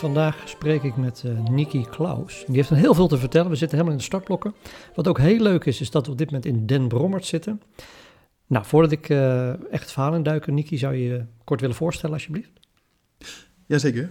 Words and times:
Vandaag 0.00 0.42
spreek 0.44 0.82
ik 0.82 0.96
met 0.96 1.24
uh, 1.26 1.84
Klaus. 1.90 2.44
Die 2.46 2.56
heeft 2.56 2.68
heel 2.68 2.94
veel 2.94 3.08
te 3.08 3.18
vertellen. 3.18 3.50
We 3.50 3.56
zitten 3.56 3.76
helemaal 3.76 3.92
in 3.92 4.02
de 4.02 4.08
startblokken. 4.08 4.54
Wat 4.94 5.08
ook 5.08 5.18
heel 5.18 5.40
leuk 5.40 5.64
is, 5.64 5.80
is 5.80 5.90
dat 5.90 6.06
we 6.06 6.12
op 6.12 6.18
dit 6.18 6.26
moment 6.26 6.46
in 6.46 6.66
Den 6.66 6.88
Brommert 6.88 7.24
zitten. 7.24 7.62
Nou, 8.46 8.64
voordat 8.64 8.92
ik 8.92 9.08
uh, 9.08 9.48
echt 9.48 9.82
het 9.82 9.92
verhaal 9.92 10.14
induik, 10.14 10.46
Niki, 10.46 10.78
zou 10.78 10.94
je 10.94 11.02
je 11.02 11.24
kort 11.44 11.60
willen 11.60 11.76
voorstellen 11.76 12.14
alsjeblieft? 12.14 12.50
Jazeker. 13.66 14.10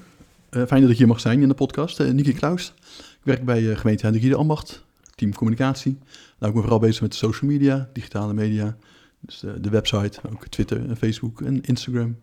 Uh, 0.52 0.66
fijn 0.66 0.82
dat 0.82 0.92
ik 0.92 0.98
hier 0.98 1.08
mag 1.08 1.20
zijn 1.20 1.42
in 1.42 1.48
de 1.48 1.54
podcast. 1.54 2.00
Uh, 2.00 2.36
Klaus. 2.36 2.74
Ik 2.90 3.24
werk 3.24 3.46
bij 3.46 3.76
gemeente 3.76 4.06
Hendrik 4.06 4.30
de 4.30 4.36
Ambacht, 4.36 4.86
team 5.16 5.34
communicatie. 5.34 5.98
Nou, 6.12 6.48
ik 6.48 6.54
ben 6.54 6.62
vooral 6.62 6.80
bezig 6.80 7.02
met 7.02 7.16
social 7.16 7.52
media, 7.52 7.90
digitale 7.94 8.34
media. 8.34 8.78
Dus 9.20 9.40
de 9.40 9.70
website, 9.70 10.20
ook 10.32 10.48
Twitter 10.48 10.96
Facebook 10.96 11.42
en 11.42 11.62
Instagram. 11.62 12.18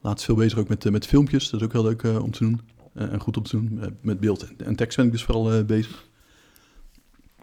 Laatst 0.00 0.24
veel 0.24 0.34
bezig 0.34 0.58
ook 0.58 0.68
met, 0.68 0.90
met 0.90 1.06
filmpjes. 1.06 1.50
Dat 1.50 1.60
is 1.60 1.66
ook 1.66 1.72
heel 1.72 1.82
leuk 1.82 2.02
om 2.22 2.30
te 2.30 2.38
doen. 2.38 2.60
En 2.94 3.20
goed 3.20 3.36
om 3.36 3.42
te 3.42 3.56
doen. 3.56 3.96
met 4.00 4.20
beeld 4.20 4.56
en 4.56 4.76
tekst 4.76 4.96
ben 4.96 5.06
ik 5.06 5.12
dus 5.12 5.24
vooral 5.24 5.64
bezig. 5.64 6.08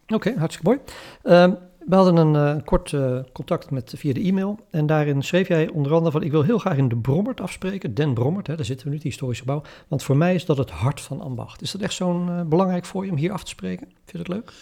Oké, 0.07 0.33
hartstikke 0.37 0.69
mooi. 0.69 0.79
Ehm, 1.23 1.53
we 1.87 1.95
hadden 1.95 2.17
een 2.17 2.63
kort 2.63 2.95
contact 3.31 3.71
met, 3.71 3.93
via 3.97 4.13
de 4.13 4.21
e-mail. 4.21 4.59
En 4.69 4.85
daarin 4.85 5.21
schreef 5.21 5.47
jij 5.47 5.69
onder 5.69 5.91
andere 5.91 6.11
van... 6.11 6.23
ik 6.23 6.31
wil 6.31 6.41
heel 6.41 6.57
graag 6.57 6.77
in 6.77 6.87
de 6.87 6.97
Brommert 6.97 7.41
afspreken. 7.41 7.93
Den 7.93 8.13
Brommert, 8.13 8.47
hè, 8.47 8.55
daar 8.55 8.65
zitten 8.65 8.85
we 8.85 8.91
nu, 8.91 8.97
het 8.97 9.05
historische 9.05 9.43
gebouw. 9.43 9.61
Want 9.87 10.03
voor 10.03 10.17
mij 10.17 10.35
is 10.35 10.45
dat 10.45 10.57
het 10.57 10.69
hart 10.69 11.01
van 11.01 11.21
ambacht. 11.21 11.61
Is 11.61 11.71
dat 11.71 11.81
echt 11.81 11.93
zo'n 11.93 12.49
belangrijk 12.49 12.85
voor 12.85 13.05
je 13.05 13.11
om 13.11 13.17
hier 13.17 13.31
af 13.31 13.43
te 13.43 13.49
spreken? 13.49 13.87
Vind 13.87 14.11
je 14.11 14.17
dat 14.17 14.27
leuk? 14.27 14.53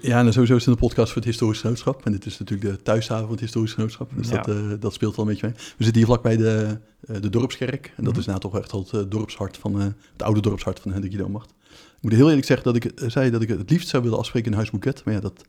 Ja, 0.00 0.18
en 0.18 0.32
sowieso 0.32 0.56
is 0.56 0.64
het 0.64 0.74
een 0.74 0.80
podcast 0.80 1.12
voor 1.12 1.22
het 1.22 1.30
historisch 1.30 1.60
genootschap. 1.60 2.04
En 2.04 2.12
dit 2.12 2.26
is 2.26 2.38
natuurlijk 2.38 2.70
de 2.70 2.82
thuishaven 2.82 3.22
van 3.22 3.32
het 3.32 3.40
historisch 3.40 3.72
genootschap. 3.72 4.10
Dus 4.16 4.28
ja. 4.28 4.42
dat, 4.42 4.80
dat 4.80 4.94
speelt 4.94 5.16
wel 5.16 5.24
een 5.24 5.30
beetje 5.30 5.46
mee. 5.46 5.56
We 5.56 5.84
zitten 5.84 5.96
hier 5.96 6.06
vlakbij 6.06 6.36
de, 6.36 6.78
de 7.20 7.30
Dorpskerk. 7.30 7.86
En 7.86 7.92
dat 7.96 8.04
mm 8.04 8.10
-hmm. 8.10 8.18
is 8.18 8.26
nou 8.26 8.40
toch 8.40 8.58
echt 8.58 8.72
al 8.72 8.86
het 8.90 9.10
dorpshart 9.10 9.56
van... 9.56 9.80
het 9.80 9.94
oude 10.16 10.40
dorpshart 10.40 10.80
van 10.80 11.00
de 11.00 11.22
Ambacht. 11.24 11.50
Ik 11.70 12.06
moet 12.06 12.12
heel 12.12 12.28
eerlijk 12.28 12.46
zeggen 12.46 12.72
dat 12.72 12.84
ik 12.84 12.92
zei 13.06 13.30
dat 13.30 13.42
ik 13.42 13.48
het 13.48 13.70
liefst 13.70 13.88
zou 13.88 14.02
willen 14.02 14.18
afspreken 14.18 14.50
in 14.50 14.56
Huis 14.56 14.70
Boeket. 14.70 15.04
Maar 15.04 15.14
ja, 15.14 15.20
dat... 15.20 15.44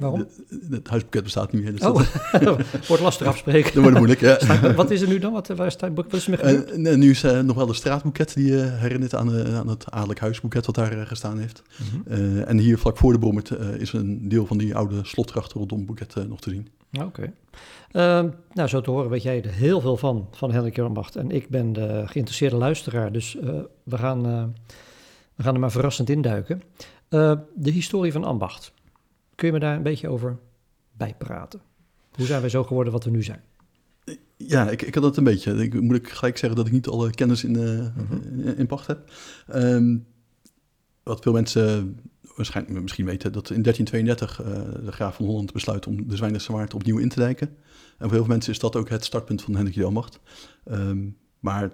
Waarom? 0.00 0.26
Het 0.70 0.88
huisboeket 0.88 1.22
bestaat 1.22 1.52
niet 1.52 1.62
meer. 1.62 1.72
Dus 1.72 1.80
oh, 1.80 2.02
dat... 2.40 2.56
wordt 2.88 3.02
lastig 3.02 3.26
afspreken. 3.26 3.72
Dat 3.74 3.82
wordt 3.82 3.96
moeilijk, 3.96 4.20
ja. 4.20 4.74
Wat 4.74 4.90
is 4.90 5.00
er 5.00 5.08
nu 5.08 5.18
dan? 5.18 5.32
Wat, 5.32 5.48
waar 5.48 5.66
is 5.66 5.76
het, 5.80 5.94
wat 5.94 6.12
is 6.12 6.28
er? 6.28 6.78
Uh, 6.78 6.94
nu 6.94 7.10
is 7.10 7.24
uh, 7.24 7.40
nog 7.40 7.56
wel 7.56 7.66
de 7.66 7.74
straatboeket 7.74 8.34
die 8.34 8.50
uh, 8.50 8.80
herinnert 8.80 9.14
aan, 9.14 9.46
aan 9.46 9.68
het 9.68 9.90
adellijk 9.90 10.20
huisboeket 10.20 10.66
wat 10.66 10.74
daar 10.74 11.06
gestaan 11.06 11.38
heeft. 11.38 11.62
-hmm. 11.76 12.38
en 12.38 12.58
hier 12.58 12.78
vlak 12.78 12.96
voor 12.96 13.12
de 13.12 13.18
Brommert 13.18 13.50
is 13.78 13.92
een 13.92 14.28
deel 14.28 14.46
van 14.46 14.58
die 14.58 14.74
oude 14.74 15.00
slotgracht 15.02 15.52
rondom 15.52 15.86
boeket 15.86 16.28
nog 16.28 16.40
te 16.40 16.50
zien. 16.50 16.68
Oké. 16.92 17.04
Okay. 17.04 17.32
Ehm, 17.90 18.28
nou, 18.52 18.68
zo 18.68 18.80
te 18.80 18.90
horen 18.90 19.10
weet 19.10 19.22
jij 19.22 19.42
er 19.42 19.52
heel 19.52 19.80
veel 19.80 19.96
van, 19.96 20.28
van 20.30 20.52
Hendrik 20.52 20.76
Jornbacht. 20.76 21.16
En 21.16 21.30
ik 21.30 21.48
ben 21.48 21.72
de 21.72 22.02
geïnteresseerde 22.06 22.56
luisteraar, 22.56 23.12
dus 23.12 23.36
we, 23.82 23.96
gaan, 23.96 24.22
we 25.34 25.42
gaan 25.42 25.54
er 25.54 25.60
maar 25.60 25.70
verrassend 25.70 26.10
induiken. 26.10 26.62
de 27.08 27.70
historie 27.70 28.12
van 28.12 28.24
ambacht. 28.24 28.72
Kun 29.34 29.46
je 29.46 29.52
me 29.52 29.58
daar 29.58 29.76
een 29.76 29.82
beetje 29.82 30.08
over 30.08 30.38
bijpraten? 30.92 31.60
Hoe 32.12 32.26
zijn 32.26 32.40
wij 32.40 32.50
zo 32.50 32.64
geworden 32.64 32.92
wat 32.92 33.04
we 33.04 33.10
nu 33.10 33.22
zijn? 33.22 33.42
Ja, 34.36 34.70
ik, 34.70 34.82
ik 34.82 34.94
had 34.94 35.02
dat 35.02 35.16
een 35.16 35.24
beetje. 35.24 35.52
Ik 35.52 35.80
moet 35.80 35.96
ik 35.96 36.08
gelijk 36.08 36.36
zeggen 36.36 36.58
dat 36.58 36.66
ik 36.66 36.72
niet 36.72 36.88
alle 36.88 37.10
kennis 37.10 37.44
in, 37.44 37.54
uh, 37.54 37.62
mm-hmm. 37.62 38.46
in, 38.46 38.56
in, 38.56 38.66
pacht 38.66 38.86
heb. 38.86 39.10
Um, 39.54 40.06
wat 41.02 41.22
veel 41.22 41.32
mensen 41.32 41.98
waarschijnlijk 42.36 42.82
misschien 42.82 43.04
weten, 43.04 43.32
dat 43.32 43.50
in 43.50 43.62
1332 43.62 44.40
uh, 44.40 44.84
de 44.84 44.92
graaf 44.92 45.16
van 45.16 45.26
Holland 45.26 45.52
besluit 45.52 45.86
om 45.86 46.08
de 46.08 46.16
Zwijnense 46.16 46.52
Waard 46.52 46.74
opnieuw 46.74 46.98
in 46.98 47.08
te 47.08 47.20
dijken. 47.20 47.48
En 47.48 47.54
voor 47.98 48.10
heel 48.10 48.24
veel 48.24 48.32
mensen 48.32 48.52
is 48.52 48.58
dat 48.58 48.76
ook 48.76 48.88
het 48.88 49.04
startpunt 49.04 49.42
van 49.42 49.54
Hendrik 49.54 49.76
de 49.76 49.84
Almacht. 49.84 50.20
Um, 50.70 51.16
maar 51.40 51.72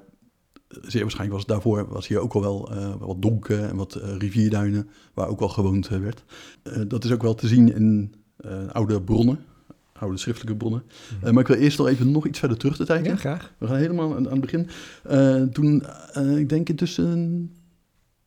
zeer 0.68 1.00
waarschijnlijk 1.00 1.30
was 1.30 1.40
het 1.40 1.48
daarvoor 1.48 1.88
was 1.88 2.08
hier 2.08 2.18
ook 2.18 2.34
al 2.34 2.40
wel 2.40 2.72
uh, 2.72 2.94
wat 2.98 3.22
donken 3.22 3.68
en 3.68 3.76
wat 3.76 3.96
uh, 3.96 4.16
rivierduinen, 4.16 4.88
waar 5.14 5.28
ook 5.28 5.38
wel 5.38 5.48
gewoond 5.48 5.90
uh, 5.90 5.98
werd. 5.98 6.24
dat 6.88 7.04
is 7.04 7.12
ook 7.12 7.22
wel 7.22 7.34
te 7.34 7.48
zien 7.48 7.74
in 7.74 8.14
oude 8.72 9.02
bronnen, 9.02 9.38
oude 9.92 10.16
schriftelijke 10.16 10.56
bronnen. 10.56 10.82
Mm. 11.24 11.32
maar 11.32 11.42
ik 11.42 11.48
wil 11.48 11.56
eerst 11.56 11.78
nog 11.78 11.86
even 11.86 12.10
nog 12.10 12.26
iets 12.26 12.38
verder 12.38 12.56
terug 12.56 12.76
te 12.76 12.84
kijken. 12.84 13.10
Ja, 13.10 13.16
graag. 13.16 13.52
We 13.58 13.66
gaan 13.66 13.76
helemaal 13.76 14.16
aan, 14.16 14.30
aan 14.30 14.40
het 14.40 14.50
begin. 14.50 14.68
toen, 15.52 15.82
ik 16.38 16.48
denk 16.48 16.68
intussen, 16.68 17.40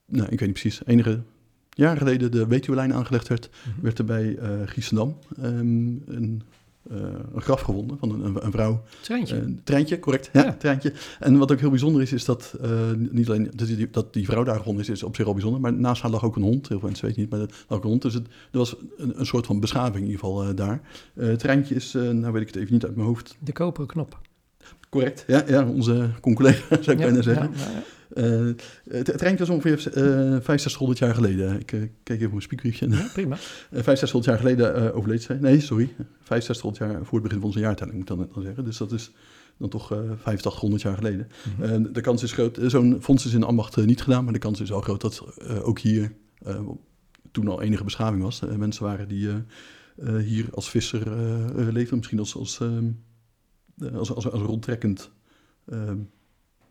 nou, 0.05 0.23
ik 0.29 0.39
weet 0.39 0.49
niet 0.49 0.59
precies, 0.59 0.81
enige 0.85 1.21
jaren 1.69 1.97
geleden 1.97 2.31
de 2.31 2.47
Wetuwelijn 2.47 2.93
aangelegd 2.93 3.27
werd, 3.27 3.49
mm 3.49 3.73
-hmm. 3.73 3.83
werd 3.83 3.99
er 3.99 4.05
bij 4.05 4.37
Giesendam 4.65 5.17
um, 5.43 6.03
een 6.05 6.41
een 6.89 7.41
graf 7.41 7.61
gevonden 7.61 7.97
van 7.97 8.09
een, 8.09 8.25
een, 8.25 8.45
een 8.45 8.51
vrouw. 8.51 8.83
Treintje. 9.01 9.35
Uh, 9.35 9.55
treintje, 9.63 9.99
correct. 9.99 10.29
Ja, 10.33 10.43
ja, 10.43 10.53
treintje. 10.53 10.93
En 11.19 11.37
wat 11.37 11.51
ook 11.51 11.59
heel 11.59 11.69
bijzonder 11.69 12.01
is, 12.01 12.13
is 12.13 12.25
dat 12.25 12.55
uh, 12.63 12.69
niet 13.11 13.29
alleen 13.29 13.51
dat 13.55 13.67
die, 13.67 13.89
dat 13.91 14.13
die, 14.13 14.25
vrouw 14.25 14.43
daar 14.43 14.57
gevonden 14.57 14.83
is, 14.83 14.89
is 14.89 15.03
op 15.03 15.15
zich 15.15 15.25
al 15.25 15.33
bijzonder. 15.33 15.61
Maar 15.61 15.73
naast 15.73 16.01
haar 16.01 16.11
lag 16.11 16.23
ook 16.23 16.35
een 16.35 16.41
hond. 16.41 16.67
Heel 16.67 16.79
veel 16.79 16.87
mensen 16.87 17.05
weten 17.05 17.21
niet, 17.21 17.31
maar 17.31 17.39
er 17.39 17.49
lag 17.67 17.77
ook 17.77 17.83
een 17.83 17.89
hond. 17.89 18.01
Dus 18.01 18.13
het, 18.13 18.27
er 18.27 18.57
was 18.57 18.75
een, 18.97 19.19
een 19.19 19.25
soort 19.25 19.45
van 19.45 19.59
beschaving 19.59 19.95
in 19.95 20.11
ieder 20.11 20.19
geval 20.19 20.55
daar. 20.55 20.81
treintje 21.37 21.75
is, 21.75 21.93
nou 21.93 22.31
weet 22.31 22.41
ik 22.41 22.47
het 22.47 22.55
even 22.55 22.73
niet 22.73 22.85
uit 22.85 22.95
mijn 22.95 23.07
hoofd. 23.07 23.37
De 23.39 23.51
koperen 23.51 23.87
knop. 23.87 24.19
Correct, 24.89 25.23
ja, 25.27 25.43
ja 25.47 25.67
onze 25.67 26.09
collega 26.21 26.65
zou 26.69 26.91
ik 26.91 26.99
ja, 26.99 27.05
bijna 27.05 27.21
zeggen. 27.21 27.51
Ja. 27.55 27.83
Uh, 28.13 28.53
het, 28.89 29.07
het 29.07 29.39
was 29.39 29.49
ongeveer 29.49 29.77
uh, 29.77 29.83
6500 29.83 30.99
jaar 30.99 31.15
geleden. 31.15 31.59
Ik 31.59 31.71
uh, 31.71 31.81
kijk 32.03 32.19
even 32.19 32.29
mijn 32.29 32.41
spiekbriefje. 32.41 32.89
Ja, 32.89 33.07
prima. 33.13 33.35
6500 33.71 34.25
jaar 34.25 34.37
geleden 34.37 34.93
overleed 34.93 35.23
zij. 35.23 35.37
Nee, 35.39 35.59
sorry. 35.59 35.89
6500 36.23 36.77
jaar 36.77 37.05
voor 37.05 37.13
het 37.13 37.23
begin 37.23 37.37
van 37.37 37.47
onze 37.47 37.59
jaartelling, 37.59 37.97
moet 37.97 38.09
ik 38.09 38.17
dan, 38.17 38.29
dan 38.33 38.43
zeggen. 38.43 38.63
Dus 38.63 38.77
dat 38.77 38.91
is 38.91 39.11
dan 39.57 39.69
toch 39.69 39.91
8500 39.91 40.81
jaar 40.81 40.95
geleden. 40.95 41.27
Mm 41.57 41.65
-hmm. 41.65 41.93
de 41.93 42.01
kans 42.01 42.23
is 42.23 42.31
groot. 42.31 42.59
Zo'n 42.61 42.97
fonds 43.01 43.25
is 43.25 43.33
in 43.33 43.43
ambacht 43.43 43.85
niet 43.85 44.01
gedaan, 44.01 44.23
maar 44.23 44.33
de 44.33 44.39
kans 44.39 44.61
is 44.61 44.69
wel 44.69 44.81
groot 44.81 45.01
dat 45.01 45.23
ook 45.63 45.79
hier 45.79 46.11
toen 47.31 47.47
al 47.47 47.61
enige 47.61 47.83
beschaving 47.83 48.21
was. 48.21 48.41
mensen 48.57 48.83
waren 48.83 49.07
die 49.07 49.29
hier 50.23 50.45
als 50.53 50.69
visser 50.69 51.01
leefden, 51.73 51.97
misschien 51.97 52.19
als, 52.19 52.35
als, 52.35 52.59
als, 53.93 54.13
als, 54.13 54.31
als 54.31 54.41
rondtrekkend 54.41 55.11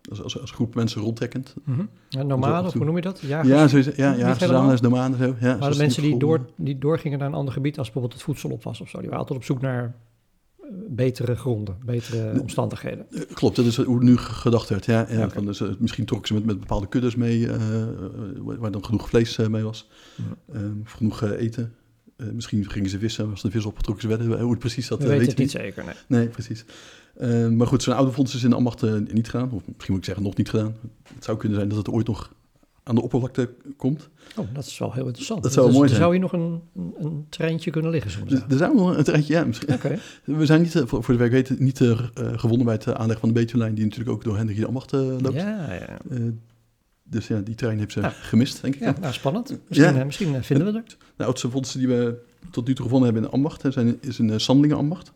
als, 0.08 0.22
als, 0.22 0.40
als, 0.40 0.50
groep 0.50 0.74
mensen 0.74 1.02
rondtrekkend. 1.02 1.54
Mm 1.64 1.74
-hmm. 1.74 1.88
ja, 2.08 2.22
nomaden, 2.22 2.72
hoe 2.72 2.84
noem 2.84 2.96
je 2.96 3.02
dat? 3.02 3.20
Jagers? 3.20 3.72
Ja, 3.72 3.82
zo, 3.82 3.90
ja, 3.96 4.12
ja 4.12 4.36
verzamelaars, 4.36 4.80
nomaden. 4.80 5.18
Zo. 5.18 5.34
Ja, 5.40 5.56
maar 5.56 5.70
de 5.70 5.76
mensen 5.76 6.02
die, 6.02 6.18
door, 6.18 6.46
die 6.56 6.78
doorgingen 6.78 7.18
naar 7.18 7.28
een 7.28 7.34
ander 7.34 7.52
gebied 7.52 7.78
als 7.78 7.86
bijvoorbeeld 7.86 8.14
het 8.14 8.22
voedsel 8.22 8.50
op 8.50 8.62
was 8.62 8.80
of 8.80 8.88
zo, 8.88 8.98
die 8.98 9.08
waren 9.08 9.20
altijd 9.20 9.38
op 9.38 9.44
zoek 9.44 9.60
naar 9.60 9.94
betere 10.88 11.36
gronden, 11.36 11.76
betere 11.84 12.32
de, 12.32 12.40
omstandigheden. 12.40 13.06
Klopt, 13.32 13.56
dat 13.56 13.64
is 13.64 13.76
hoe 13.76 14.02
nu 14.02 14.16
gedacht 14.16 14.68
werd. 14.68 14.84
Ja, 14.84 15.06
ja, 15.08 15.16
okay. 15.16 15.30
van, 15.30 15.44
dus, 15.44 15.60
uh, 15.60 15.68
misschien 15.78 16.04
trokken 16.04 16.28
ze 16.28 16.34
met, 16.34 16.44
met 16.44 16.60
bepaalde 16.60 16.88
kuddes 16.88 17.16
mee, 17.16 17.38
uh, 17.38 17.54
waar 18.36 18.70
dan 18.70 18.84
genoeg 18.84 19.08
vlees 19.08 19.36
mee 19.36 19.62
was, 19.62 19.88
mm 20.16 20.24
-hmm. 20.52 20.82
genoeg 20.84 21.22
eten. 21.22 21.74
Misschien 22.32 22.70
gingen 22.70 22.90
ze 22.90 22.98
vissen, 22.98 23.30
als 23.30 23.42
de 23.42 23.50
vis 23.50 23.64
opgetrokken 23.64 24.02
ze 24.02 24.16
werden. 24.16 24.40
Hoe 24.40 24.50
het 24.50 24.58
precies 24.58 24.88
dat 24.88 25.02
We 25.02 25.08
weten 25.08 25.28
het 25.28 25.38
niet 25.38 25.50
zeker, 25.50 25.84
nee. 25.84 25.94
Nee, 26.06 26.28
precies. 26.28 26.64
Uh, 27.20 27.48
maar 27.48 27.66
goed, 27.66 27.82
zo'n 27.82 27.94
oude 27.94 28.12
fonds 28.12 28.34
is 28.34 28.42
in 28.42 28.50
de 28.50 28.56
ambacht 28.56 28.82
uh, 28.82 28.94
niet 29.12 29.28
gedaan. 29.28 29.50
Of 29.50 29.62
misschien 29.66 29.86
moet 29.88 29.98
ik 29.98 30.04
zeggen, 30.04 30.24
nog 30.24 30.36
niet 30.36 30.48
gedaan. 30.48 30.76
Het 31.14 31.24
zou 31.24 31.36
kunnen 31.36 31.58
zijn 31.58 31.68
dat 31.68 31.78
het 31.78 31.88
ooit 31.90 32.06
nog 32.06 32.32
aan 32.82 32.94
de 32.94 33.02
oppervlakte 33.02 33.50
komt. 33.76 34.08
Oh, 34.36 34.46
dat 34.52 34.66
is 34.66 34.78
wel 34.78 34.92
heel 34.92 35.06
interessant. 35.06 35.42
Dat 35.42 35.52
zou 35.52 35.66
dus, 35.66 35.76
mooi 35.76 35.88
zijn. 35.88 36.00
zou 36.00 36.12
hier 36.12 36.20
nog 36.20 36.32
een, 36.32 36.60
een, 36.76 36.94
een, 36.98 37.26
treintje 37.28 37.70
kunnen 37.70 37.90
liggen 37.90 38.10
soms? 38.10 38.32
Er, 38.32 38.44
er 38.48 38.56
zou 38.56 38.74
nog 38.74 38.96
een 38.96 39.04
treintje, 39.04 39.32
ja. 39.32 39.44
Misschien. 39.44 39.74
Okay. 39.74 39.98
We 40.24 40.46
zijn 40.46 40.60
niet, 40.62 40.82
voor, 40.86 41.04
voor 41.04 41.14
de 41.14 41.20
werk 41.20 41.32
weten, 41.32 41.56
niet 41.58 41.80
gewonnen 42.14 42.64
bij 42.64 42.74
het 42.74 42.86
aanleggen 42.86 43.20
van 43.20 43.28
de 43.28 43.40
Betuwlijn... 43.40 43.74
die 43.74 43.84
natuurlijk 43.84 44.10
ook 44.10 44.24
door 44.24 44.36
Hendrik 44.36 44.58
de 44.58 44.66
Ambacht 44.66 44.92
loopt. 44.92 45.32
Ja, 45.32 45.72
ja. 45.72 45.98
Dus 47.10 47.26
ja, 47.26 47.40
die 47.40 47.54
trein 47.54 47.78
heeft 47.78 47.92
ze 47.92 48.00
ja. 48.00 48.10
gemist, 48.10 48.62
denk 48.62 48.74
ik. 48.74 48.80
Ja, 48.80 48.94
nou, 49.00 49.12
spannend. 49.12 49.58
Misschien, 49.68 49.94
ja. 49.94 50.04
misschien 50.04 50.44
vinden 50.44 50.72
we 50.72 50.78
er. 50.78 50.96
De 51.16 51.24
oudste 51.24 51.50
fondsen 51.50 51.78
die 51.78 51.88
we 51.88 52.18
tot 52.50 52.66
nu 52.66 52.74
toe 52.74 52.84
gevonden 52.84 53.12
hebben 53.12 53.22
in 53.22 53.28
de 53.30 53.36
ambacht... 53.36 53.64
zijn, 53.68 53.98
is 54.00 54.18
een 54.18 54.40
Sandelingen 54.40 54.76
ambacht. 54.76 55.12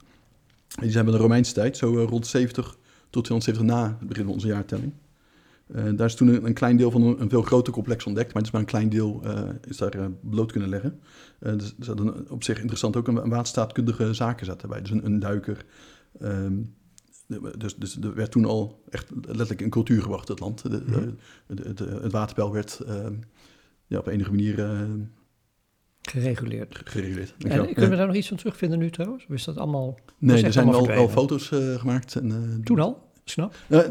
Die 0.80 0.90
zijn 0.90 1.06
in 1.06 1.12
de 1.12 1.18
Romeinse 1.18 1.52
tijd, 1.52 1.76
zo 1.76 2.04
rond 2.04 2.26
70 2.26 2.76
tot 3.10 3.24
270 3.24 3.62
na 3.62 3.96
het 3.98 4.08
begin 4.08 4.24
van 4.24 4.32
onze 4.32 4.46
jaartelling. 4.46 4.92
Uh, 5.74 5.82
daar 5.96 6.06
is 6.06 6.14
toen 6.14 6.28
een, 6.28 6.44
een, 6.46 6.54
klein 6.54 6.76
deel 6.76 6.90
van 6.90 7.02
een, 7.02 7.20
een, 7.20 7.28
veel 7.28 7.42
groter 7.42 7.72
complex 7.72 8.04
ontdekt, 8.04 8.26
maar 8.26 8.42
het 8.42 8.46
is 8.46 8.50
maar 8.50 8.60
een 8.60 8.66
klein 8.66 8.88
deel 8.88 9.20
uh, 9.24 9.40
is 9.68 9.76
daar 9.76 10.10
bloot 10.20 10.52
kunnen 10.52 10.68
leggen. 10.68 11.00
dus 11.38 11.74
een, 11.78 12.30
op 12.30 12.44
zich 12.44 12.58
interessant 12.58 12.96
ook 12.96 13.08
een, 13.08 13.16
een 13.16 13.28
waterstaatkundige 13.28 14.14
zaken 14.14 14.46
zat 14.46 14.62
erbij. 14.62 14.80
Dus 14.80 14.90
een, 14.90 15.04
een 15.04 15.18
duiker. 15.18 15.64
Um, 16.22 16.74
dus, 17.58 17.76
dus 17.76 17.96
er 17.96 18.14
werd 18.14 18.30
toen 18.30 18.44
al 18.44 18.82
echt 18.90 19.10
letterlijk 19.14 19.60
in 19.60 19.70
cultuur 19.70 20.02
gebracht, 20.02 20.28
het 20.28 20.40
land. 20.40 20.62
De, 20.62 20.84
de, 21.46 21.74
de, 21.74 21.98
het 22.02 22.12
waterpeil 22.12 22.52
werd 22.52 22.80
ja, 23.86 23.98
op 23.98 24.06
enige 24.06 24.30
manier 24.30 24.86
Gereguleerd. 26.10 26.80
gereguleerd. 26.84 27.34
En 27.38 27.64
kunnen 27.64 27.90
we 27.90 27.96
daar 27.96 28.06
nog 28.06 28.16
iets 28.16 28.28
van 28.28 28.36
terugvinden 28.36 28.78
nu 28.78 28.90
trouwens? 28.90 29.24
Of 29.24 29.34
is 29.34 29.44
dat 29.44 29.56
allemaal... 29.56 29.98
Nee, 30.18 30.44
er 30.44 30.52
zijn 30.52 30.66
allemaal 30.68 30.86
wel 30.86 31.08
foto's 31.08 31.50
eh, 31.50 31.74
gemaakt. 31.74 32.14
En, 32.14 32.30
eh, 32.30 32.64
Toen 32.64 32.78
al? 32.78 33.03
Snap? 33.24 33.54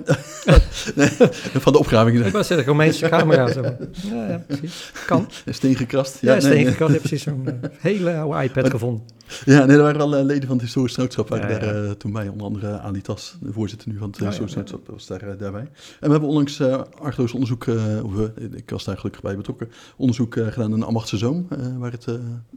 Nee, 0.96 1.08
van 1.54 1.74
de 1.74 1.80
opgravingen. 1.80 2.26
Ik 2.26 2.32
was 2.32 2.48
zeggen, 2.48 2.68
Romeinse 2.68 3.10
camera. 3.10 3.52
Zo. 3.52 3.62
Ja, 3.62 4.28
ja, 4.28 4.44
precies. 4.48 4.92
Kan. 5.06 5.28
Steen 5.46 5.76
gekrast. 5.76 6.18
Ja, 6.22 6.32
nee, 6.32 6.42
Steen 6.42 6.54
nee. 6.54 6.66
Je 6.78 6.84
hebt 6.86 6.98
precies 7.00 7.24
zo'n 7.24 7.48
eh, 7.48 7.70
hele 7.80 8.16
oude 8.16 8.44
iPad 8.44 8.70
gevonden. 8.70 9.04
Ja, 9.46 9.66
nee, 9.66 9.78
er 9.78 9.84
waren 9.84 9.98
wel 9.98 10.16
eh, 10.16 10.24
leden 10.24 10.48
van 10.48 10.56
het 10.56 10.62
historisch 10.66 10.94
genootschap 10.94 11.30
waren 11.30 11.50
Ja, 11.50 11.54
ja. 11.56 11.60
daar 11.60 11.84
eh, 11.86 11.92
toen 11.92 12.12
bij. 12.12 12.28
Onder 12.28 12.48
andere 12.48 12.80
Ali 12.80 13.02
Tas, 13.02 13.38
de 13.42 13.54
voorzitter 13.54 13.90
nu 13.90 13.98
van 13.98 14.08
het 14.10 14.18
ja, 14.18 14.26
historisch 14.26 14.54
ja. 14.54 14.62
genootschap, 14.64 14.88
was 14.96 15.08
daar, 15.08 15.38
daarbij. 15.38 15.62
En 15.62 15.70
we 16.00 16.10
hebben 16.12 16.30
onlangs 16.30 16.62
archeologisch 16.62 17.34
onderzoek, 17.34 17.66
of, 18.04 18.14
ik 18.56 18.70
was 18.70 18.84
daar 18.84 18.98
gelukkig 18.98 19.22
bij 19.22 19.36
betrokken, 19.38 19.72
onderzoek 19.98 20.34
gedaan 20.34 20.74
in 20.74 20.84
Ambachtse 20.84 21.18
Zoom, 21.18 21.48
eh, 21.50 21.58
waar 21.78 21.92
het 21.92 22.06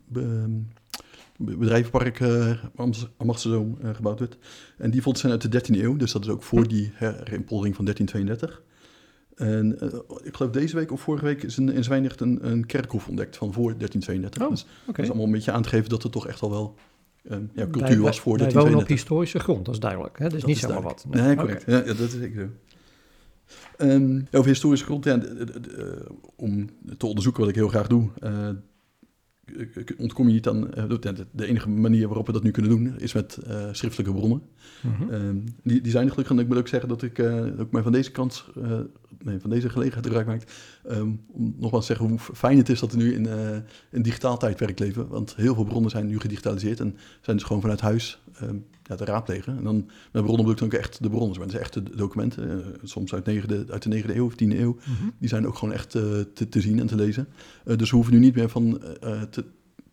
be- 0.09 0.65
bedrijvenpark 1.39 2.21
eh 2.21 2.51
Am- 2.77 2.93
Ambachtse 3.17 3.49
Zoom 3.49 3.79
eh, 3.83 3.95
gebouwd 3.95 4.19
werd. 4.19 4.37
En 4.79 4.91
die 4.91 5.03
vond 5.03 5.19
zijn 5.19 5.33
uit 5.33 5.53
de 5.53 5.63
13e 5.63 5.81
eeuw, 5.83 5.97
dus 5.97 6.13
dat 6.13 6.23
is 6.25 6.29
ook 6.31 6.43
voor 6.43 6.69
die 6.69 6.91
herinpoldering 6.95 7.77
van 7.77 7.85
1332. 7.85 8.63
En 9.35 9.81
eh, 9.81 9.99
ik 10.27 10.35
geloof 10.37 10.53
deze 10.53 10.77
week 10.77 10.93
of 10.93 11.01
vorige 11.01 11.25
week 11.25 11.43
is 11.43 11.59
in, 11.59 11.69
in 11.73 11.85
Zwijndrecht 11.85 12.21
een, 12.21 12.49
een 12.51 12.67
kerkhof 12.67 13.09
ontdekt 13.09 13.37
van 13.37 13.53
voor 13.53 13.75
1332. 13.79 14.43
Oh, 14.43 14.51
Dus 14.51 14.67
dat 14.87 14.99
is 14.99 15.07
allemaal 15.07 15.27
een 15.27 15.33
beetje 15.33 15.53
aan 15.53 15.63
te 15.63 15.69
geven 15.69 15.89
dat 15.89 16.03
het 16.03 16.13
toch 16.13 16.27
echt 16.27 16.41
al 16.43 16.51
wel 16.51 16.75
eh, 17.23 17.37
ja, 17.55 17.67
cultuur 17.71 17.89
Wij- 17.89 17.99
was 17.99 18.21
voor 18.21 18.39
wij, 18.39 18.47
wij 18.47 18.63
wonen 18.63 18.79
op 18.79 18.87
1332. 18.87 18.89
historische 18.89 19.39
grond, 19.39 19.65
dat 19.65 19.75
is 19.75 19.81
duidelijk. 19.81 20.19
Hè? 20.19 20.25
Dat 20.25 20.35
is 20.35 20.41
Dat 20.41 20.49
niet 20.49 20.59
zomaar 20.59 20.83
wat. 20.83 21.07
Nee, 21.11 21.37
correct. 21.37 21.65
Ja, 21.67 21.77
ja, 21.77 21.85
dat 21.85 21.99
is 21.99 22.11
zeker 22.13 22.41
zo. 22.41 22.49
Ehm, 23.77 24.21
over 24.33 24.49
historische 24.51 24.85
grond, 24.87 25.05
ja, 25.05 25.21
om 26.37 26.69
te 26.99 27.07
onderzoeken 27.07 27.41
wat 27.41 27.51
ik 27.51 27.57
heel 27.57 27.69
graag 27.69 27.87
doe, 27.87 28.09
ontkom 29.99 30.27
je 30.27 30.33
niet 30.33 30.49
aan... 30.49 30.75
eh, 30.75 30.85
de, 31.33 31.47
enige 31.47 31.69
manier 31.69 32.07
waarop 32.07 32.27
we 32.27 32.33
dat 32.33 32.43
nu 32.43 32.51
kunnen 32.51 32.71
doen, 32.71 32.99
is 32.99 33.13
met 33.13 33.37
eh, 33.37 33.69
schriftelijke 33.73 34.13
bronnen. 34.15 34.43
Mhm. 34.83 35.13
Ehm, 35.13 35.37
die, 35.63 35.81
die 35.81 35.91
zijn 35.91 36.05
er 36.05 36.11
gelukkig. 36.11 36.37
En 36.37 36.43
ik 36.43 36.49
moet 36.49 36.57
ook 36.57 36.69
zeggen 36.69 36.89
dat 36.89 37.03
ik 37.03 37.19
eh, 37.19 37.45
ook 37.59 37.71
mij 37.71 37.83
van 37.83 37.93
deze 37.93 38.11
kant, 38.11 38.45
eh, 38.63 38.79
nee, 39.23 39.39
van 39.41 39.51
deze 39.51 39.69
gelegenheid 39.69 40.07
gebruik 40.07 40.27
maakt. 40.27 40.53
ehm, 40.89 41.11
om 41.27 41.55
nogmaals 41.59 41.87
te 41.87 41.93
zeggen 41.93 42.09
hoe 42.11 42.19
fijn 42.35 42.59
het 42.59 42.69
is 42.69 42.81
dat 42.81 42.93
we 42.93 42.99
nu 42.99 43.15
in 43.15 43.27
eh, 43.27 43.57
een 43.91 44.03
digitaal 44.03 44.39
tijdperk 44.39 44.79
leven. 44.79 45.09
Want 45.09 45.37
heel 45.37 45.55
veel 45.55 45.65
bronnen 45.65 45.91
zijn 45.91 46.07
nu 46.07 46.21
gedigitaliseerd 46.21 46.81
en 46.81 46.97
zijn 47.21 47.37
dus 47.37 47.47
gewoon 47.47 47.63
vanuit 47.63 47.81
huis 47.81 48.19
ehm, 48.41 48.57
ja, 48.83 48.95
te 48.95 49.05
raadplegen. 49.05 49.57
En 49.57 49.65
dan 49.65 49.77
met 49.77 50.23
bronnen 50.25 50.37
bedoel 50.37 50.51
ik 50.51 50.59
dan 50.59 50.67
ook 50.69 50.75
echt 50.75 51.03
de 51.03 51.09
bronnen. 51.09 51.31
Maar 51.31 51.41
het 51.41 51.51
zijn 51.51 51.63
echt 51.63 51.75
de 51.75 51.97
documenten, 51.97 52.51
eh, 52.51 52.67
soms 52.83 53.15
uit, 53.15 53.25
negende, 53.27 53.65
uit 53.71 53.83
de 53.83 53.89
9e 53.89 54.15
eeuw 54.17 54.25
of 54.27 54.35
10e 54.35 54.59
eeuw. 54.59 54.77
Mhm. 54.81 55.09
Die 55.19 55.29
zijn 55.29 55.47
ook 55.47 55.57
gewoon 55.57 55.75
echt 55.75 55.95
eh, 55.95 56.03
te, 56.35 56.49
te 56.49 56.61
zien 56.61 56.81
en 56.81 56.87
te 56.87 56.97
lezen. 56.97 57.29
Eh, 57.65 57.77
dus 57.77 57.91
we 57.91 57.97
hoeven 57.97 58.15
nu 58.15 58.21
niet 58.21 58.35
meer 58.35 58.49
van 58.49 58.83
eh, 59.01 59.23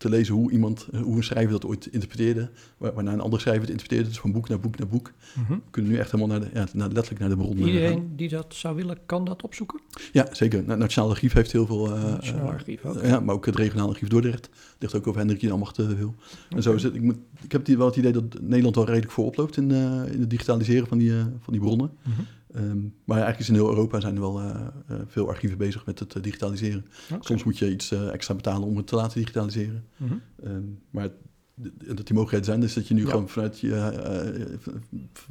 te, 0.04 0.10
te 0.10 0.16
lezen 0.16 0.34
hoe 0.34 0.50
iemand, 0.50 0.86
hoe 1.02 1.16
een 1.16 1.24
schrijver 1.24 1.52
dat 1.52 1.64
ooit 1.66 1.86
interpreteerde, 1.86 2.50
waar, 2.76 2.94
waarna 2.94 3.12
een 3.12 3.20
andere 3.20 3.40
schrijver 3.40 3.62
het 3.62 3.70
interpreteerde. 3.70 4.10
Dus 4.10 4.20
van 4.20 4.32
boek 4.32 4.48
naar 4.48 4.60
boek 4.60 4.78
naar 4.78 4.88
boek. 4.88 5.12
Mhm. 5.34 5.52
We 5.52 5.60
kunnen 5.70 5.90
nu 5.92 5.98
echt 5.98 6.10
helemaal 6.12 6.38
naar 6.38 6.48
de, 6.48 6.54
ja, 6.58 6.66
naar, 6.72 6.88
letterlijk 6.88 7.18
naar 7.20 7.28
de 7.28 7.36
bron. 7.36 7.52
eh, 7.52 7.58
gaan. 7.58 7.66
Iedereen 7.68 8.12
die 8.16 8.28
dat 8.28 8.54
zou 8.54 8.76
willen, 8.76 8.98
kan 9.06 9.24
dat 9.24 9.42
opzoeken? 9.42 9.80
Ja, 10.12 10.28
zeker. 10.32 10.58
Het 10.66 10.78
Nationaal 10.78 11.10
Archief 11.10 11.32
heeft 11.32 11.52
heel 11.52 11.66
veel. 11.66 11.94
eh, 11.94 12.02
Nationaal 12.02 12.46
eh, 12.46 12.52
Archief 12.52 12.84
ook. 12.84 13.04
Ja, 13.04 13.20
maar 13.20 13.34
ook 13.34 13.46
het 13.46 13.56
Regionaal 13.56 13.88
Archief 13.88 14.08
Dordrecht. 14.08 14.48
Ligt 14.78 14.94
ook 14.94 15.06
over 15.06 15.18
Hendrik 15.20 15.40
Jan 15.40 15.52
Ambacht 15.52 15.78
eh, 15.78 15.86
veel. 15.96 16.14
En 16.50 16.62
zo 16.62 16.72
is 16.74 16.82
het. 16.82 16.94
Ik, 16.94 17.02
moet, 17.02 17.16
ik 17.42 17.52
heb 17.52 17.66
wel 17.66 17.86
het 17.86 17.96
idee 17.96 18.12
dat 18.12 18.40
Nederland 18.40 18.74
wel 18.74 18.84
redelijk 18.86 19.12
voorop 19.12 19.36
loopt 19.36 19.56
in, 19.56 19.70
in 19.70 20.20
het 20.20 20.30
digitaliseren 20.30 20.86
van 20.86 20.98
die, 20.98 21.12
van 21.40 21.52
die 21.52 21.60
bronnen. 21.60 21.90
Mhm. 22.02 22.20
Ehm, 22.54 22.78
maar 23.04 23.16
eigenlijk 23.16 23.38
is 23.38 23.48
in 23.48 23.54
heel 23.54 23.68
Europa 23.68 24.00
zijn 24.00 24.14
er 24.14 24.20
wel 24.20 24.40
eh, 24.40 24.66
eh, 24.88 24.96
veel 25.06 25.28
archieven 25.28 25.58
bezig 25.58 25.86
met 25.86 25.98
het 25.98 26.14
eh, 26.14 26.22
digitaliseren. 26.22 26.86
Soms 27.20 27.44
moet 27.44 27.58
je 27.58 27.70
iets 27.70 27.92
extra 27.92 28.34
betalen 28.34 28.68
om 28.68 28.76
het 28.76 28.86
te 28.86 28.94
laten 28.96 29.18
digitaliseren. 29.18 29.84
Mhm. 29.96 30.14
Ehm, 30.42 30.62
maar 30.90 31.08
dat 31.54 32.06
die 32.06 32.14
mogelijkheden 32.14 32.44
zijn, 32.44 32.60
dus 32.60 32.74
dat 32.74 32.88
je 32.88 32.94
nu 32.94 33.02
Ja. 33.02 33.10
gewoon 33.10 33.28
vanuit, 33.28 33.60
je, 33.60 34.58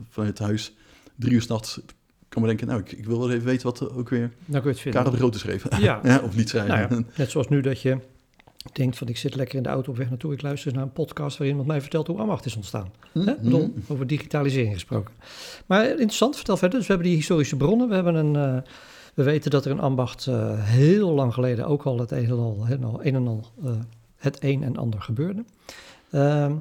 vanuit 0.10 0.40
huis 0.40 0.76
drie 1.16 1.34
uur 1.34 1.42
s'nachts 1.42 1.80
kan 2.30 2.42
bedenken, 2.42 2.68
nou, 2.68 2.80
ik, 2.80 2.92
ik 2.92 3.06
wil 3.06 3.20
wel 3.20 3.32
even 3.32 3.46
weten 3.46 3.66
wat 3.66 3.80
er 3.80 3.96
ook 3.96 4.10
weer 4.10 4.32
Dan 4.46 4.62
kun 4.62 4.62
je 4.62 4.68
het 4.68 4.80
vinden. 4.80 5.02
Karel 5.02 5.12
de 5.12 5.18
Grote 5.22 5.40
schreef. 5.40 5.80
Ja. 5.80 6.00
ja, 6.04 6.20
of 6.20 6.36
niet 6.36 6.50
schrijven. 6.50 6.90
Nou 6.90 6.96
ja, 6.96 7.08
net 7.16 7.32
zoals 7.32 7.48
nu 7.48 7.62
dat 7.62 7.82
je 7.82 7.98
denkt 8.72 8.98
van 8.98 9.08
ik 9.08 9.18
zit 9.18 9.36
lekker 9.36 9.58
in 9.58 9.64
de 9.64 9.70
auto 9.70 9.92
op 9.92 9.98
weg 9.98 10.10
naartoe. 10.10 10.34
Ik 10.34 10.42
luister 10.42 10.74
naar 10.74 10.84
een 10.84 10.92
podcast 10.92 11.38
waarin 11.38 11.50
iemand 11.50 11.68
mij 11.68 11.82
vertelt 11.82 12.08
hoe 12.08 12.18
Ambacht 12.20 12.46
is 12.46 12.56
ontstaan. 12.56 12.92
Hm, 13.12 13.26
bedoel, 13.26 13.74
hm. 13.86 13.94
over 13.94 14.08
digitalisering 14.08 14.74
gesproken. 14.74 15.14
Maar 15.66 15.90
interessant, 15.90 16.36
vertel 16.36 16.58
verder. 16.58 16.78
Dus 16.78 16.88
we 16.88 16.94
hebben 16.94 17.12
die 17.12 17.20
historische 17.20 17.58
bronnen. 17.58 17.88
We, 17.88 17.94
hebben 17.96 18.16
een, 18.16 18.36
eh, 18.36 18.62
we 19.14 19.24
weten 19.24 19.52
dat 19.52 19.66
er 19.66 19.72
een 19.72 19.80
ambacht 19.80 20.28
eh, 20.28 20.64
heel 20.64 21.12
lang 21.12 21.34
geleden 21.34 21.66
ook 21.66 21.84
al 21.84 22.00
het 22.00 22.12
een 22.12 22.26
en 22.26 22.32
al, 22.32 22.66
een 23.02 23.16
en 23.16 23.28
al 23.28 23.52
eh, 23.64 23.72
het 24.16 24.38
een 24.40 24.64
en 24.64 24.78
ander 24.78 25.02
gebeurde. 25.02 25.44
Ehm, 26.10 26.56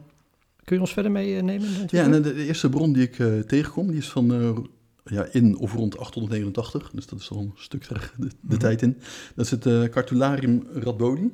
kun 0.65 0.77
je 0.77 0.81
ons 0.81 0.93
verder 0.93 1.13
meenemen? 1.13 1.69
Ja, 1.87 2.09
de, 2.09 2.21
de 2.21 2.45
eerste 2.45 2.69
bron 2.69 2.93
die 2.93 3.03
ik 3.03 3.47
tegenkom, 3.47 3.87
die 3.87 3.97
is 3.99 4.09
van 4.09 4.69
ja, 5.05 5.27
in 5.31 5.59
of 5.59 5.73
rond 5.75 5.99
889. 5.99 6.91
Dus 6.91 7.07
dat 7.07 7.21
is 7.21 7.31
al 7.31 7.39
een 7.39 7.53
stuk 7.55 7.83
terug 7.83 8.15
de, 8.19 8.27
de 8.27 8.35
Mhm. 8.41 8.59
tijd 8.59 8.83
in. 8.83 8.99
Dat 9.35 9.45
is 9.45 9.51
het 9.51 9.91
Cartularium 9.91 10.67
Radbodi. 10.75 11.31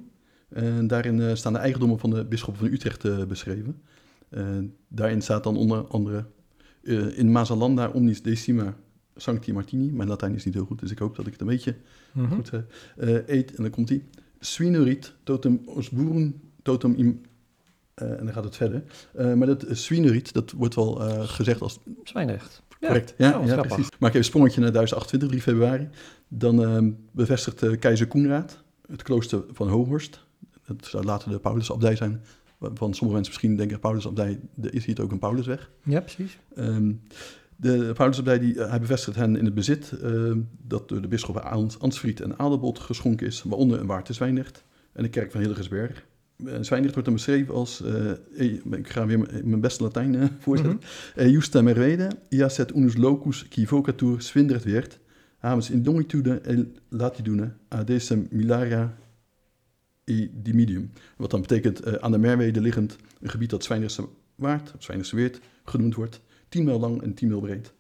En 0.49 0.87
daarin 0.87 1.21
eh, 1.23 1.35
staan 1.35 1.53
de 1.53 1.59
eigendommen 1.59 1.99
van 1.99 2.11
de 2.11 2.25
bisschop 2.25 2.57
van 2.57 2.67
Utrecht 2.67 3.05
eh, 3.05 3.25
beschreven. 3.25 3.83
En 4.29 4.75
daarin 4.89 5.23
staat 5.23 5.45
dan 5.45 5.57
onder 5.57 5.87
andere 5.87 6.25
eh, 6.83 7.19
in 7.19 7.33
Mazalanda 7.33 7.89
omnis 7.89 8.23
decima 8.23 8.75
Sancti 9.17 9.53
Martini. 9.53 9.91
Mijn 9.93 10.09
Latijn 10.09 10.35
is 10.35 10.45
niet 10.45 10.55
heel 10.55 10.65
goed, 10.65 10.79
dus 10.81 10.91
ik 10.91 10.99
hoop 10.99 11.17
dat 11.17 11.27
ik 11.27 11.33
het 11.33 11.41
een 11.41 11.47
beetje 11.47 11.77
Mhm. 12.13 12.35
goed 12.35 12.51
eh, 12.97 13.17
eh, 13.17 13.23
eet. 13.29 13.55
En 13.55 13.63
dan 13.63 13.71
komt 13.73 13.89
hij. 13.89 14.05
Swinerit 14.41 15.15
totem 15.23 15.61
osburen 15.67 16.41
totem 16.63 16.95
im... 16.95 17.21
eh, 17.95 18.11
en 18.19 18.25
dan 18.25 18.33
gaat 18.35 18.45
het 18.45 18.57
verder. 18.57 18.83
Eh, 19.15 19.35
maar 19.35 19.47
dat 19.47 19.65
uh, 19.69 19.75
Swinerit, 19.75 20.33
dat 20.33 20.53
wordt 20.53 20.75
wel 20.75 21.09
eh, 21.09 21.29
gezegd 21.29 21.61
als 21.61 21.79
Zwijnrecht. 22.05 22.63
Ja. 22.81 22.87
correct. 22.87 23.15
Ja, 23.19 23.29
Oh, 23.31 23.35
wat 23.39 23.47
ja, 23.47 23.53
grappig. 23.53 23.75
precies. 23.75 23.91
Maak 23.99 24.09
even 24.09 24.19
een 24.21 24.25
sprongetje 24.25 24.61
naar 24.61 24.73
1028, 24.73 25.29
3 25.29 25.43
februari. 25.43 25.89
Dan 26.29 26.63
ehm, 26.63 26.91
bevestigt 27.13 27.63
eh, 27.63 27.79
keizer 27.79 28.07
Koenraad 28.07 28.63
het 28.91 29.03
klooster 29.03 29.43
van 29.53 29.69
Hooghorst. 29.69 30.27
Dat 30.77 30.87
zou 30.87 31.05
later 31.05 31.31
de 31.31 31.39
Paulusabdij 31.39 31.97
zijn. 31.97 32.21
Waarvan 32.59 32.95
sommige 32.95 33.15
mensen 33.15 33.33
misschien 33.33 33.57
denken, 33.57 33.81
Paulusabdij, 33.81 34.41
er 34.63 34.75
is 34.75 34.85
hier 34.85 35.03
ook 35.03 35.13
een 35.13 35.19
Paulusweg. 35.19 35.71
Ja, 35.85 36.01
precies. 36.01 36.39
Ehm, 36.55 36.93
de 37.57 37.91
Paulusabdij, 37.95 38.39
die, 38.39 38.63
eh, 38.63 38.71
hij 38.71 38.81
bevestigt 38.81 39.17
hen 39.17 39.37
in 39.37 39.45
het 39.45 39.55
bezit 39.55 39.93
ehm, 40.03 40.39
dat 40.67 40.89
door 40.89 41.01
de 41.01 41.09
bisschoppen 41.09 41.45
Ans- 41.45 41.79
Ansfried 41.79 42.21
en 42.21 42.39
Adelbold 42.39 42.79
geschonken 42.79 43.27
is, 43.27 43.43
waaronder 43.43 43.81
een 43.81 43.87
waard 43.87 44.05
te 44.05 44.13
Zwijndrecht 44.13 44.65
en 44.93 45.03
de 45.03 45.09
kerk 45.09 45.31
van 45.31 45.41
Hilgersberg. 45.41 46.07
Eh, 46.37 46.45
Zwijndrecht 46.61 46.93
wordt 46.95 47.05
dan 47.05 47.15
beschreven 47.15 47.55
als, 47.55 47.83
eh, 47.83 48.11
eh, 48.11 48.19
ik 48.71 48.89
ga 48.91 49.07
weer 49.07 49.19
mijn- 49.45 49.61
beste 49.61 49.83
Latijn 49.83 50.15
eh, 50.15 50.25
voorzetten, 50.39 50.81
Mhm. 51.17 51.29
Justa 51.29 51.63
mervede, 51.63 52.09
ia 52.29 52.49
set 52.49 52.75
unus 52.75 52.97
locus 52.97 53.49
qui 53.49 53.67
vocatur 53.67 54.21
Swindrecht 54.23 54.65
werd, 54.65 54.99
havens 55.39 55.71
in 55.71 55.85
longitude 55.85 56.41
e 56.45 56.65
latitudine 56.89 57.53
a 57.75 57.85
decem 57.85 58.27
milaria 60.09 60.25
e 60.27 60.31
dimidium. 60.43 60.91
Wat 61.17 61.31
dan 61.31 61.41
betekent 61.41 61.81
eh, 61.81 61.93
aan 61.93 62.11
de 62.13 62.19
Merwede 62.19 62.61
liggend 62.61 62.97
een 63.21 63.31
gebied 63.31 63.51
dat 63.51 63.65
Zwijndrechtse 63.65 64.09
Waard, 64.35 64.73
of 64.77 64.83
Zwijndrechtse 64.83 65.17
Weert, 65.17 65.41
genoemd 65.65 65.95
wordt. 65.95 66.21
10 66.49 66.65
mijl 66.65 66.81
lang 66.81 67.03
en 67.03 67.15
10 67.15 67.29
mijl 67.29 67.41
breed. 67.41 67.73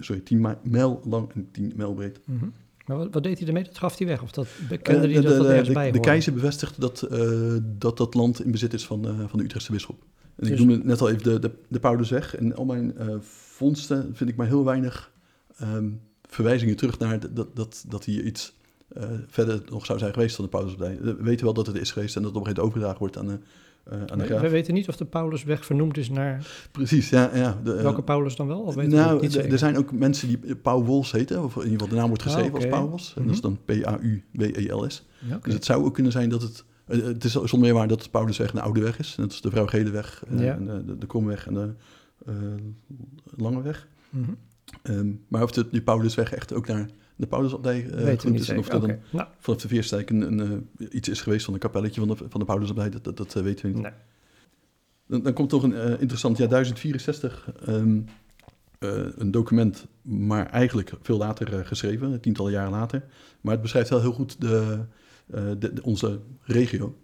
Sorry, 0.00 0.20
10 0.22 0.40
mi- 0.40 0.54
mijl 0.70 1.00
lang 1.04 1.32
en 1.34 1.48
10 1.52 1.72
mijl 1.76 1.94
breed. 1.94 2.20
Mhm. 2.24 2.44
Maar 2.86 2.96
wat, 2.96 3.08
wat 3.12 3.22
deed 3.22 3.38
hij 3.38 3.46
ermee? 3.46 3.64
Dat 3.64 3.78
gaf 3.78 3.98
hij 3.98 4.06
weg? 4.06 4.22
Of 4.22 4.30
dat 4.30 4.46
bekende 4.68 5.06
Eh, 5.06 5.12
hij 5.12 5.22
dat 5.22 5.36
dat 5.36 5.46
ergens 5.46 5.68
de, 5.68 5.74
bij 5.74 5.90
de 5.90 6.00
keizer 6.00 6.32
bevestigt 6.32 6.80
dat, 6.80 7.02
eh, 7.02 7.56
dat 7.62 7.96
dat 7.96 8.14
land 8.14 8.44
in 8.44 8.50
bezit 8.50 8.72
is 8.74 8.86
van, 8.86 9.04
van 9.28 9.38
de 9.38 9.44
Utrechtse 9.44 9.72
bisschop. 9.72 10.02
En 10.36 10.44
ik 10.46 10.50
Dus- 10.50 10.58
noemde 10.58 10.84
net 10.84 11.00
al 11.00 11.10
even 11.10 11.22
de, 11.22 11.38
de, 11.38 11.50
de 11.68 11.80
Paulusweg. 11.80 12.36
En 12.36 12.56
al 12.56 12.64
mijn 12.64 12.94
vondsten 13.20 14.10
vind 14.16 14.30
ik 14.30 14.36
maar 14.36 14.46
heel 14.46 14.64
weinig 14.64 15.12
ehm, 15.56 15.88
verwijzingen 16.28 16.76
terug 16.76 16.98
naar 16.98 17.34
dat, 17.34 17.56
dat, 17.56 17.84
dat 17.88 18.04
hier 18.04 18.24
iets 18.24 18.54
eh, 18.94 19.08
verder 19.26 19.62
nog 19.70 19.86
zou 19.86 19.98
zijn 19.98 20.12
geweest 20.12 20.34
van 20.36 20.44
de 20.44 20.50
Paulusabdij. 20.50 20.98
We 21.00 21.14
weten 21.14 21.44
wel 21.44 21.54
dat 21.54 21.66
het 21.66 21.76
is 21.76 21.90
geweest 21.90 22.16
en 22.16 22.22
dat 22.22 22.30
het 22.30 22.40
op 22.40 22.46
een 22.46 22.54
gegeven 22.54 22.72
moment 22.78 22.88
overgedragen 22.92 22.98
wordt 22.98 23.16
aan 23.16 23.26
de, 23.26 23.38
eh, 23.84 24.12
aan 24.12 24.18
de 24.18 24.24
graaf. 24.24 24.40
we 24.40 24.48
weten 24.48 24.74
niet 24.74 24.88
of 24.88 24.96
de 24.96 25.04
Paulusweg 25.04 25.64
vernoemd 25.64 25.96
is 25.96 26.10
naar 26.10 26.46
Precies, 26.70 27.08
ja. 27.10 27.30
ja 27.34 27.60
de, 27.64 27.74
eh, 27.74 27.82
welke 27.82 28.02
Paulus 28.02 28.36
dan 28.36 28.46
wel? 28.46 28.60
Of 28.60 28.74
weten 28.74 28.90
we 28.90 28.96
nou, 28.96 29.12
het 29.12 29.22
niet 29.22 29.52
er 29.52 29.58
zijn 29.58 29.76
ook 29.76 29.92
mensen 29.92 30.28
die 30.28 30.56
Pauw 30.56 30.82
Wols 30.84 31.12
heten, 31.12 31.44
of 31.44 31.56
in 31.56 31.62
ieder 31.62 31.72
geval 31.72 31.88
de 31.88 31.94
naam 31.94 32.08
wordt 32.08 32.22
Ah, 32.22 32.28
geschreven 32.28 32.54
als 32.54 32.66
Pauwels. 32.66 33.14
En 33.16 33.22
dat 33.22 33.32
is 33.34 33.40
dan 33.40 33.58
P-A-U-W-E-L-S. 33.64 35.06
Ja. 35.28 35.38
Dus 35.42 35.54
het 35.54 35.64
zou 35.64 35.84
ook 35.84 35.94
kunnen 35.94 36.12
zijn 36.12 36.28
dat 36.28 36.42
het... 36.42 36.64
Het 36.86 37.24
is 37.24 37.32
zonder 37.32 37.58
meer 37.58 37.74
waar 37.74 37.88
dat 37.88 38.02
de 38.02 38.08
Paulusweg 38.08 38.52
een 38.52 38.60
oude 38.60 38.80
weg 38.80 38.98
is. 38.98 39.14
Dat 39.14 39.32
is 39.32 39.40
de 39.40 39.50
Vrouw 39.50 39.66
Gedeweg, 39.66 40.24
eh, 40.28 40.40
Ja. 40.40 40.54
en 40.54 40.64
de, 40.66 40.84
de, 40.84 40.98
de 40.98 41.06
Kromweg 41.06 41.46
en 41.46 41.54
de 41.54 41.70
Lange 43.36 43.62
Weg. 43.62 43.88
Mhm. 44.10 44.30
Ehm, 44.82 45.10
maar 45.28 45.42
of 45.42 45.50
de, 45.50 45.68
die 45.70 45.82
Paulusweg 45.82 46.32
echt 46.32 46.52
ook 46.52 46.66
naar 46.66 46.88
de 47.16 47.26
Paulusabdij 47.26 47.86
eh 47.90 47.90
genoemd 47.90 48.24
niet 48.24 48.40
is... 48.40 48.48
en 48.48 48.58
of 48.58 48.68
er 48.68 48.80
dan 48.80 48.96
Nou, 49.10 49.28
vanaf 49.38 49.60
de 49.60 49.68
Veerstijk 49.68 50.10
een, 50.10 50.20
een, 50.38 50.64
eh, 50.78 50.86
iets 50.90 51.08
is 51.08 51.20
geweest 51.20 51.44
van 51.44 51.54
een 51.54 51.60
kapelletje 51.60 52.00
van 52.06 52.08
de, 52.08 52.16
van 52.28 52.40
de 52.40 52.46
Paulusabdij, 52.46 52.90
dat, 52.90 53.04
dat, 53.04 53.16
dat 53.16 53.36
eh, 53.36 53.42
weten 53.42 53.66
we 53.66 53.72
niet. 53.74 53.82
nee. 53.82 53.92
Dan, 55.06 55.22
dan 55.22 55.32
komt 55.32 55.48
toch 55.48 55.62
een 55.62 55.74
eh, 55.74 56.00
interessant 56.00 56.36
jaar 56.38 56.48
1064, 56.48 57.52
ehm, 57.66 58.00
eh, 58.78 58.90
een 59.16 59.30
document, 59.30 59.86
maar 60.02 60.46
eigenlijk 60.46 60.92
veel 61.02 61.18
later 61.18 61.58
eh, 61.58 61.66
geschreven, 61.66 62.20
tientallen 62.20 62.52
jaren 62.52 62.70
later. 62.70 63.04
Maar 63.40 63.52
het 63.52 63.62
beschrijft 63.62 63.88
wel 63.90 64.00
heel 64.00 64.12
goed 64.12 64.40
de, 64.40 64.78
eh, 65.30 65.42
de, 65.58 65.72
de- 65.72 65.82
onze 65.82 66.20
regio. 66.42 66.96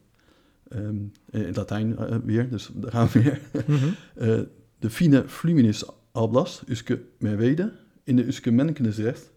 Ehm, 0.69 0.97
in 1.31 1.43
het 1.45 1.57
Latijn 1.57 1.97
eh, 1.99 2.17
weer, 2.25 2.51
dus 2.51 2.71
daar 2.75 2.91
gaan 2.91 3.09
we 3.13 3.23
weer. 3.23 3.41
Mhm. 3.67 3.89
Eh, 4.15 4.41
de 4.79 4.91
fine 4.91 5.25
fluminis 5.29 5.85
alblas, 6.13 6.63
usque 6.67 7.01
merwede, 7.19 7.73
in 8.05 8.17
de 8.17 8.27
usque 8.27 8.51
menkendes 8.51 8.97
recht, 8.97 9.31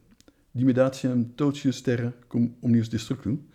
dimedatium 0.52 1.36
totius 1.36 1.82
terre 1.82 2.14
cum 2.28 2.56
omnius 2.60 2.90
destructum. 2.90 3.48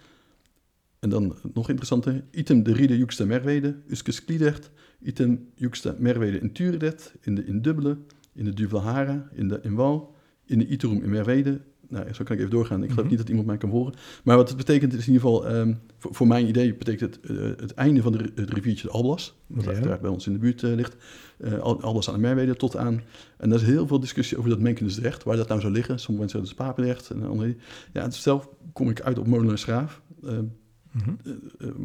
En 0.98 1.08
dan 1.08 1.36
nog 1.52 1.68
interessanter, 1.68 2.24
item 2.30 2.62
de 2.62 2.72
ride 2.72 2.98
juxta 2.98 3.24
merwede, 3.24 3.76
usque 3.88 4.12
sklidert, 4.12 4.70
item 5.02 5.48
juxta 5.54 5.96
merwede 5.98 6.40
in 6.40 6.52
turedet, 6.52 7.14
in 7.20 7.34
de 7.34 7.44
in 7.44 7.62
dubbele, 7.62 7.98
in 8.32 8.44
de 8.44 8.52
duvelhara, 8.52 9.28
in 9.34 9.48
de 9.48 9.60
in 9.62 9.74
wal, 9.74 10.14
in 10.44 10.58
de 10.58 10.66
iterum 10.66 11.02
in 11.02 11.10
merwede. 11.10 11.60
Nou, 11.88 12.12
zo 12.14 12.24
kan 12.24 12.34
ik 12.34 12.38
even 12.40 12.50
doorgaan. 12.50 12.78
Ik 12.82 12.88
geloof 12.88 13.00
Mhm. 13.00 13.08
niet 13.08 13.18
dat 13.18 13.28
iemand 13.28 13.46
mij 13.46 13.56
kan 13.56 13.70
horen. 13.70 13.94
Maar 14.24 14.36
wat 14.36 14.48
het 14.48 14.56
betekent 14.56 14.92
is 14.94 15.06
in 15.06 15.12
ieder 15.12 15.28
geval, 15.28 15.46
ehm, 15.48 15.74
voor, 15.98 16.14
voor 16.14 16.26
mijn 16.26 16.48
idee 16.48 16.74
betekent 16.74 17.14
het 17.22 17.30
eh, 17.30 17.36
het 17.44 17.74
einde 17.74 18.02
van 18.02 18.12
de, 18.12 18.30
het 18.34 18.50
riviertje 18.52 18.86
de 18.86 18.92
Alblas, 18.92 19.36
Ja. 19.46 19.64
uiteraard 19.66 20.00
bij 20.00 20.10
ons 20.10 20.26
in 20.26 20.32
de 20.32 20.38
buurt 20.38 20.62
eh, 20.62 20.74
ligt. 20.74 20.96
Al- 21.60 21.80
Alblas 21.82 22.08
aan 22.08 22.14
de 22.14 22.20
Merwede 22.20 22.56
tot 22.56 22.76
aan. 22.76 23.02
En 23.36 23.50
er 23.50 23.56
is 23.56 23.62
heel 23.62 23.86
veel 23.86 24.00
discussie 24.00 24.38
over 24.38 24.50
dat 24.50 24.60
Menkendesrecht, 24.60 25.22
waar 25.24 25.36
dat 25.36 25.48
nou 25.48 25.60
zou 25.60 25.72
liggen. 25.72 25.98
Sommige 25.98 26.24
mensen 26.26 26.38
zeggen 26.46 26.56
dat 26.66 26.66
is 26.66 26.74
Papendrecht. 26.74 27.10
En 27.10 27.30
andere, 27.30 27.56
ja, 27.92 28.02
het- 28.02 28.14
zelf 28.14 28.48
kom 28.72 28.90
ik 28.90 29.00
uit 29.00 29.18
op 29.18 29.26
Molen 29.26 29.50
en 29.50 29.58
Schraaf. 29.58 30.02
Eh, 30.24 30.32
Mhm. 30.90 31.10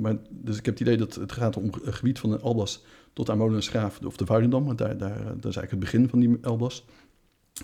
maar, 0.02 0.16
dus 0.30 0.58
ik 0.58 0.66
heb 0.66 0.74
het 0.74 0.84
idee 0.88 0.98
dat 0.98 1.16
het 1.16 1.32
gaat 1.32 1.58
om 1.58 1.64
het 1.66 1.96
gebied 1.96 2.20
van 2.20 2.30
de 2.30 2.40
Alblas 2.40 2.84
tot 3.14 3.30
aan 3.30 3.38
Molen 3.38 3.56
en 3.56 3.64
Schraaf, 3.64 4.00
of 4.06 4.18
de 4.18 4.26
Vuilendam. 4.26 4.66
Want 4.66 4.78
daar, 4.78 4.98
daar, 4.98 5.18
dat 5.24 5.52
is 5.52 5.56
eigenlijk 5.58 5.72
het 5.72 5.80
begin 5.80 6.10
van 6.10 6.20
die 6.20 6.38
Alblas. 6.42 6.86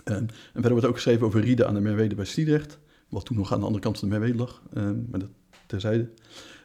En 0.04 0.30
verder 0.54 0.72
wordt 0.72 0.86
ook 0.88 0.94
geschreven 0.96 1.26
over 1.26 1.42
Riede 1.42 1.66
aan 1.66 1.74
de 1.74 1.80
Merwede 1.80 2.16
bij 2.16 2.26
Sliedrecht. 2.26 2.80
Wat 3.10 3.26
toen 3.26 3.38
nog 3.38 3.54
aan 3.54 3.60
de 3.60 3.66
andere 3.66 3.84
kant 3.84 4.00
van 4.00 4.10
de 4.10 4.18
Merwede 4.18 4.38
lag. 4.38 4.62
eh, 4.74 4.84
maar 4.84 5.20
dat 5.20 5.30
terzijde. 5.68 6.10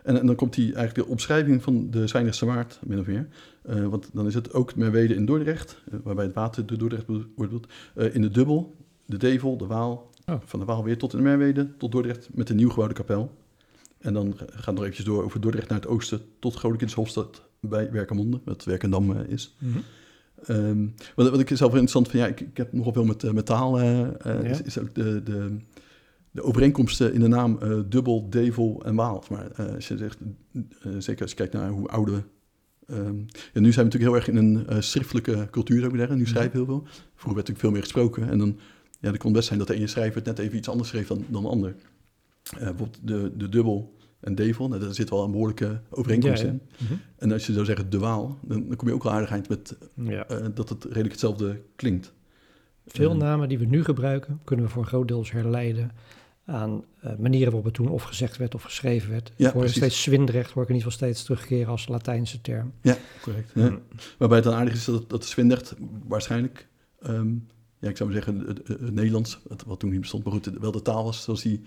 En, 0.02 0.19
en 0.21 0.26
dan 0.26 0.35
komt 0.35 0.55
die 0.55 0.75
eigenlijk 0.75 1.07
de 1.07 1.12
omschrijving 1.12 1.62
van 1.62 1.91
de 1.91 2.07
Zwijndrechtse 2.07 2.47
Waard, 2.47 2.79
min 2.85 2.99
of 2.99 3.07
meer. 3.07 3.29
Eh, 3.62 3.87
want 3.87 4.11
dan 4.12 4.26
is 4.26 4.35
het 4.35 4.52
ook 4.52 4.76
Merwede 4.76 5.14
in 5.14 5.25
Dordrecht, 5.26 5.83
eh, 5.91 5.99
waarbij 6.02 6.25
het 6.25 6.35
water 6.35 6.67
door 6.67 6.79
Dordrecht 6.79 7.07
wordt 7.07 7.35
bedoeld. 7.37 7.67
Eh, 7.95 8.14
in 8.14 8.23
de 8.23 8.31
Dubbel, 8.31 8.76
de 9.07 9.17
Devel, 9.17 9.57
de 9.57 9.67
Waal, 9.67 10.11
Oh. 10.26 10.37
van 10.45 10.59
de 10.61 10.64
Waal 10.67 10.85
weer 10.85 10.99
tot 10.99 11.12
in 11.12 11.19
de 11.19 11.25
Merwede, 11.25 11.76
tot 11.76 11.93
Dordrecht 11.93 12.29
met 12.35 12.47
de 12.47 12.55
nieuw 12.55 12.69
gebouwde 12.69 12.95
kapel. 12.95 13.37
En 13.99 14.12
dan 14.14 14.35
gaat 14.38 14.50
het 14.67 14.75
nog 14.75 14.81
eventjes 14.83 15.05
door 15.05 15.25
over 15.25 15.41
Dordrecht 15.41 15.69
naar 15.69 15.81
het 15.81 15.88
oosten 15.88 16.21
tot 16.38 16.57
Godekindshofstad 16.57 17.43
bij 17.61 17.91
Werkenmonde, 17.91 18.41
wat 18.45 18.64
Werkendam 18.64 19.12
is. 19.12 19.57
Mhm. 19.59 19.79
Ehm, 20.47 20.87
wat, 21.15 21.31
wat 21.31 21.41
ik 21.41 21.49
zelf 21.49 21.71
interessant 21.71 22.09
vind, 22.09 22.23
ja, 22.23 22.29
ik, 22.29 22.41
ik 22.41 22.57
heb 22.57 22.73
nogal 22.73 22.93
veel 22.93 23.05
met, 23.05 23.25
eh, 23.25 23.31
met 23.33 23.47
taal, 23.47 23.79
eh, 23.81 24.01
eh, 24.01 24.09
Ja. 24.25 24.39
is, 24.43 24.63
is 24.63 24.79
ook 24.79 24.95
de, 24.95 25.23
de, 25.23 25.57
de 26.31 26.43
overeenkomsten 26.43 27.13
in 27.15 27.21
de 27.21 27.29
naam 27.29 27.59
dubbel, 27.89 28.31
devel 28.31 28.83
en 28.85 28.95
waal. 28.95 29.25
Maar 29.31 29.55
als 29.75 29.89
je 29.89 29.97
zegt, 29.97 30.19
zeker 30.99 31.23
als 31.23 31.31
je 31.31 31.37
kijkt 31.37 31.53
naar 31.53 31.71
hoe 31.71 31.89
oude... 31.89 32.23
ehm, 32.87 33.17
ja, 33.53 33.61
nu 33.61 33.73
zijn 33.73 33.87
we 33.89 33.93
natuurlijk 33.99 34.03
heel 34.03 34.15
erg 34.15 34.29
in 34.29 34.37
een 34.37 34.83
schriftelijke 34.83 35.49
cultuur, 35.51 35.79
zou 35.81 35.91
ik 35.93 35.99
zeggen. 35.99 36.17
Nu 36.17 36.23
Mhm. 36.23 36.31
schrijven 36.31 36.53
we 36.53 36.57
heel 36.57 36.67
veel. 36.67 36.83
Vroeger 37.15 37.35
werd 37.35 37.49
natuurlijk 37.49 37.59
veel 37.59 37.71
meer 37.71 37.83
gesproken. 37.83 38.29
En 38.31 38.39
dan 38.39 38.59
ja, 39.01 39.09
het 39.11 39.19
kon 39.19 39.33
best 39.33 39.47
zijn 39.47 39.59
dat 39.59 39.69
de 39.69 39.75
ene 39.75 39.87
schrijver 39.87 40.17
het 40.17 40.25
net 40.27 40.39
even 40.39 40.57
iets 40.59 40.69
anders 40.69 40.89
schreef 40.89 41.07
dan, 41.07 41.25
dan 41.29 41.43
de 41.43 41.49
ander. 41.49 41.75
Bijvoorbeeld 42.59 42.99
de, 43.03 43.33
de 43.37 43.49
dubbel 43.49 43.95
en 44.23 44.35
devel, 44.35 44.69
nou, 44.69 44.81
daar 44.81 44.95
zit 44.95 45.11
wel 45.11 45.25
een 45.25 45.31
behoorlijke 45.31 45.81
overeenkomst 45.91 46.41
Ja, 46.43 46.47
ja. 46.47 46.52
in. 46.52 46.62
Mhm. 46.87 46.93
En 47.17 47.33
als 47.33 47.47
je 47.47 47.52
zou 47.52 47.64
zeggen 47.64 47.91
de 47.91 47.99
waal, 47.99 48.38
dan, 48.43 48.67
dan 48.69 48.76
kom 48.76 48.88
je 48.88 48.95
ook 48.95 49.02
wel 49.02 49.12
aardig 49.12 49.31
eind 49.31 49.49
met 49.49 49.76
Ja. 49.95 50.26
eh, 50.26 50.47
dat 50.55 50.69
het 50.69 50.85
redelijk 50.85 51.11
hetzelfde 51.11 51.61
klinkt. 51.76 52.12
Veel 52.87 53.11
Eh, 53.11 53.17
namen 53.17 53.49
die 53.49 53.59
we 53.59 53.64
nu 53.64 53.85
gebruiken, 53.85 54.41
kunnen 54.45 54.64
we 54.67 54.71
voor 54.73 54.83
een 54.83 54.88
groot 54.88 55.09
deel 55.09 55.25
herleiden 55.31 55.91
aan 56.45 56.85
eh, 57.00 57.17
manieren 57.19 57.47
waarop 57.47 57.64
het 57.64 57.75
toen 57.75 57.88
of 57.88 58.02
gezegd 58.02 58.37
werd 58.37 58.55
of 58.55 58.62
geschreven 58.62 59.11
werd. 59.11 59.33
Ja, 59.37 59.49
ik 59.49 59.55
hoor 59.55 59.69
steeds 59.69 60.02
Swindrecht, 60.02 60.50
hoor 60.50 60.62
ik 60.62 60.69
in 60.69 60.75
ieder 60.75 60.91
geval 60.93 61.07
steeds 61.09 61.25
terugkeren 61.25 61.67
als 61.67 61.88
Latijnse 61.88 62.41
term. 62.41 62.73
Ja, 62.81 62.97
correct. 63.23 63.55
Mm. 63.55 63.79
Waarbij 64.19 64.38
het 64.38 64.47
dan 64.47 64.57
aardig 64.57 64.75
is 64.75 64.85
dat, 64.85 65.11
dat 65.11 65.25
Swindert 65.25 65.75
waarschijnlijk, 66.07 66.69
ehm, 67.00 67.29
ja, 67.79 67.88
ik 67.88 67.97
zou 67.97 68.11
maar 68.12 68.23
zeggen, 68.23 68.47
het, 68.47 68.69
het- 68.69 68.91
Nederlands, 68.95 69.38
het- 69.49 69.64
wat 69.64 69.81
toen 69.81 69.91
niet 69.91 70.00
bestond, 70.00 70.25
maar 70.25 70.33
goed, 70.33 70.50
wel 70.61 70.73
de 70.73 70.83
taal 70.83 71.05
was 71.05 71.23
zoals 71.23 71.43
die 71.43 71.62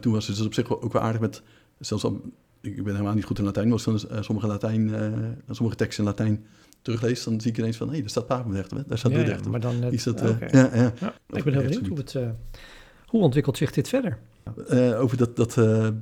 toen 0.00 0.12
was. 0.12 0.26
Dus 0.26 0.34
dat 0.38 0.42
is 0.52 0.58
op 0.58 0.66
zich 0.66 0.80
ook 0.82 0.92
wel 0.92 1.02
aardig 1.02 1.20
met, 1.20 1.42
zelfs 1.78 2.04
al, 2.04 2.20
ik 2.60 2.82
ben 2.84 2.92
helemaal 2.92 3.14
niet 3.14 3.24
goed 3.24 3.38
in 3.38 3.44
Latijn, 3.44 3.64
maar 3.68 3.74
als 3.74 3.86
ik 3.86 4.08
dan 4.08 4.10
eh, 4.18 4.22
sommige, 4.22 4.46
Latijn, 4.46 4.94
eh, 4.94 5.12
sommige 5.50 5.76
teksten 5.76 6.04
in 6.04 6.10
Latijn 6.10 6.44
teruglees, 6.82 7.24
dan 7.24 7.40
zie 7.40 7.50
ik 7.50 7.58
ineens 7.58 7.76
van, 7.76 7.86
hé, 7.86 7.92
hey, 7.92 8.00
daar 8.00 8.10
staat 8.10 8.26
Papendrecht, 8.26 8.70
daar 8.88 8.98
staat 8.98 9.12
Ja, 9.12 9.38
maar 9.50 9.60
dan... 9.60 9.82
eh, 9.82 9.92
Is 9.92 10.02
dat, 10.02 10.20
ja, 10.20 10.70
ja. 10.74 10.92
Ik 11.28 11.44
ben 11.44 11.52
heel 11.52 11.62
benieuwd 11.62 11.86
hoe, 11.86 11.98
het, 11.98 12.16
hoe 13.06 13.22
ontwikkelt 13.22 13.56
zich 13.56 13.70
dit 13.72 13.88
verder. 13.88 14.18
Over 14.96 15.16
dat, 15.16 15.36
dat 15.36 15.52
de, 15.52 15.94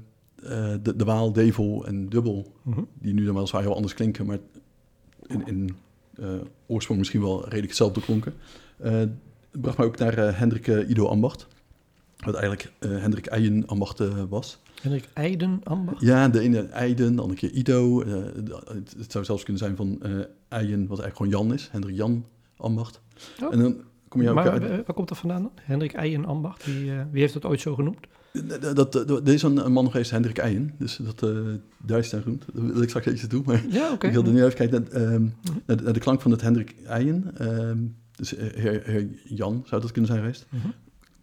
de 0.96 1.04
Waal, 1.04 1.32
Devel 1.32 1.86
en 1.86 2.08
Dubbel, 2.08 2.52
Mhm. 2.62 2.80
die 2.98 3.14
nu 3.14 3.24
dan 3.24 3.34
weliswaar 3.34 3.62
heel 3.62 3.74
anders 3.74 3.94
klinken, 3.94 4.26
maar 4.26 4.38
in, 5.26 5.46
in 5.46 5.76
oorsprong 6.66 6.98
misschien 6.98 7.20
wel 7.20 7.40
redelijk 7.42 7.66
hetzelfde 7.66 8.00
klonken. 8.00 8.34
Het 8.76 9.10
bracht 9.60 9.78
me 9.78 9.84
ook 9.84 9.98
naar 9.98 10.38
Hendrik 10.38 10.66
Ido 10.66 11.06
Ambacht, 11.06 11.46
wat 12.16 12.34
eigenlijk 12.34 12.72
Hendrik 12.78 13.26
Eijen 13.26 13.66
Ambacht 13.66 13.98
was. 14.28 14.60
Hendrik 14.90 15.08
Eiden, 15.14 15.60
Ambacht. 15.64 16.00
Ja, 16.00 16.28
de 16.28 16.40
ene 16.40 16.62
Eiden, 16.62 17.14
de 17.16 17.22
andere 17.22 17.38
keer 17.40 17.50
Ido. 17.50 18.02
eh, 18.02 18.12
het, 18.66 18.94
het 18.98 19.12
zou 19.12 19.24
zelfs 19.24 19.42
kunnen 19.42 19.62
zijn 19.62 19.76
van 19.76 20.02
eh 20.02 20.10
Eijen, 20.48 20.86
wat 20.86 21.00
eigenlijk 21.00 21.16
gewoon 21.16 21.32
Jan 21.48 21.52
is, 21.54 21.68
Hendrik 21.72 21.96
Jan 21.96 22.24
Ambacht. 22.56 23.00
Oh. 23.42 23.52
En 23.52 23.58
dan 23.58 23.76
kom 24.08 24.22
je 24.22 24.28
ook 24.28 24.34
maar 24.34 24.50
uit... 24.50 24.62
eh, 24.62 24.68
waar 24.68 24.94
komt 24.94 25.08
dat 25.08 25.18
vandaan 25.18 25.42
dan? 25.42 25.52
Hendrik 25.62 25.92
Eien, 25.92 26.24
Ambacht. 26.24 26.64
Wie, 26.66 26.90
eh, 26.92 27.00
wie 27.10 27.20
heeft 27.20 27.32
dat 27.32 27.44
ooit 27.44 27.60
zo 27.60 27.74
genoemd? 27.74 28.06
Dat, 28.60 28.76
dat, 28.76 28.92
dat- 28.92 29.10
er 29.28 29.34
is 29.34 29.42
een, 29.42 29.64
een 29.64 29.72
man 29.72 29.90
geweest, 29.90 30.10
Hendrik 30.10 30.38
Eijen, 30.38 30.74
dus 30.78 30.96
dat 30.96 31.22
uh, 31.22 31.54
Duits 31.86 32.10
daar 32.10 32.22
genoemd. 32.22 32.44
Daar 32.54 32.64
wil 32.66 32.82
ik 32.82 32.88
straks 32.88 33.06
even 33.06 33.28
toe, 33.28 33.42
maar 33.46 33.62
Ja, 33.68 33.92
oké. 33.92 34.06
ik 34.06 34.12
wilde 34.12 34.30
nu 34.32 34.44
even 34.44 34.54
kijken 34.56 34.86
naar, 34.92 35.02
ehm, 35.02 35.22
naar, 35.66 35.76
de, 35.76 35.82
naar 35.82 35.92
de 35.92 36.00
klank 36.00 36.20
van 36.20 36.30
het 36.30 36.40
Hendrik 36.40 36.74
Eijen. 36.86 37.30
ehm, 37.38 37.78
dus 38.16 38.30
heer, 38.36 38.82
heer 38.84 39.08
Jan 39.24 39.62
zou 39.66 39.80
dat 39.80 39.90
kunnen 39.92 40.10
zijn 40.10 40.22
geweest. 40.22 40.46
Mhm. 40.48 40.66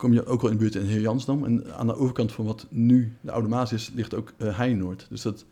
Kom 0.03 0.13
je 0.13 0.25
ook 0.25 0.41
wel 0.41 0.51
in 0.51 0.57
de 0.57 0.63
buurt 0.63 0.75
in 0.75 0.85
Heer 0.85 1.01
Jansdam. 1.01 1.45
En 1.45 1.73
aan 1.75 1.87
de 1.87 1.95
overkant 1.95 2.31
van 2.31 2.45
wat 2.45 2.67
nu 2.69 3.13
de 3.21 3.31
Oude 3.31 3.47
Maas 3.47 3.73
is, 3.73 3.91
ligt 3.95 4.13
ook 4.15 4.33
uh, 4.37 4.57
Heijenoord. 4.57 5.05
Dus 5.09 5.21
dat 5.21 5.45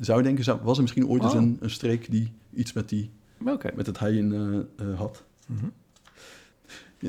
zou 0.00 0.18
je 0.18 0.24
denken, 0.24 0.44
zou, 0.44 0.58
was 0.62 0.76
er 0.76 0.82
misschien 0.82 1.06
ooit 1.08 1.22
eens 1.22 1.32
Oh. 1.34 1.40
een, 1.40 1.56
een 1.60 1.70
streek 1.70 2.10
die 2.10 2.32
iets 2.54 2.72
met, 2.72 2.88
die, 2.88 3.10
met 3.74 3.86
het 3.86 3.98
Heijen 3.98 4.32
eh, 4.32 4.86
eh, 4.90 4.98
had. 4.98 5.24
Mhm. 5.46 5.66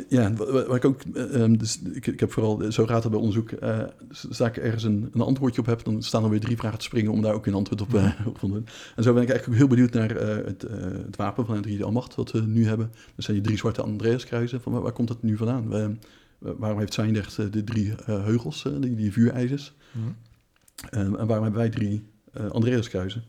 Ja, 0.10 0.34
wa- 0.34 0.52
wa- 0.52 0.66
waar 0.66 0.76
ik 0.76 0.86
ook, 0.86 1.02
eh, 1.14 1.42
ehm, 1.42 1.54
dus 1.56 1.80
ik, 1.94 2.08
ik 2.08 2.20
heb 2.20 2.32
vooral, 2.32 2.72
zo 2.72 2.86
gaat 2.86 3.04
het 3.04 3.12
bij 3.12 3.22
onderzoek, 3.22 3.50
zodra 4.10 4.48
ik 4.48 4.58
ergens 4.58 4.84
een, 4.84 5.10
een 5.14 5.22
antwoordje 5.22 5.62
op 5.62 5.68
heb, 5.68 5.84
dan 5.84 6.04
staan 6.04 6.24
er 6.24 6.30
weer 6.30 6.40
drie 6.40 6.58
vragen 6.58 6.78
te 6.80 6.86
springen 6.86 7.12
om 7.12 7.22
daar 7.22 7.34
ook 7.34 7.46
een 7.46 7.54
antwoord 7.54 7.82
op, 7.82 7.94
op 8.26 8.38
te 8.40 8.48
doen. 8.48 8.66
En 8.96 9.04
zo 9.04 9.14
ben 9.14 9.24
ik 9.24 9.30
eigenlijk 9.30 9.48
ook 9.48 9.56
heel 9.68 9.76
benieuwd 9.76 9.94
naar 9.94 10.10
het, 10.46 10.62
het 11.06 11.16
wapen 11.16 11.46
van 11.46 11.54
Hendrik 11.54 11.78
de 11.78 11.84
Almacht, 11.84 12.16
wat 12.16 12.32
we 12.32 12.42
nu 12.42 12.66
hebben. 12.68 12.92
Dat 13.16 13.26
zijn 13.26 13.36
die 13.38 13.46
drie 13.46 13.58
zwarte 13.58 13.82
Andreaskruizen. 13.82 14.62
Van 14.62 14.72
waar, 14.72 14.82
waar 14.82 14.92
komt 14.92 15.08
dat 15.08 15.24
nu 15.24 15.38
vandaan? 15.38 15.98
Waarom 16.40 16.80
heeft 16.80 16.94
Zwijndrecht 16.94 17.38
eh, 17.38 17.46
de 17.52 17.64
drie 17.64 17.96
eh, 17.96 18.24
heugels, 18.24 18.66
eh, 18.66 18.74
die, 18.80 18.96
die 18.96 19.12
vuurijzers? 19.12 19.74
Mhm. 19.92 20.08
Eh, 20.90 21.00
en 21.00 21.12
waarom 21.12 21.44
hebben 21.44 21.62
wij 21.62 21.70
drie 21.70 22.04
Andreaskruizen? 22.50 23.24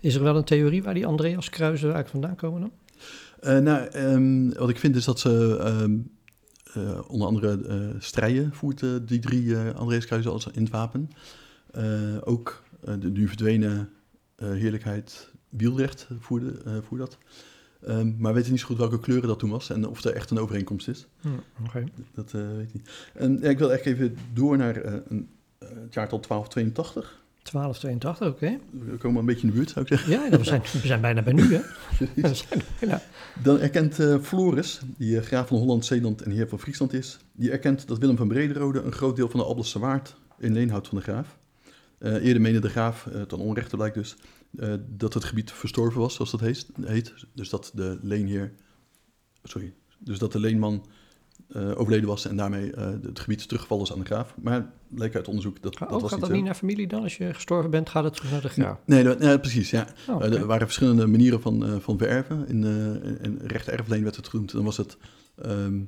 Is 0.00 0.14
er 0.14 0.22
wel 0.22 0.36
een 0.36 0.44
theorie 0.44 0.82
waar 0.82 0.94
die 0.94 1.06
Andreas 1.06 1.50
Kruizen 1.50 1.92
eigenlijk 1.92 2.10
vandaan 2.10 2.36
komen 2.36 2.60
dan? 2.60 2.72
Nou, 3.64 3.86
ehm, 3.86 4.48
wat 4.58 4.68
ik 4.68 4.78
vind 4.78 4.96
is 4.96 5.04
dat 5.04 5.20
ze 5.20 5.58
ehm, 5.60 5.96
eh, 6.74 7.00
onder 7.06 7.26
andere 7.26 7.66
eh, 7.68 8.00
strijden 8.00 8.52
voert, 8.52 8.84
die 9.08 9.18
drie 9.18 9.56
eh 9.56 9.74
Andreaskruizen 9.74 10.32
als 10.32 10.46
in 10.46 10.62
het 10.62 10.72
wapen. 10.72 11.10
Ook 12.20 12.62
de 12.98 13.10
nu 13.10 13.28
verdwenen 13.28 13.90
heerlijkheid 14.36 15.30
Wielrecht 15.48 16.08
voerde, 16.18 16.82
voerde 16.82 17.04
dat. 17.04 17.18
Ehm, 17.86 18.12
maar 18.18 18.30
we 18.32 18.36
weten 18.36 18.50
niet 18.50 18.60
zo 18.60 18.66
goed 18.66 18.76
welke 18.78 19.00
kleuren 19.00 19.28
dat 19.28 19.38
toen 19.38 19.50
was 19.50 19.70
en 19.70 19.88
of 19.88 20.04
er 20.04 20.14
echt 20.14 20.30
een 20.30 20.38
overeenkomst 20.38 20.88
is. 20.88 21.06
Oké. 21.66 21.84
Dat 22.14 22.32
eh, 22.34 22.40
weet 22.56 22.66
ik 22.68 22.74
niet. 22.74 22.90
En 23.14 23.38
ja, 23.42 23.48
ik 23.48 23.58
wil 23.58 23.72
echt 23.72 23.86
even 23.86 24.16
door 24.32 24.56
naar 24.56 24.76
eh, 24.76 24.92
een, 25.08 25.28
eh, 25.58 25.68
het 25.68 25.94
jaartal 25.94 26.20
1282. 26.20 27.22
1282, 27.42 28.28
oké. 28.28 28.58
We 28.90 28.96
komen 28.96 29.20
een 29.20 29.26
beetje 29.26 29.40
in 29.42 29.48
de 29.48 29.54
buurt, 29.54 29.70
zou 29.70 29.84
ik 29.84 29.90
zeggen. 29.98 30.10
Ja, 30.12 30.38
we 30.38 30.44
zijn, 30.44 30.60
we 30.62 30.86
zijn 30.86 31.00
bijna 31.00 31.22
bij 31.22 31.32
nu, 31.32 31.54
hè? 31.54 31.60
We 32.28 32.34
zijn 32.34 32.62
bijna- 32.80 33.02
Dan 33.42 33.58
erkent 33.60 33.94
Floris, 34.22 34.80
die 34.96 35.20
graaf 35.22 35.48
van 35.48 35.58
Holland, 35.58 35.84
Zeeland 35.84 36.22
en 36.22 36.30
heer 36.30 36.48
van 36.48 36.58
Friesland 36.60 36.92
is, 36.92 37.18
die 37.32 37.50
erkent 37.50 37.88
dat 37.88 37.98
Willem 37.98 38.16
van 38.16 38.28
Brederode 38.28 38.80
een 38.82 38.92
groot 38.92 39.16
deel 39.16 39.28
van 39.28 39.40
de 39.40 39.46
Alblasse 39.46 39.78
Waard 39.78 40.14
in 40.38 40.52
leen 40.52 40.70
houdt 40.70 40.88
van 40.88 40.96
de 40.98 41.04
graaf. 41.04 41.36
Eh, 41.98 42.12
eerder 42.24 42.42
meende 42.42 42.60
de 42.60 42.68
graaf, 42.68 43.06
eh 43.06 43.22
ten 43.22 43.38
onrechte 43.38 43.76
blijkt 43.76 43.94
dus, 43.94 44.16
eh, 44.58 44.74
dat 44.88 45.14
het 45.14 45.24
gebied 45.24 45.52
verstorven 45.52 46.00
was, 46.00 46.14
zoals 46.14 46.30
dat 46.30 46.40
heet. 46.40 46.66
heet. 46.82 47.14
Dus 47.32 47.48
dat 47.48 47.70
de 47.74 47.98
leenheer, 48.02 48.52
sorry, 49.42 49.74
dus 49.98 50.18
dat 50.18 50.32
de 50.32 50.38
leenman 50.40 50.86
eh, 51.48 51.78
overleden 51.78 52.08
was 52.08 52.26
en 52.26 52.36
daarmee 52.36 52.72
eh, 52.72 52.90
het 53.02 53.20
gebied 53.20 53.48
teruggevallen 53.48 53.84
is 53.84 53.92
aan 53.92 53.98
de 53.98 54.04
graaf. 54.04 54.34
Maar 54.42 54.72
bleek 54.88 55.14
uit 55.14 55.28
onderzoek 55.28 55.62
dat 55.62 55.76
Ga- 55.76 55.84
dat 55.84 55.94
oh, 55.94 56.00
was 56.00 56.10
gaat 56.10 56.20
niet 56.20 56.20
dat 56.20 56.28
zo. 56.30 56.36
niet 56.36 56.44
naar 56.44 56.54
familie 56.54 56.86
dan? 56.86 57.02
Als 57.02 57.16
je 57.16 57.34
gestorven 57.34 57.70
bent, 57.70 57.88
gaat 57.88 58.04
het 58.04 58.14
terug 58.14 58.30
naar 58.30 58.40
de 58.40 58.48
graaf? 58.48 58.78
Nee, 58.86 59.04
dat- 59.04 59.22
ja, 59.22 59.36
precies, 59.38 59.70
ja. 59.70 59.86
Oh, 60.08 60.22
er 60.24 60.46
waren 60.46 60.66
verschillende 60.66 61.06
manieren 61.06 61.40
van, 61.40 61.80
van 61.82 61.98
vererven. 61.98 62.48
In, 62.48 62.64
in 63.22 63.38
recht 63.44 63.68
erfleen 63.68 64.02
werd 64.02 64.16
het 64.16 64.28
genoemd. 64.28 64.52
Dan 64.52 64.64
was 64.64 64.76
het 64.76 64.96
ehm, 65.42 65.80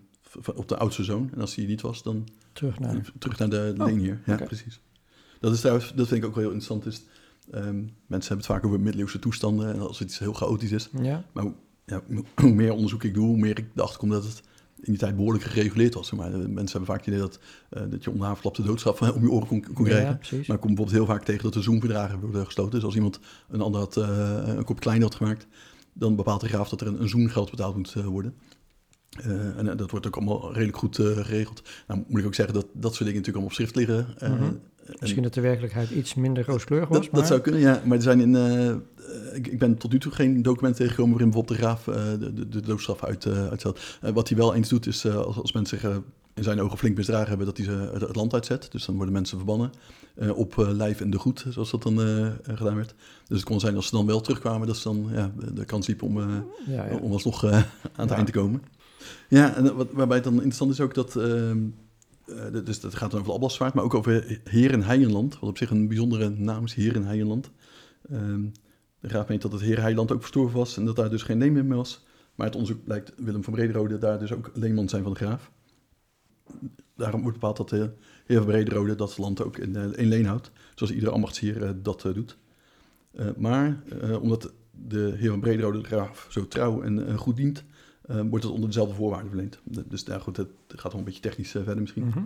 op 0.55 0.69
de 0.69 0.77
oudste 0.77 1.05
zoon. 1.05 1.31
En 1.35 1.41
als 1.41 1.55
die 1.55 1.67
niet 1.67 1.81
was, 1.81 2.03
dan 2.03 2.29
terug 2.53 2.79
naar... 2.79 3.13
terug 3.19 3.39
naar 3.39 3.49
de 3.51 3.75
Oh, 3.79 3.87
leenheer. 3.87 4.21
Ja, 4.27 4.37
precies. 4.37 4.81
Dat 5.41 5.53
is 5.53 5.61
trouwens, 5.61 5.93
dat 5.95 6.09
vind 6.09 6.23
ik 6.23 6.29
ook 6.29 6.35
wel 6.35 6.45
heel 6.45 6.53
interessant. 6.53 6.87
Is, 6.87 7.05
Ehm, 7.51 7.77
mensen 7.77 7.93
hebben 8.07 8.37
het 8.37 8.47
vaak 8.47 8.65
over 8.67 8.81
middeleeuwse 8.81 9.19
toestanden 9.19 9.75
en 9.75 9.81
als 9.81 9.99
het 9.99 10.09
iets 10.09 10.19
heel 10.19 10.33
chaotisch 10.33 10.73
is. 10.73 10.89
Ja. 11.03 11.25
Maar 11.33 11.43
hoe, 11.43 11.53
ja, 11.87 12.03
hoe 12.43 12.53
meer 12.55 12.73
onderzoek 12.73 13.03
ik 13.05 13.15
doe, 13.15 13.27
hoe 13.27 13.39
meer 13.39 13.59
ik 13.59 13.67
erachter 13.75 13.99
kom 13.99 14.09
dat 14.11 14.25
het 14.25 14.43
in 14.81 14.93
die 14.93 15.01
tijd 15.01 15.17
behoorlijk 15.17 15.45
gereguleerd 15.45 15.95
was. 15.95 16.11
Maar 16.13 16.31
mensen 16.31 16.57
hebben 16.79 16.87
vaak 16.87 16.99
het 16.99 17.07
idee 17.07 17.19
dat, 17.21 17.39
eh, 17.71 17.83
dat 17.91 18.05
je 18.05 18.11
onhaverklapte 18.11 18.63
doodstraf 18.63 19.03
om 19.15 19.23
je 19.23 19.31
oren 19.31 19.47
kon, 19.49 19.65
kon 19.75 19.85
krijgen. 19.85 20.19
Ja. 20.21 20.37
Maar 20.37 20.57
ik 20.57 20.61
kom 20.61 20.75
bijvoorbeeld 20.75 20.91
heel 20.91 21.07
vaak 21.07 21.25
tegen 21.25 21.43
dat 21.43 21.53
de 21.53 21.63
zoomverdragen 21.63 22.21
worden 22.21 22.45
gesloten. 22.45 22.73
Dus 22.73 22.85
als 22.85 22.95
iemand 22.95 23.21
een 23.49 23.61
ander 23.61 23.81
had, 23.81 23.97
eh, 23.97 24.43
een 24.45 24.65
kop 24.65 24.81
klein 24.81 25.03
had 25.03 25.15
gemaakt, 25.15 25.47
dan 25.93 26.17
bepaalt 26.17 26.41
de 26.41 26.49
graaf 26.49 26.69
dat 26.69 26.81
er 26.81 26.87
een, 26.87 27.01
een 27.03 27.09
zoengeld 27.09 27.51
betaald 27.51 27.77
moet 27.77 27.95
eh, 27.97 28.05
worden. 28.05 28.35
Eh, 29.11 29.59
en 29.59 29.69
eh, 29.69 29.77
dat 29.77 29.91
wordt 29.91 30.07
ook 30.07 30.17
allemaal 30.17 30.53
redelijk 30.53 30.77
goed 30.79 30.99
eh, 30.99 31.07
geregeld. 31.07 31.63
Nou 31.87 32.05
moet 32.09 32.21
ik 32.21 32.27
ook 32.27 32.35
zeggen 32.35 32.55
dat 32.55 32.67
dat 32.73 32.95
soort 32.95 33.09
dingen 33.09 33.21
natuurlijk 33.21 33.37
allemaal 33.37 33.47
op 33.47 33.53
schrift 33.53 33.77
liggen. 33.77 34.19
Eh, 34.19 34.31
Mhm. 34.33 34.53
En- 34.87 34.97
Misschien 35.01 35.23
dat 35.23 35.35
de 35.35 35.41
werkelijkheid 35.41 35.91
iets 35.91 36.15
minder 36.15 36.45
rooskleurig 36.47 36.89
was, 36.89 36.99
dat, 36.99 37.11
maar... 37.11 37.21
dat 37.21 37.29
zou 37.29 37.41
kunnen, 37.41 37.61
ja. 37.61 37.83
Maar 37.85 37.97
er 37.97 38.03
zijn 38.03 38.21
in, 38.21 38.37
eh, 38.37 38.75
ik, 39.37 39.47
ik 39.47 39.59
ben 39.59 39.77
tot 39.77 39.93
nu 39.93 39.99
toe 39.99 40.13
geen 40.13 40.43
documenten 40.43 40.79
tegengekomen 40.81 41.13
waarin 41.19 41.31
bijvoorbeeld 41.31 41.59
de 41.61 41.65
graaf 41.65 41.89
eh, 41.89 42.19
de, 42.21 42.35
de, 42.35 42.49
de 42.49 42.61
doodstraf 42.61 43.05
uit, 43.05 43.25
eh, 43.25 43.49
uitstelt. 43.49 43.81
Eh, 44.01 44.13
wat 44.13 44.29
hij 44.29 44.39
wel 44.39 44.55
eens 44.55 44.69
doet 44.69 44.87
is, 44.87 45.07
als, 45.07 45.37
als 45.37 45.53
mensen 45.53 45.79
zich 45.81 45.91
in 46.35 46.43
zijn 46.43 46.61
ogen 46.61 46.79
flink 46.79 46.97
misdragen 46.97 47.29
hebben, 47.29 47.47
dat 47.47 47.57
hij 47.57 47.67
ze 47.67 47.73
het, 47.93 48.01
het 48.01 48.17
land 48.17 48.35
uitzet. 48.35 48.69
Dus 48.73 48.85
dan 48.87 48.95
worden 48.97 49.15
mensen 49.15 49.37
verbannen 49.37 49.71
op 50.35 50.55
lijf 50.57 51.01
en 51.01 51.11
de 51.11 51.19
goed, 51.19 51.45
zoals 51.49 51.71
dat 51.71 51.83
dan 51.83 51.99
gedaan 52.43 52.77
werd. 52.77 52.95
Dus 53.29 53.37
het 53.39 53.47
kon 53.47 53.61
zijn 53.61 53.77
als 53.77 53.89
ze 53.89 53.97
dan 53.97 54.07
wel 54.07 54.21
terugkwamen, 54.21 54.67
dat 54.67 54.77
ze 54.77 54.83
dan 54.83 55.09
ja, 55.13 55.33
de- 55.55 55.65
kans 55.65 55.87
liepen 55.87 56.07
om, 56.07 56.19
Ja, 56.21 56.45
ja. 56.69 56.97
om 57.03 57.13
alsnog 57.13 57.45
aan 57.45 57.65
het 57.97 58.11
eind 58.11 58.27
te 58.27 58.33
komen. 58.33 58.63
Ja, 59.29 59.55
en 59.57 59.77
wat, 59.77 59.89
waarbij 59.93 60.17
het 60.17 60.25
dan 60.25 60.35
interessant 60.35 60.71
is 60.73 60.81
ook 60.81 60.95
dat... 60.95 61.19
dat- 62.53 62.67
dus 62.67 62.81
dat 62.81 62.95
gaat 62.95 63.11
dan 63.11 63.21
over 63.21 63.27
de 63.27 63.33
Alblasvaart, 63.33 63.75
maar 63.75 63.85
ook 63.85 63.95
over 63.95 64.41
Heer 64.45 64.85
Heijenland. 64.85 65.39
Wat 65.39 65.51
op 65.51 65.59
zich 65.59 65.71
een 65.71 65.89
bijzondere 65.89 66.29
naam 66.29 66.65
is, 66.65 66.75
Heer 66.75 67.05
Heijenland. 67.05 67.51
Ehm 68.11 68.45
de 69.01 69.09
graaf 69.09 69.29
meent 69.29 69.43
dat 69.43 69.53
het 69.53 69.61
Heer 69.61 69.81
Heiland 69.81 70.13
ook 70.13 70.21
verstorven 70.21 70.59
was 70.59 70.77
en 70.77 70.85
dat 70.85 70.97
daar 70.97 71.11
dus 71.11 71.23
geen 71.23 71.39
leenman 71.39 71.67
meer 71.67 71.77
was. 71.77 72.05
Maar 72.35 72.47
het 72.47 72.57
onderzoek 72.57 72.85
blijkt 72.85 73.13
Willem 73.17 73.45
van 73.45 73.53
Brederode 73.53 73.99
daar 73.99 74.19
dus 74.19 74.33
ook 74.33 74.51
leenman 74.55 74.89
zijn 74.89 75.03
van 75.03 75.13
de 75.13 75.19
graaf. 75.19 75.51
Daarom 76.97 77.23
wordt 77.23 77.39
bepaald 77.39 77.57
dat 77.57 77.69
de 77.69 77.91
heer 78.27 78.37
van 78.37 78.47
Brederode 78.47 78.95
dat 78.95 79.19
land 79.19 79.43
ook 79.43 79.57
in, 79.59 79.77
eh, 79.77 79.85
in 79.95 80.09
leen 80.09 80.27
houdt. 80.27 80.51
Zoals 80.75 80.93
iedere 80.93 81.11
ambachtsheer 81.13 81.63
eh, 81.63 81.71
dat 81.83 82.03
doet. 82.15 82.37
Maar 83.37 83.83
omdat 84.21 84.53
de 84.71 85.15
heer 85.17 85.31
van 85.31 85.41
Brederode 85.41 85.79
de 85.79 85.87
graaf 85.87 86.27
zo 86.31 86.49
trouw 86.49 86.83
en 86.83 87.17
goed 87.19 87.37
dient, 87.37 87.65
eh, 88.07 88.21
wordt 88.29 88.45
het 88.45 88.53
onder 88.53 88.69
dezelfde 88.69 88.95
voorwaarden 88.95 89.29
verleend. 89.29 89.59
Dus 89.65 90.05
daar 90.05 90.21
goed, 90.21 90.37
het 90.37 90.49
gaat 90.69 90.93
wel 90.93 91.01
een 91.01 91.07
beetje 91.07 91.21
technisch 91.21 91.55
eh, 91.55 91.63
verder 91.63 91.81
misschien. 91.81 92.05
Mhm. 92.05 92.23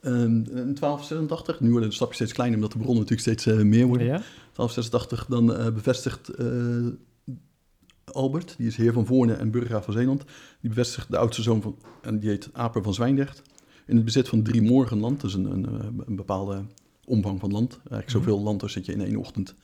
Ehm, 0.00 0.42
1286, 0.44 1.60
nu 1.60 1.70
worden 1.70 1.88
de 1.88 1.94
stapjes 1.94 2.16
steeds 2.16 2.32
kleiner 2.32 2.58
omdat 2.58 2.72
de 2.72 2.78
bronnen 2.78 3.02
natuurlijk 3.02 3.28
steeds 3.28 3.46
eh, 3.46 3.64
meer 3.64 3.86
worden. 3.86 4.06
Ja? 4.06 4.22
1286 4.52 5.26
dan 5.26 5.54
eh, 5.54 5.72
bevestigt 5.72 6.30
Albert, 8.04 8.54
die 8.56 8.66
is 8.66 8.76
heer 8.76 8.92
van 8.92 9.06
Voorne 9.06 9.34
en 9.34 9.50
burggraaf 9.50 9.84
van 9.84 9.94
Zeeland, 9.94 10.24
die 10.60 10.70
bevestigt 10.70 11.10
de 11.10 11.16
oudste 11.18 11.42
zoon 11.42 11.62
van, 11.62 11.78
en 12.02 12.18
die 12.18 12.28
heet 12.28 12.48
Aper 12.52 12.82
van 12.82 12.94
Zwijndrecht, 12.94 13.42
in 13.86 13.96
het 13.96 14.04
bezit 14.04 14.28
van 14.28 14.42
drie 14.42 14.62
morgenland, 14.62 15.20
dus 15.20 15.34
een, 15.34 15.44
een, 15.44 15.66
een 16.06 16.16
bepaalde 16.16 16.64
omvang 17.04 17.40
van 17.40 17.52
land, 17.52 17.72
eigenlijk 17.72 18.06
Mhm. 18.06 18.16
zoveel 18.16 18.42
land 18.42 18.62
als 18.62 18.74
dat 18.74 18.86
je 18.86 18.92
in 18.92 19.00
één 19.00 19.16
ochtend 19.16 19.54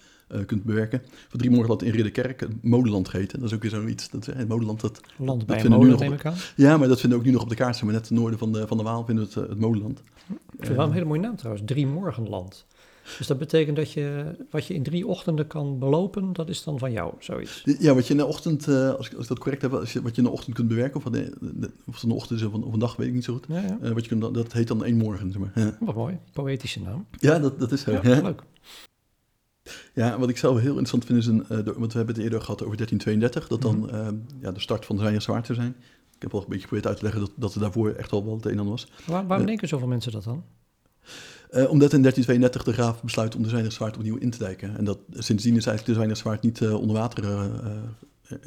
kunt 0.47 0.65
bewerken. 0.65 1.03
Van 1.29 1.39
drie 1.39 1.51
morgenland 1.51 1.83
in 1.83 1.91
Ridderkerk, 1.91 2.41
het 2.41 2.63
molenland 2.63 3.09
geheten, 3.09 3.39
dat 3.41 3.49
is 3.49 3.55
ook 3.55 3.63
weer 3.63 3.71
zoiets, 3.71 4.11
dat, 4.11 4.27
eh, 4.27 4.37
het 4.37 4.49
molenland, 4.49 4.81
dat, 4.81 5.01
Land 5.17 5.47
bij 5.47 5.55
een 5.57 5.61
vinden 5.63 5.79
we 5.79 5.85
nu 5.85 5.91
nog 5.91 6.01
neem 6.01 6.13
ik 6.13 6.25
aan. 6.27 6.35
ja, 6.57 6.77
maar 6.77 6.89
dat 6.89 7.01
vinden 7.01 7.19
we 7.19 7.25
ook 7.25 7.31
nu 7.31 7.35
nog 7.35 7.43
op 7.45 7.49
de 7.49 7.55
kaart, 7.55 7.83
maar 7.83 7.93
net 7.93 8.05
ten 8.05 8.15
noorden 8.17 8.39
van 8.39 8.53
de, 8.53 8.67
van 8.67 8.77
de 8.77 8.83
Waal 8.83 9.05
vinden 9.05 9.25
we 9.25 9.31
het, 9.35 9.43
eh, 9.43 9.49
het 9.51 9.59
molenland. 9.61 10.03
Ik 10.59 10.65
vind 10.67 10.77
wel 10.77 10.87
een 10.87 10.93
hele 10.93 11.05
mooie 11.05 11.21
naam 11.21 11.37
trouwens, 11.37 11.65
Drie 11.67 11.87
Morgenland. 11.87 12.67
Dus 13.19 13.27
dat 13.27 13.39
betekent 13.39 13.77
dat 13.77 13.93
je 13.93 14.35
wat 14.51 14.67
je 14.67 14.75
in 14.75 14.83
drie 14.83 15.07
ochtenden 15.07 15.47
kan 15.47 15.79
belopen, 15.79 16.33
dat 16.33 16.49
is 16.49 16.63
dan 16.65 16.79
van 16.79 16.93
jou, 16.93 17.15
zoiets. 17.19 17.63
Ja, 17.79 17.95
wat 17.95 18.07
je 18.07 18.13
in 18.13 18.19
de 18.19 18.27
ochtend, 18.27 18.69
eh, 18.69 18.95
als, 18.95 19.07
ik, 19.07 19.13
als 19.13 19.23
ik 19.23 19.29
dat 19.29 19.39
correct 19.39 19.63
heb, 19.63 19.73
als 19.75 19.93
je, 19.93 20.03
wat 20.03 20.11
je 20.15 20.23
in 20.23 20.27
de 20.27 20.33
ochtend 20.33 20.55
kunt 20.55 20.69
bewerken, 20.69 20.97
of, 20.97 21.13
de, 21.13 21.33
de- 21.41 21.71
of 21.87 21.95
het 21.95 22.03
een 22.03 22.11
ochtend 22.11 22.41
is 22.41 22.47
of 22.47 22.53
een, 22.53 22.63
of 22.63 22.73
een 22.73 22.79
dag, 22.79 22.97
weet 22.97 23.07
ik 23.09 23.15
niet 23.15 23.25
zo 23.25 23.33
goed. 23.33 23.45
Ja, 23.49 23.61
ja. 23.61 23.79
Eh, 23.83 23.91
wat 23.91 24.03
je 24.05 24.09
kunt, 24.09 24.35
dat 24.35 24.53
heet 24.53 24.69
dan 24.69 24.85
één 24.85 24.97
morgen, 24.97 25.33
zeg 25.33 25.41
maar. 25.41 25.53
Ja, 25.55 25.77
Wat 25.87 25.95
mooi, 25.95 26.19
poëtische 26.33 26.81
naam. 26.83 27.07
ja 27.19 27.39
dat, 27.39 27.59
dat 27.59 27.73
is 27.73 27.81
zo. 27.83 28.01
Leuk. 28.03 28.43
Ja, 29.95 30.19
wat 30.19 30.29
ik 30.29 30.37
zelf 30.37 30.59
heel 30.59 30.69
interessant 30.69 31.05
vind 31.05 31.19
is, 31.19 31.27
een, 31.27 31.43
eh, 31.43 31.75
want 31.77 31.93
we 31.93 31.97
hebben 31.99 32.15
het 32.15 32.25
eerder 32.25 32.41
gehad 32.41 32.63
over 32.63 32.77
1332, 32.77 33.49
dat 33.49 33.63
dan 33.63 33.77
Mhm. 33.79 33.95
eh, 33.95 34.09
ja, 34.41 34.53
de 34.53 34.61
start 34.61 34.85
van 34.87 34.95
de 34.95 35.01
Zwijners 35.01 35.25
Zwaard 35.25 35.47
zou 35.47 35.59
zijn. 35.59 35.75
Ik 36.17 36.23
heb 36.23 36.35
al 36.35 36.41
een 36.41 36.47
beetje 36.49 36.61
geprobeerd 36.63 36.87
uit 36.89 36.97
te 36.97 37.03
leggen 37.03 37.21
dat, 37.21 37.31
dat 37.37 37.55
er 37.55 37.61
daarvoor 37.61 37.91
echt 37.91 38.13
al 38.13 38.25
wel 38.25 38.35
het 38.37 38.45
een 38.45 38.51
en 38.53 38.59
ander 38.59 38.73
was. 38.75 38.87
Waar, 39.07 39.27
waarom 39.27 39.41
Eh, 39.41 39.47
denken 39.47 39.69
zoveel 39.69 39.87
mensen 39.89 40.13
dat 40.13 40.25
dan? 40.25 40.45
Omdat 41.69 41.93
in 41.93 42.03
1332 42.03 42.63
de 42.65 42.73
graaf 42.73 43.03
besluit 43.03 43.35
om 43.37 43.43
de 43.43 43.49
Zwijners 43.49 43.75
Zwaard 43.75 43.97
opnieuw 43.97 44.17
in 44.17 44.31
te 44.31 44.39
dijken. 44.39 44.77
En 44.79 44.85
dat, 44.85 44.99
sindsdien 45.13 45.57
is 45.57 45.67
eigenlijk 45.67 45.87
de 45.87 45.93
Zwijners 45.95 46.21
Zwaard 46.21 46.43
niet 46.43 46.61
onder 46.69 46.97
water, 46.97 47.25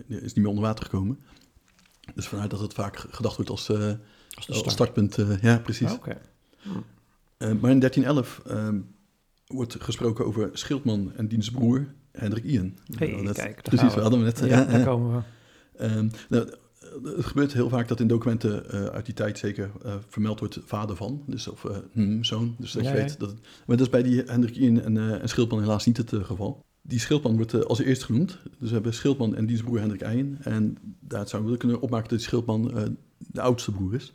is 0.07 0.21
niet 0.21 0.35
meer 0.35 0.47
onder 0.47 0.63
water 0.63 0.83
gekomen. 0.85 1.19
Dus 2.15 2.27
vanuit 2.27 2.49
dat 2.49 2.59
het 2.59 2.73
vaak 2.73 2.97
gedacht 3.09 3.35
wordt 3.35 3.49
als, 3.51 3.69
Als 4.47 4.71
startpunt. 4.71 5.17
ja, 5.41 5.57
precies. 5.59 5.87
Ah, 5.87 5.93
Oké. 5.93 6.17
Maar 7.37 7.71
in 7.71 7.79
1311 7.79 8.41
ehm, 8.47 8.79
wordt 9.55 9.75
gesproken 9.79 10.25
over 10.25 10.49
Schildman 10.53 11.11
en 11.15 11.27
diens 11.27 11.51
broer 11.51 11.87
Hendrik 12.11 12.43
Ian. 12.43 12.73
Hey, 12.95 13.11
Nou, 13.11 13.25
dat- 13.25 13.35
kijk, 13.35 13.61
precies, 13.61 13.89
we. 13.89 13.95
we 13.95 14.01
hadden 14.01 14.19
hem 14.19 14.27
net. 14.27 14.39
Ja, 14.39 14.45
ja, 14.45 14.65
daar 14.65 14.79
ja. 14.79 14.85
komen 14.85 15.15
we. 15.15 15.21
Ehm, 15.77 16.09
nou, 16.29 16.49
het 17.03 17.25
gebeurt 17.25 17.53
heel 17.53 17.69
vaak 17.69 17.87
dat 17.87 17.99
in 17.99 18.07
documenten 18.07 18.69
eh, 18.71 18.85
uit 18.85 19.05
die 19.05 19.13
tijd 19.13 19.37
zeker 19.37 19.71
eh, 19.83 19.95
vermeld 20.07 20.39
wordt 20.39 20.59
vader 20.65 20.95
van, 20.95 21.23
dus 21.27 21.47
of 21.47 21.65
eh, 21.65 21.77
hm, 21.91 22.23
zoon. 22.23 22.55
Dus 22.59 22.71
dat 22.71 22.83
Ja, 22.83 22.89
je 22.91 22.95
weet 22.97 23.19
dat. 23.19 23.29
het- 23.29 23.39
maar 23.65 23.77
dat 23.77 23.85
is 23.85 23.91
bij 23.91 24.03
die 24.03 24.21
Hendrik 24.23 24.55
Ian 24.55 24.81
en, 24.81 25.21
en 25.21 25.29
Schildman 25.29 25.59
helaas 25.61 25.85
niet 25.85 25.97
het 25.97 26.11
geval. 26.21 26.63
Die 26.81 26.99
Schildman 26.99 27.35
wordt 27.35 27.65
als 27.65 27.79
eerst 27.79 28.03
genoemd. 28.03 28.39
Dus 28.59 28.67
we 28.67 28.73
hebben 28.73 28.93
Schildman 28.93 29.35
en 29.35 29.45
diens 29.45 29.61
broer 29.61 29.79
Hendrik 29.79 30.01
Ijen. 30.01 30.37
En 30.41 30.77
daar 30.99 31.27
zouden 31.27 31.51
we 31.51 31.57
kunnen 31.57 31.81
opmaken 31.81 32.09
dat 32.09 32.17
die 32.17 32.27
Schildman 32.27 32.71
de 33.17 33.41
oudste 33.41 33.71
broer 33.71 33.93
is. 33.93 34.13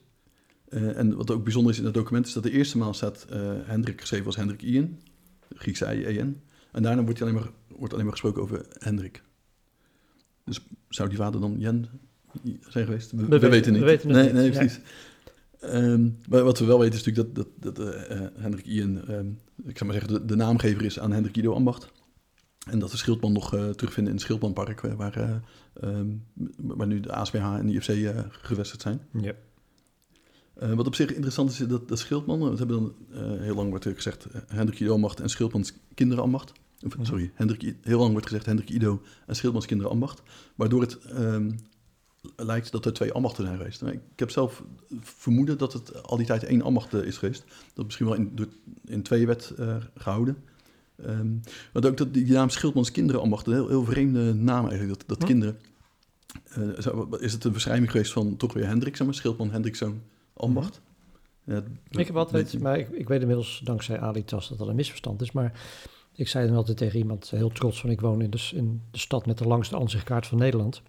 En 0.68 1.16
wat 1.16 1.30
ook 1.30 1.44
bijzonder 1.44 1.72
is 1.72 1.78
in 1.78 1.84
het 1.84 1.94
document 1.94 2.26
is 2.26 2.32
dat 2.32 2.42
de 2.42 2.50
eerste 2.50 2.78
maal 2.78 2.94
staat 2.94 3.26
Hendrik 3.64 4.00
geschreven 4.00 4.26
als 4.26 4.36
Hendrik 4.36 4.62
Ian, 4.62 4.98
Griekse 5.54 5.96
I-E-N. 5.96 6.40
En 6.72 6.82
daarna 6.82 7.02
wordt, 7.02 7.18
hij 7.18 7.28
alleen 7.28 7.40
maar, 7.40 7.50
wordt 7.78 7.92
alleen 7.92 8.04
maar 8.04 8.12
gesproken 8.12 8.42
over 8.42 8.66
Hendrik. 8.78 9.22
Dus 10.44 10.60
zou 10.88 11.08
die 11.08 11.18
vader 11.18 11.40
dan 11.40 11.54
Jen 11.58 11.86
zijn 12.68 12.84
geweest? 12.84 13.10
We, 13.10 13.16
we 13.16 13.28
weten- 13.28 13.50
weten 13.50 13.72
niet. 13.72 13.80
we 13.80 13.86
weten 13.86 14.08
het 14.08 14.16
nee, 14.16 14.24
niet, 14.24 14.34
nee, 14.34 14.50
precies. 14.50 14.80
Ehm, 15.60 16.08
maar 16.28 16.42
wat 16.42 16.58
we 16.58 16.64
wel 16.64 16.78
weten 16.78 16.98
is 16.98 17.04
natuurlijk 17.04 17.34
dat, 17.34 17.48
dat, 17.56 17.76
dat 17.76 17.94
eh, 17.94 18.10
eh, 18.24 18.30
Hendrik 18.36 18.66
Ian, 18.66 19.08
ehm, 19.08 19.26
ik 19.64 19.78
zou 19.78 19.90
maar 19.90 20.00
zeggen, 20.00 20.12
de, 20.12 20.24
de 20.24 20.36
naamgever 20.36 20.84
is 20.84 20.98
aan 21.00 21.12
Hendrik 21.12 21.36
Ido 21.36 21.54
Ambacht. 21.54 21.92
En 22.70 22.78
dat 22.78 22.90
de 22.90 22.96
Schildman 22.96 23.32
nog 23.32 23.54
eh, 23.54 23.68
terugvinden 23.68 24.12
in 24.12 24.18
het 24.18 24.20
Schildmanpark, 24.20 24.80
waar, 24.80 25.16
eh, 25.16 25.34
ehm, 25.74 26.08
waar 26.56 26.86
nu 26.86 27.00
de 27.00 27.12
ASBH 27.12 27.34
en 27.34 27.66
de 27.66 27.72
IFC 27.72 28.14
gevestigd 28.30 28.82
zijn. 28.82 29.00
Ja. 29.20 29.32
Eh, 30.54 30.72
wat 30.72 30.86
op 30.86 30.94
zich 30.94 31.12
interessant 31.12 31.50
is, 31.50 31.60
is 31.60 31.68
dat, 31.68 31.88
dat 31.88 31.98
Schildman, 31.98 32.40
we 32.50 32.56
hebben 32.56 32.76
dan 32.76 32.94
eh, 33.12 33.40
heel 33.40 33.54
lang 33.54 33.68
wordt 33.70 33.84
gezegd 33.84 34.24
eh, 34.24 34.40
Hendrik 34.46 34.80
Ido 34.80 34.94
Ambacht 34.94 35.20
en 35.20 35.28
Schildmans 35.28 35.72
kinderenambacht. 35.94 36.52
Of, 36.82 36.96
Mhm. 36.96 37.04
Sorry, 37.04 37.30
Hendrik, 37.34 37.74
heel 37.82 37.98
lang 37.98 38.10
wordt 38.10 38.26
gezegd 38.26 38.46
Hendrik 38.46 38.70
Ido 38.70 39.02
en 39.26 39.36
Schildmans 39.36 39.66
kinderenambacht. 39.66 40.22
Waardoor 40.54 40.80
het 40.80 40.98
ehm, 40.98 41.50
lijkt 42.36 42.72
dat 42.72 42.84
er 42.84 42.92
twee 42.92 43.12
ambachten 43.12 43.44
zijn 43.44 43.56
geweest. 43.56 43.82
Ik 43.82 44.00
heb 44.16 44.30
zelf 44.30 44.62
vermoeden 45.00 45.58
dat 45.58 45.72
het 45.72 46.02
al 46.02 46.16
die 46.16 46.26
tijd 46.26 46.44
één 46.44 46.62
ambacht 46.62 46.94
eh, 46.94 47.02
is 47.02 47.18
geweest. 47.18 47.44
Dat 47.74 47.84
misschien 47.84 48.06
wel 48.06 48.14
in, 48.14 48.30
door, 48.34 48.48
in 48.84 49.02
twee 49.02 49.26
werd 49.26 49.50
eh, 49.50 49.76
gehouden. 49.96 50.36
Ehm 51.06 51.34
maar 51.72 51.84
ook 51.84 51.96
dat 51.96 52.14
die 52.14 52.32
naam 52.32 52.48
Schildmans 52.48 52.90
kinderenambacht, 52.90 53.46
een 53.46 53.52
heel, 53.52 53.68
heel 53.68 53.84
vreemde 53.84 54.34
naam 54.34 54.68
eigenlijk, 54.68 54.98
dat, 54.98 55.08
dat 55.08 55.18
Hm. 55.18 55.26
kinderen. 55.26 55.58
Eh, 56.50 57.20
is 57.20 57.32
het 57.32 57.44
een 57.44 57.52
verschrijving 57.52 57.90
geweest 57.90 58.12
van 58.12 58.36
toch 58.36 58.52
weer 58.52 58.66
Hendrik, 58.66 58.96
zeg 58.96 59.06
maar, 59.06 59.16
Schildman 59.16 59.50
Hendrikszoon 59.50 60.00
ambacht? 60.40 60.80
Ja, 61.44 61.62
Ik 61.90 62.06
heb 62.06 62.16
altijd, 62.16 62.60
maar 62.60 62.78
ik, 62.78 62.88
ik 62.88 63.08
weet 63.08 63.20
inmiddels 63.20 63.60
dankzij 63.64 64.00
Alitas 64.00 64.48
dat 64.48 64.58
dat 64.58 64.68
een 64.68 64.74
misverstand 64.74 65.22
is, 65.22 65.32
maar 65.32 65.60
ik 66.14 66.28
zei 66.28 66.46
dan 66.46 66.56
altijd 66.56 66.76
tegen 66.76 66.98
iemand 66.98 67.30
heel 67.30 67.50
trots 67.50 67.80
van 67.80 67.90
ik 67.90 68.00
woon 68.00 68.22
in 68.22 68.30
de, 68.30 68.50
in 68.54 68.82
de 68.90 68.98
stad 68.98 69.26
met 69.26 69.38
de 69.38 69.46
langste 69.46 69.76
ansichtkaart 69.76 70.26
van 70.26 70.38
Nederland. 70.38 70.82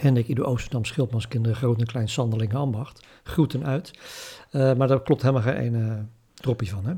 Hendrik 0.00 0.28
Ido 0.28 0.42
Oosterdam, 0.42 0.84
Schildmanskinderen, 0.84 1.56
Groot 1.56 1.80
en 1.80 1.86
Klein, 1.86 2.08
Sandelingen, 2.08 2.56
Ambacht. 2.56 3.06
Groeten 3.22 3.64
uit. 3.64 3.90
Eh, 4.50 4.74
maar 4.74 4.88
daar 4.88 5.02
klopt 5.02 5.22
helemaal 5.22 5.42
geen 5.42 5.56
ene 5.56 6.06
droppie 6.40 6.70
van, 6.70 6.86
hè? 6.86 6.92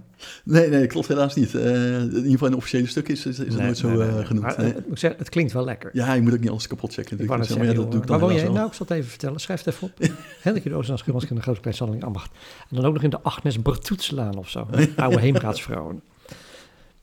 Nee, 0.45 0.69
nee, 0.69 0.87
klopt 0.87 1.09
helaas 1.09 1.35
niet. 1.35 1.55
Eh, 1.55 2.01
in 2.01 2.15
ieder 2.15 2.31
geval 2.31 2.49
in 2.49 2.55
officiële 2.55 2.87
stuk 2.87 3.09
is, 3.09 3.27
is, 3.27 3.39
is 3.39 3.39
het 3.39 3.49
Nee, 3.49 3.65
nooit 3.65 3.79
zo 3.79 3.89
nee, 3.89 3.97
nee, 3.97 4.09
eh, 4.09 4.15
nee. 4.15 4.25
genoemd. 4.25 4.47
Maar, 4.47 4.59
eh, 4.59 4.75
zeg, 4.93 5.15
het 5.19 5.29
klinkt 5.29 5.53
wel 5.53 5.65
lekker. 5.65 5.91
Ja, 5.93 6.13
je 6.13 6.21
moet 6.21 6.33
ook 6.33 6.41
niet 6.41 6.51
alles 6.51 6.67
kapot 6.67 6.93
checken. 6.93 7.19
Ik 7.19 7.27
zeggen, 7.29 7.59
maar 7.59 7.67
ja, 7.67 7.73
dat 7.73 7.83
joh, 7.83 7.91
doe 7.91 8.01
ik 8.01 8.07
dan 8.07 8.21
waar 8.21 8.29
woon 8.29 8.39
jij? 8.39 8.49
Nou, 8.49 8.67
ik 8.67 8.73
zal 8.73 8.87
het 8.87 8.97
even 8.97 9.11
vertellen. 9.11 9.41
Schrijf 9.41 9.65
het 9.65 9.75
even 9.75 9.87
op. 9.89 9.99
Hendrik 10.43 10.65
Ido 10.65 10.77
Oosterdam, 10.77 10.99
Schildmanskinderen, 10.99 11.43
Groot 11.43 11.57
en 11.57 11.61
Klein, 11.61 11.77
Sandelingen, 11.77 12.07
Ambacht. 12.07 12.31
En 12.71 12.77
dan 12.77 12.85
ook 12.85 12.93
nog 12.93 13.03
in 13.03 13.11
de 13.11 13.23
Agnes 13.23 13.63
Bertoetslaan 13.63 14.37
of 14.37 14.51
zo. 14.51 14.69
Oude 14.97 15.21
heemraadsvrouwen. 15.21 16.03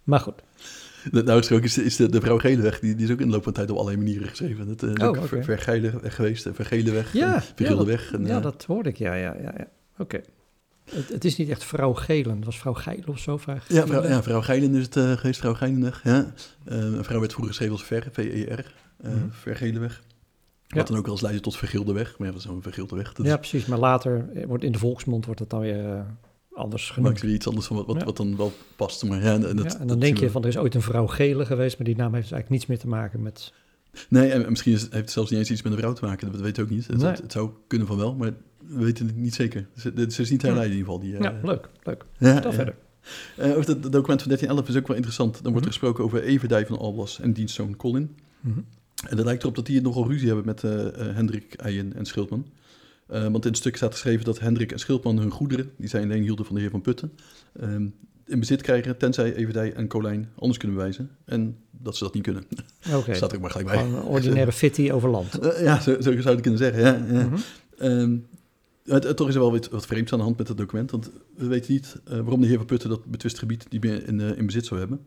Maar 0.04 0.20
goed. 0.20 0.42
Nou, 1.12 1.62
is, 1.62 1.78
is 1.78 1.96
de, 1.96 2.10
de 2.10 2.22
vrouw 2.22 2.40
Geleweg, 2.40 2.80
die, 2.80 2.96
die 2.96 3.06
is 3.06 3.12
ook 3.12 3.20
in 3.20 3.26
de 3.26 3.34
loop 3.34 3.44
van 3.44 3.52
de 3.52 3.58
tijd 3.58 3.72
op 3.72 3.78
allerlei 3.78 4.04
manieren 4.04 4.28
geschreven. 4.28 4.68
Dat 4.68 4.84
eh, 4.84 4.90
is 4.90 5.02
Oh, 5.02 5.08
ook 5.08 5.28
ver, 5.28 5.44
Vergeileweg 5.44 6.16
geweest, 6.16 6.50
Vergeleweg, 6.54 7.14
Ja, 7.14 7.44
en 7.56 7.66
ja, 7.66 7.76
dat-. 7.76 7.88
En, 8.12 8.26
Ja, 8.26 8.38
eh, 8.38 8.44
dat 8.44 8.64
hoorde 8.68 8.90
ik. 8.90 8.98
Ja, 8.98 9.14
ja, 9.14 9.36
ja. 9.42 9.54
ja. 9.58 9.68
Oké. 9.98 10.22
Het, 10.86 11.10
het 11.10 11.26
is 11.26 11.38
niet 11.38 11.50
echt 11.50 11.64
vrouw 11.64 11.94
Gelen, 11.94 12.36
het 12.36 12.46
was 12.46 12.60
vrouw 12.60 12.74
Geilen 12.74 13.08
of 13.08 13.20
zo. 13.20 13.38
Vrouw 13.38 13.58
Ja, 13.68 13.88
vrouw, 13.88 14.04
ja, 14.04 14.24
vrouw 14.24 14.42
Geilen 14.42 14.76
is 14.76 14.84
het 14.84 14.96
uh, 14.96 15.12
geweest, 15.12 15.40
vrouw 15.40 15.54
Geilenweg. 15.54 16.02
Ja. 16.04 16.34
Uh, 16.66 16.78
een 16.78 17.04
vrouw 17.04 17.20
werd 17.20 17.32
vroeger 17.32 17.54
geschreven 17.54 17.74
als 17.74 17.84
Ver, 17.84 18.08
V-E-R, 18.12 18.74
uh, 19.06 19.12
mm 19.12 19.20
-hmm. 19.20 19.32
Vergelenweg. 19.32 20.04
Wat 20.68 20.80
ja. 20.80 20.84
dan 20.84 20.98
ook 20.98 21.04
wel 21.04 21.14
eens 21.14 21.24
leidde 21.24 21.42
tot 21.42 21.58
Vergildeweg, 21.58 22.18
maar 22.18 22.28
ja, 22.28 22.34
dat 22.34 22.42
is 22.44 22.48
zo'n 22.48 22.62
Vergildeweg. 22.62 23.14
Dat 23.14 23.26
ja, 23.26 23.34
is... 23.34 23.50
precies, 23.50 23.66
maar 23.66 23.80
later 23.80 24.30
wordt 24.48 24.64
in 24.64 24.72
de 24.72 24.80
volksmond 24.80 25.26
wordt 25.26 25.40
het 25.40 25.50
dan 25.50 25.60
weer 25.60 26.06
anders 26.54 26.90
genoemd. 26.90 27.14
Maakt 27.14 27.22
weer 27.26 27.34
iets 27.34 27.48
anders 27.48 27.68
van 27.68 27.76
wat, 27.76 27.86
wat, 27.86 28.00
ja. 28.00 28.06
wat 28.06 28.18
dan 28.18 28.38
wel 28.38 28.54
past. 28.76 29.04
Maar 29.04 29.24
ja, 29.24 29.34
en, 29.34 29.56
dat, 29.56 29.72
ja, 29.72 29.80
en 29.80 29.88
dan 29.88 30.00
denk 30.00 30.18
je 30.18 30.30
van, 30.30 30.42
er 30.42 30.48
is 30.48 30.58
ooit 30.58 30.76
een 30.76 30.82
vrouw 30.82 31.08
Gele 31.08 31.46
geweest, 31.46 31.78
maar 31.78 31.88
die 31.88 31.96
naam 31.96 32.14
heeft 32.14 32.30
dus 32.30 32.32
eigenlijk 32.32 32.50
niets 32.50 32.66
meer 32.66 32.80
te 32.80 32.88
maken 32.88 33.22
met... 33.22 33.54
Nee, 34.10 34.32
en 34.32 34.50
misschien 34.50 34.74
is, 34.74 34.82
heeft 34.82 34.94
het 34.94 35.12
zelfs 35.12 35.30
niet 35.30 35.40
eens 35.40 35.52
iets 35.52 35.62
met 35.62 35.72
een 35.72 35.78
vrouw 35.78 35.94
te 35.94 36.06
maken, 36.06 36.32
dat 36.32 36.42
weten 36.42 36.64
we 36.64 36.70
ook 36.70 36.76
niet. 36.76 36.88
Het, 36.88 36.98
nee. 36.98 37.08
het, 37.08 37.22
het 37.22 37.32
zou 37.32 37.50
kunnen 37.68 37.88
van 37.88 37.98
wel, 37.98 38.16
maar 38.16 38.34
we 38.68 38.84
weten 38.84 39.08
het 39.08 39.16
niet 39.16 39.36
zeker. 39.36 39.68
Het 39.82 40.20
is 40.20 40.30
niet 40.30 40.42
herleiden 40.42 40.78
in 40.78 40.78
ieder 40.78 40.94
geval. 40.94 41.00
Die, 41.00 41.12
ja, 41.12 41.34
uh, 41.34 41.44
leuk, 41.44 41.70
leuk. 41.84 42.06
Ja, 42.18 42.38
Stel 42.38 42.54
verder. 42.54 42.76
Uh, 43.40 43.58
over 43.58 43.70
het 43.70 43.82
document 43.84 44.22
van 44.22 44.32
1311 44.32 44.70
is 44.70 44.76
ook 44.76 44.88
wel 44.88 44.96
interessant. 44.96 45.44
Dan 45.44 45.52
wordt 45.52 45.68
er 45.68 45.74
gesproken 45.74 46.04
over 46.04 46.24
Everdij 46.24 46.66
van 46.66 46.78
Alblas 46.78 47.20
en 47.20 47.34
dienstzoon 47.34 47.76
Colin. 47.76 48.16
Mm 48.40 48.54
-hmm. 48.54 48.66
En 49.10 49.18
het 49.18 49.26
lijkt 49.26 49.42
erop 49.42 49.56
dat 49.56 49.66
die 49.66 49.82
nogal 49.82 50.08
ruzie 50.08 50.28
hebben 50.28 50.46
met 50.46 50.62
Hendrik 51.16 51.54
Eijen 51.54 51.94
en 51.94 52.06
Schildman. 52.06 52.46
Uh, 53.12 53.22
want 53.22 53.46
in 53.46 53.50
het 53.50 53.58
stuk 53.58 53.76
staat 53.76 53.92
geschreven 53.92 54.26
dat 54.26 54.40
Hendrik 54.40 54.72
en 54.72 54.80
Schildman 54.80 55.18
hun 55.18 55.32
goederen, 55.32 55.72
die 55.78 55.90
zij 55.90 56.02
alleen 56.02 56.22
hielden 56.22 56.46
van 56.46 56.56
de 56.56 56.62
heer 56.62 56.70
van 56.70 56.82
Putten, 56.82 57.12
in 58.26 58.40
bezit 58.40 58.62
krijgen, 58.62 58.98
tenzij 58.98 59.36
Everdij 59.36 59.74
en 59.74 59.88
Colijn 59.88 60.30
anders 60.36 60.58
kunnen 60.58 60.78
bewijzen. 60.78 61.10
En 61.26 61.58
dat 61.72 61.98
ze 61.98 62.04
dat 62.04 62.14
niet 62.14 62.24
kunnen. 62.24 62.44
Oké. 62.88 62.98
Okay. 62.98 63.16
staat 63.18 63.30
er 63.30 63.36
ook 63.36 63.42
maar 63.42 63.52
gelijk 63.52 63.70
bij. 63.70 63.84
Een 63.84 64.02
ordinaire 64.02 64.52
fitty 64.64 64.92
over 64.92 65.10
land. 65.10 65.40
ja, 65.60 65.80
zo, 65.80 65.94
zo, 65.94 66.02
zou 66.02 66.14
je 66.16 66.28
het 66.28 66.42
kunnen 66.42 66.60
zeggen. 66.60 66.82
Ja, 66.82 66.94
ja. 66.94 67.26
Mm 67.26 67.42
-hmm. 67.78 68.26
Het, 68.86 69.18
toch 69.18 69.28
is 69.28 69.34
er 69.34 69.42
wel 69.42 69.52
wat, 69.52 69.70
wat 69.70 69.86
vreemds 69.86 70.12
aan 70.12 70.18
de 70.18 70.24
hand 70.24 70.38
met 70.38 70.48
het 70.48 70.58
document. 70.58 70.92
Want 70.92 71.12
we 71.36 71.48
weten 71.48 71.74
niet 71.74 72.02
waarom 72.06 72.42
de 72.42 72.48
heer 72.48 72.58
van 72.58 72.66
Putten 72.66 72.90
dat 72.90 73.06
betwist 73.06 73.40
gebied 73.40 73.70
niet 73.70 73.84
meer 73.84 74.08
in, 74.08 74.20
in 74.20 74.46
bezit 74.46 74.66
zou 74.66 74.80
hebben. 74.80 75.06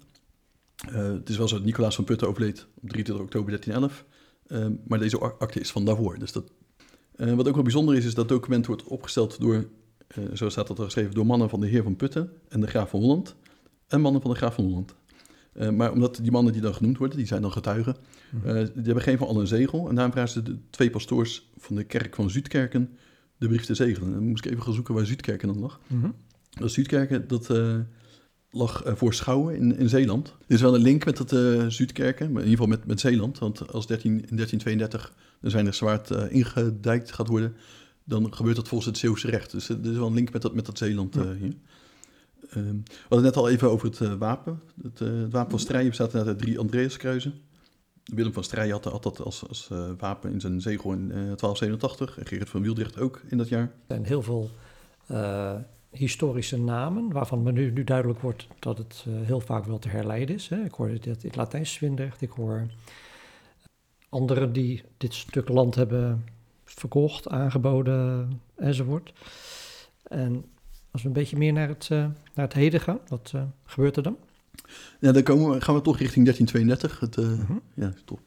Uh, 0.87 1.13
het 1.13 1.29
is 1.29 1.37
wel 1.37 1.49
zo 1.49 1.57
dat 1.57 1.65
Nicolaas 1.65 1.95
van 1.95 2.05
Putten 2.05 2.29
overleed 2.29 2.67
op 2.81 2.89
23 2.89 3.25
oktober 3.25 3.51
1311. 3.51 4.05
Uh, 4.47 4.79
maar 4.87 4.99
deze 4.99 5.19
akte 5.19 5.61
is 5.61 5.71
van 5.71 5.85
daarvoor. 5.85 6.19
Dus 6.19 6.33
dat, 6.33 6.53
wat 7.17 7.49
ook 7.49 7.55
wel 7.55 7.63
bijzonder 7.63 7.97
is, 7.97 8.05
is 8.05 8.15
dat 8.15 8.29
het 8.29 8.39
document 8.39 8.67
wordt 8.67 8.85
opgesteld 8.85 9.41
door, 9.41 9.69
zo 10.35 10.49
staat 10.49 10.67
dat 10.67 10.79
er 10.79 10.85
geschreven, 10.85 11.15
door 11.15 11.27
mannen 11.27 11.49
van 11.49 11.61
de 11.61 11.67
heer 11.67 11.83
van 11.83 11.97
Putten 11.97 12.33
en 12.49 12.61
de 12.61 12.67
graaf 12.67 12.91
van 12.91 13.01
Holland. 13.01 13.37
En 13.89 14.01
mannen 14.01 14.23
van 14.23 14.31
de 14.31 14.37
graaf 14.37 14.55
van 14.55 14.65
Holland. 14.65 14.95
maar 15.77 15.93
omdat 15.93 16.19
die 16.23 16.31
mannen 16.31 16.53
die 16.53 16.63
dan 16.63 16.75
genoemd 16.75 16.99
worden, 16.99 17.17
die 17.17 17.27
zijn 17.27 17.43
dan 17.43 17.53
getuigen, 17.53 17.97
die 18.43 18.83
hebben 18.85 19.03
geen 19.03 19.19
van 19.19 19.27
allen 19.27 19.41
een 19.41 19.47
zegel. 19.47 19.89
En 19.89 19.95
daarom 19.95 20.13
vragen 20.13 20.31
ze 20.31 20.43
de 20.43 20.59
twee 20.71 20.91
pastoors 20.91 21.51
van 21.57 21.77
de 21.77 21.85
kerk 21.85 22.15
van 22.15 22.31
Zuidkerken 22.31 22.97
de 23.39 23.49
brief 23.49 23.65
te 23.65 23.75
zegelen. 23.75 24.09
En 24.09 24.15
dan 24.15 24.29
moest 24.29 24.45
ik 24.45 24.51
even 24.51 24.63
gaan 24.63 24.75
zoeken 24.75 24.95
waar 24.95 25.07
Zuidkerken 25.07 25.49
dan 25.49 25.59
lag. 25.59 25.81
Mm 25.87 26.01
-hmm. 26.01 26.15
Dat 26.51 26.71
Zuidkerken, 26.71 27.29
dat 27.29 27.49
lag 28.51 28.87
uh, 28.87 28.93
voor 28.95 29.15
Schouwen 29.15 29.57
in, 29.57 29.77
in 29.77 29.89
Zeeland. 29.89 30.29
Er 30.29 30.55
is 30.55 30.61
wel 30.61 30.75
een 30.75 30.81
link 30.81 31.05
met 31.05 31.19
het 31.19 31.33
uh, 31.33 31.67
Zuidkerken, 31.67 32.33
maar 32.33 32.43
in 32.43 32.49
ieder 32.49 32.65
geval 32.65 32.79
met, 32.79 32.87
met 32.87 33.01
Zeeland. 33.01 33.39
Want 33.39 33.73
als 33.73 33.87
13, 33.87 34.11
in 34.11 34.37
1332 34.37 35.15
de 35.41 35.51
Zwijnderswaard 35.51 36.11
uh, 36.11 36.33
ingedijkt 36.33 37.13
gaat 37.13 37.29
worden, 37.29 37.55
dan 38.05 38.35
gebeurt 38.35 38.57
dat 38.57 38.69
volgens 38.69 38.89
het 38.89 38.99
Zeeuwse 38.99 39.31
recht. 39.31 39.51
Dus 39.51 39.69
er 39.69 39.79
is 39.83 39.97
wel 39.97 40.07
een 40.07 40.15
link 40.15 40.33
met 40.33 40.43
dat, 40.43 40.55
met 40.55 40.67
dat 40.67 40.79
Zeeland 40.79 41.15
ja. 41.15 41.33
hier. 41.33 41.55
Um, 42.57 42.83
we 42.85 42.93
hadden 43.09 43.27
net 43.27 43.37
al 43.37 43.49
even 43.49 43.71
over 43.71 43.89
het 43.89 44.19
wapen. 44.19 44.61
Het, 44.83 44.99
het, 44.99 45.33
wapen 45.33 45.51
van 45.51 45.59
Strijen 45.59 45.89
bestaat 45.89 46.15
uit 46.15 46.39
drie 46.39 46.59
Andreaskruizen. 46.59 47.35
Willem 48.15 48.33
van 48.33 48.45
Strijen 48.45 48.73
had, 48.73 49.03
dat 49.03 49.21
als, 49.21 49.49
als 49.49 49.71
wapen 49.99 50.33
in 50.33 50.41
zijn 50.41 50.61
zegel 50.61 50.93
in 50.93 51.09
1287. 51.09 52.19
En 52.19 52.27
Gerrit 52.27 52.49
van 52.49 52.63
Wieldrecht 52.63 52.99
ook 52.99 53.23
in 53.29 53.39
dat 53.39 53.49
jaar. 53.49 53.63
Er 53.63 53.71
zijn 53.87 54.05
heel 54.05 54.23
veel 54.23 54.51
historische 55.91 56.59
namen, 56.59 57.13
waarvan 57.13 57.43
me 57.43 57.53
nu, 57.53 57.85
duidelijk 57.85 58.21
wordt 58.21 58.47
dat 58.59 58.79
het 58.79 59.05
heel 59.09 59.41
vaak 59.41 59.65
wel 59.65 59.79
te 59.79 59.89
herleiden 59.89 60.35
is. 60.35 60.49
Hè. 60.49 60.65
Ik 60.65 60.73
hoor 60.73 60.89
dit 60.89 61.07
in 61.07 61.17
het 61.21 61.37
Latijns 61.37 61.73
Zwindrecht, 61.73 62.21
ik 62.21 62.31
hoor 62.31 62.67
anderen 64.09 64.53
die 64.53 64.83
dit 64.97 65.15
stuk 65.15 65.49
land 65.49 65.75
hebben 65.75 66.25
verkocht, 66.65 67.29
aangeboden 67.29 68.31
enzovoort. 68.57 69.13
En 70.03 70.45
als 70.91 71.03
we 71.03 71.09
een 71.09 71.15
beetje 71.15 71.37
meer 71.37 71.53
naar 71.53 71.69
het, 71.69 71.89
naar 71.89 72.11
het 72.35 72.53
heden 72.53 72.81
gaan, 72.81 73.01
wat 73.09 73.33
gebeurt 73.65 73.97
er 73.97 74.03
dan? 74.03 74.17
Ja, 75.01 75.13
dan 75.13 75.23
komen 75.23 75.51
we, 75.51 75.61
gaan 75.61 75.75
we 75.75 75.81
toch 75.81 75.99
richting 75.99 76.25
1332. 76.25 77.01
Het, 77.01 77.17
uh, 77.17 77.27
mm-hmm. 77.27 77.61
ja, 77.75 77.93
toch, 78.05 78.21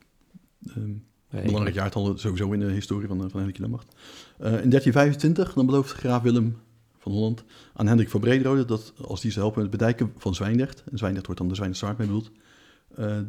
um, 0.78 1.04
nee, 1.30 1.44
belangrijk 1.44 1.76
jaartal 1.76 2.18
sowieso 2.18 2.52
in 2.52 2.60
de 2.60 2.72
historie 2.72 3.08
van, 3.08 3.18
van 3.18 3.40
Hendrik 3.40 3.60
Lammacht. 3.60 3.96
in 4.38 4.46
1325 4.46 5.54
dan 5.54 5.66
belooft 5.66 5.92
graaf 5.92 6.22
Willem 6.22 6.58
van 6.98 7.12
Holland 7.12 7.44
aan 7.74 7.88
Hendrik 7.88 8.10
van 8.10 8.20
Brederode 8.20 8.66
dat 8.66 8.94
als 9.02 9.22
die 9.22 9.32
ze 9.32 9.40
helpen 9.40 9.62
met 9.62 9.72
het 9.72 9.80
bedijken 9.80 10.14
van 10.18 10.36
Zwijndrecht, 10.36 10.84
en 10.92 10.98
Zwijndrecht 10.98 11.26
wordt 11.26 11.42
dan 11.42 11.50
de 11.50 11.56
Zwijnderswaard 11.56 11.98
mee 11.98 12.08
bedoeld, 12.08 12.32
uh, 13.00 13.20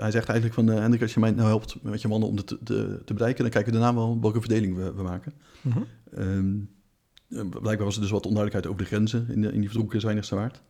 hij 0.00 0.10
zegt 0.10 0.28
eigenlijk 0.28 0.54
van 0.54 0.70
uh, 0.70 0.74
Hendrik, 0.74 1.02
als 1.02 1.14
je 1.14 1.20
mij 1.20 1.30
nou 1.30 1.48
helpt 1.48 1.82
met 1.82 2.02
je 2.02 2.08
mannen 2.08 2.28
om 2.28 2.36
het 2.36 2.46
te, 2.46 2.58
te, 2.62 3.02
te 3.04 3.12
bedijken, 3.12 3.42
dan 3.42 3.52
kijken 3.52 3.72
we 3.72 3.78
daarna 3.78 3.94
wel 3.94 4.20
welke 4.20 4.40
verdeling 4.40 4.76
we, 4.76 4.92
we 4.94 5.02
maken. 5.02 5.32
Mm-hmm. 5.60 5.86
Um, 6.18 6.68
blijkbaar 7.50 7.84
was 7.84 7.94
er 7.94 8.00
dus 8.00 8.10
wat 8.10 8.26
onduidelijkheid 8.26 8.66
over 8.66 8.82
de 8.82 8.88
grenzen 8.88 9.26
in, 9.28 9.40
de, 9.40 9.52
in 9.52 9.60
die 9.60 9.68
verdronken 9.68 10.00
Zwijnderswaard. 10.00 10.62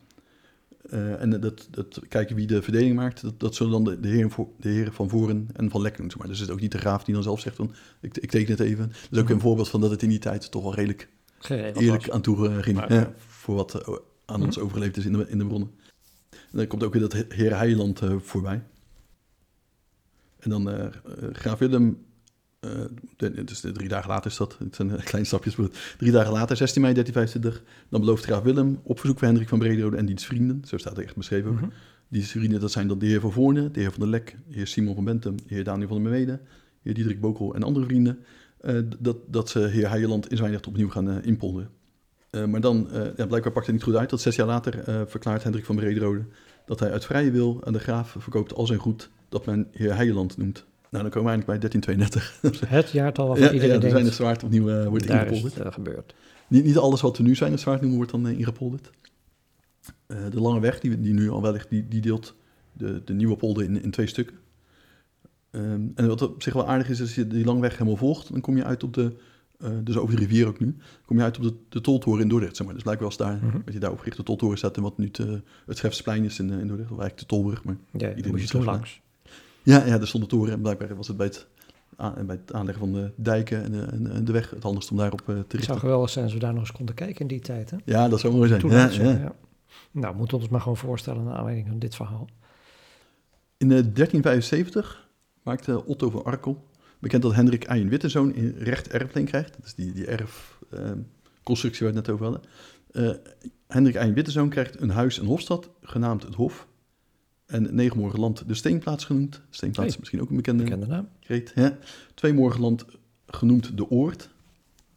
Uh, 0.93 1.21
en 1.23 1.41
dat, 1.41 1.69
dat, 1.71 2.01
kijken 2.09 2.37
wie 2.37 2.47
de 2.47 2.63
verdeling 2.63 2.95
maakt, 2.97 3.23
dat, 3.23 3.41
dat 3.41 3.55
zullen 3.55 3.73
dan 3.73 3.85
de, 3.85 4.01
de, 4.01 4.09
heren, 4.09 4.31
de 4.61 4.69
heren 4.69 4.93
van 4.93 5.09
Voren 5.09 5.49
en 5.53 5.71
van 5.71 5.81
Lek 5.81 5.97
doen. 5.97 6.11
Maar 6.19 6.27
dus 6.29 6.39
het 6.39 6.49
is 6.49 6.55
ook 6.55 6.61
niet 6.61 6.73
de 6.73 6.79
graaf 6.79 7.05
die 7.05 7.15
dan 7.15 7.23
zelf 7.23 7.41
zegt 7.41 7.57
van, 7.57 7.75
ik, 8.01 8.17
ik 8.17 8.31
teken 8.31 8.51
het 8.51 8.61
even. 8.61 8.89
Dat 8.89 8.97
is 9.11 9.19
ook 9.19 9.29
een 9.29 9.41
voorbeeld 9.41 9.69
van 9.69 9.81
dat 9.81 9.91
het 9.91 10.03
in 10.03 10.09
die 10.09 10.19
tijd 10.19 10.51
toch 10.51 10.63
wel 10.63 10.75
redelijk 10.75 11.09
Geregeld 11.39 11.83
eerlijk 11.85 12.07
was. 12.07 12.15
aan 12.15 12.23
toe 12.23 12.63
ging. 12.63 12.77
Maar, 12.77 12.93
ja, 12.93 13.13
voor 13.17 13.55
wat 13.55 13.75
uh, 13.89 13.95
aan 14.25 14.43
ons 14.43 14.57
Mhm. 14.57 14.65
overleefd 14.65 14.97
is 14.97 15.05
in 15.05 15.13
de, 15.13 15.27
in 15.29 15.39
de 15.39 15.47
bronnen. 15.47 15.71
En 16.31 16.59
dan 16.59 16.67
komt 16.67 16.83
ook 16.83 16.93
weer 16.93 17.03
dat 17.03 17.13
He- 17.13 17.25
Heer 17.29 17.57
Heiland 17.57 18.03
uh, 18.03 18.15
voorbij. 18.19 18.63
En 20.39 20.51
dan 20.51 20.71
eh, 20.71 20.85
eh, 20.85 20.93
Graaf 21.33 21.59
Willem, 21.59 21.89
eh, 21.89 21.95
de, 23.17 23.45
dus 23.45 23.61
de 23.61 23.73
drie 23.73 23.89
dagen 23.89 24.09
later 24.09 24.31
is 24.31 24.37
dat, 24.37 24.57
het 24.59 24.75
zijn 24.75 24.91
eh, 24.91 25.05
kleine 25.11 25.27
stapjes, 25.29 25.57
drie 25.99 26.13
dagen 26.13 26.33
later, 26.33 26.57
16 26.57 26.83
mei 26.83 26.95
1325, 26.95 27.63
dan 27.89 28.01
belooft 28.01 28.25
Graaf 28.25 28.43
Willem 28.43 28.81
op 28.83 28.99
verzoek 28.99 29.19
van 29.19 29.29
Hendrik 29.29 29.49
van 29.49 29.59
Brederode 29.59 29.97
en 29.97 30.07
diens 30.07 30.27
vrienden, 30.27 30.63
zo 30.67 30.77
staat 30.77 30.97
er 30.97 31.05
echt 31.05 31.17
beschreven 31.17 31.53
Mhm. 31.55 31.65
die 32.09 32.27
vrienden, 32.27 32.61
dat 32.61 32.73
zijn 32.73 32.89
dan 32.89 32.99
de 32.99 33.07
heer 33.07 33.21
van 33.21 33.33
Voorne, 33.33 33.71
de 33.71 33.81
heer 33.81 33.91
van 33.91 34.01
der 34.01 34.09
Lek, 34.09 34.37
de 34.49 34.55
heer 34.55 34.67
Simon 34.67 34.95
van 34.95 35.05
Bentum, 35.05 35.37
de 35.37 35.55
heer 35.55 35.65
Daniel 35.65 35.89
van 35.89 36.03
der 36.03 36.11
Merwede, 36.11 36.33
de 36.33 36.41
heer 36.83 36.95
Diederik 36.95 37.21
Bokel 37.21 37.55
en 37.55 37.63
andere 37.63 37.87
vrienden, 37.87 38.19
eh, 38.61 38.79
dat, 38.99 39.17
dat 39.27 39.49
ze 39.49 39.59
heer 39.59 39.89
Heijeland 39.89 40.31
in 40.31 40.37
Zwijndrecht 40.37 40.67
opnieuw 40.67 40.89
gaan 40.89 41.11
eh, 41.11 41.17
inpolderen. 41.23 41.71
Eh, 42.35 42.45
maar 42.45 42.61
dan, 42.61 42.91
eh, 42.91 43.03
ja, 43.17 43.27
blijkbaar 43.27 43.53
pakt 43.53 43.67
het 43.67 43.75
niet 43.75 43.85
goed 43.85 43.95
uit, 43.95 44.11
dat 44.11 44.21
zes 44.21 44.37
jaar 44.37 44.47
later 44.47 44.79
eh, 44.79 45.01
verklaart 45.07 45.43
Hendrik 45.43 45.65
van 45.65 45.77
Brederode 45.77 46.25
dat 46.67 46.81
hij 46.81 46.93
uit 46.93 47.05
vrije 47.05 47.31
wil 47.31 47.61
aan 47.65 47.73
de 47.73 47.79
graaf 47.79 48.17
verkoopt 48.19 48.55
al 48.55 48.67
zijn 48.67 48.79
goed 48.79 49.11
dat 49.29 49.47
men 49.47 49.69
heer 49.73 49.95
Heijeland 49.95 50.37
noemt. 50.37 50.65
Nou, 50.95 51.11
dan 51.11 51.23
komen 51.23 51.33
we 51.33 51.37
eigenlijk 51.37 51.61
bij 51.61 51.71
1332. 51.71 52.69
Het 52.79 52.91
jaartal 52.91 53.27
waarvan 53.29 53.47
ja, 53.47 53.53
iedereen 53.53 53.75
ja, 53.75 53.81
de 53.81 53.91
denkt, 53.91 54.15
Zwijndrecht 54.15 54.17
Zwaard 54.17 54.43
opnieuw 54.45 54.69
eh, 54.81 54.89
wordt 54.89 55.07
daar 55.07 55.17
is 55.17 55.23
ingepolderd. 55.23 55.55
het 55.55 55.67
eh, 55.67 55.73
gebeurd. 55.73 56.15
Niet, 56.49 56.65
niet 56.65 56.77
alles 56.79 57.01
wat 57.01 57.17
we 57.17 57.23
nu 57.23 57.35
Zwijndrecht 57.35 57.63
Zwaard 57.63 57.81
noemen 57.81 57.97
wordt 57.99 58.13
dan 58.13 58.27
eh, 58.27 58.39
ingepolderd. 58.39 58.91
Eh, 60.07 60.19
de 60.31 60.41
lange 60.41 60.61
weg, 60.61 60.81
die, 60.81 61.01
die 61.01 61.13
nu 61.15 61.31
al 61.31 61.43
wel 61.43 61.53
ligt, 61.53 61.69
die, 61.69 61.89
die 61.89 62.01
deelt 62.01 62.35
de, 62.73 63.03
de 63.05 63.13
nieuwe 63.15 63.37
polder 63.37 63.65
in, 63.65 63.83
in 63.83 63.91
twee 63.91 64.07
stukken. 64.07 64.37
Ehm, 65.51 65.81
en 65.95 66.07
wat 66.07 66.23
op 66.23 66.43
zich 66.43 66.53
wel 66.53 66.69
aardig 66.69 66.89
is, 66.89 67.01
als 67.01 67.15
je 67.15 67.27
die 67.27 67.45
lange 67.45 67.61
weg 67.61 67.73
helemaal 67.73 67.97
volgt, 67.97 68.33
dan 68.33 68.41
kom 68.41 68.57
je 68.57 68.65
uit 68.65 68.83
op 68.83 68.95
de, 68.95 69.13
eh, 69.59 69.71
dus 69.85 69.97
over 69.97 70.15
de 70.15 70.21
rivier 70.21 70.47
ook 70.47 70.61
nu, 70.61 70.77
kom 71.05 71.17
je 71.17 71.23
uit 71.23 71.37
op 71.37 71.43
de, 71.43 71.55
de 71.69 71.81
toltoren 71.81 72.23
in 72.23 72.29
Dordrecht, 72.29 72.57
zeg 72.57 72.65
maar. 72.67 72.75
Dus 72.75 72.83
blijkbaar 72.85 73.09
als 73.09 73.17
daar, 73.17 73.37
Mhm. 73.43 73.57
weet 73.65 73.75
je, 73.75 73.79
daarop 73.81 73.99
gericht 73.99 74.17
de 74.17 74.23
toltoren 74.23 74.59
staat 74.59 74.77
en 74.77 74.83
wat 74.83 74.99
nu 74.99 75.11
te, 75.11 75.43
het 75.67 75.77
Schefsplein 75.77 76.25
is 76.25 76.39
in, 76.39 76.51
in 76.51 76.67
Dordrecht, 76.67 76.91
of 76.91 76.99
eigenlijk 76.99 77.19
de 77.19 77.27
Tolbrug, 77.27 77.65
maar 77.65 77.77
Ja, 77.93 77.99
daar 77.99 78.17
Iedereen 78.17 78.31
moet 78.39 78.51
je 78.51 78.63
langs. 78.63 79.03
Ja, 79.65 79.85
ja, 79.87 80.01
er 80.01 80.07
stond 80.07 80.25
de 80.25 80.31
toren 80.31 80.53
en 80.53 80.61
blijkbaar 80.61 80.97
was 80.97 81.09
het 81.09 81.17
bij 81.17 81.27
het, 81.27 81.47
aan, 81.97 82.27
bij 82.27 82.39
het 82.45 82.53
aanleggen 82.55 82.85
van 82.85 82.93
de 82.93 83.11
dijken 83.17 83.63
en, 83.65 83.73
de- 83.73 84.11
en, 84.13 84.25
de 84.25 84.33
weg 84.33 84.51
het 84.51 84.63
handigst 84.63 84.91
om 84.91 84.97
daarop 84.97 85.21
eh, 85.21 85.27
te 85.27 85.33
Het 85.33 85.45
zou 85.49 85.57
richten. 85.59 85.79
geweldig 85.79 86.11
zijn 86.11 86.25
als 86.25 86.35
we 86.35 86.41
daar 86.41 86.53
nog 86.53 86.61
eens 86.63 86.73
konden 86.73 86.95
kijken 86.95 87.21
in 87.21 87.27
die 87.27 87.41
tijd. 87.41 87.71
Hè? 87.71 87.77
Ja, 87.85 88.09
dat 88.09 88.21
zou 88.21 88.35
mooi 88.35 88.49
zijn. 88.49 88.69
Ja, 88.69 88.89
zo, 88.89 89.03
ja. 89.03 89.35
Nou, 89.91 90.13
we 90.13 90.19
moeten 90.19 90.39
ons 90.39 90.49
maar 90.49 90.61
gewoon 90.61 90.77
voorstellen 90.77 91.25
naar 91.25 91.35
aanleiding 91.35 91.69
van 91.69 91.79
dit 91.79 91.95
verhaal. 91.95 92.29
In 93.57 93.71
eh, 93.73 93.79
1375 93.95 95.09
maakte 95.43 95.85
Otto 95.87 96.11
van 96.11 96.25
Arkel 96.25 96.65
bekend 96.99 97.23
dat 97.23 97.35
Hendrik 97.35 97.65
Eijen 97.65 97.89
Wittezoon 97.89 98.35
in 98.35 98.55
recht 98.59 98.89
erfleen 98.89 99.25
krijgt. 99.25 99.55
Dat 99.57 99.65
is 99.67 99.75
die, 99.75 99.93
die 99.93 100.07
erfconstructie 100.07 101.85
waar 101.87 101.93
we 101.95 101.99
het 101.99 102.07
net 102.07 102.09
over 102.09 102.25
hadden. 102.25 102.43
Eh, 102.93 103.33
Hendrik 103.67 103.95
Eijen 103.95 104.15
Wittezoon 104.15 104.49
krijgt 104.49 104.81
een 104.81 104.91
huis 104.91 105.19
en 105.19 105.27
hofstad, 105.27 105.71
genaamd 105.83 106.23
het 106.23 106.35
Hof. 106.35 106.67
En 107.47 107.75
negen 107.75 107.99
morgenland 107.99 108.49
de 108.49 108.55
Steenplaats 108.55 109.05
genoemd. 109.05 109.41
Steenplaats 109.51 109.77
Hey. 109.79 109.89
is 109.89 109.99
misschien 109.99 110.21
ook 110.21 110.31
een 110.31 110.37
bekende 110.37 110.63
Bekende 110.65 110.87
naam. 110.87 111.09
kreet. 111.21 111.53
Ja. 111.55 111.79
Genoemd 113.27 113.77
de 113.77 113.91
Oord. 113.91 114.31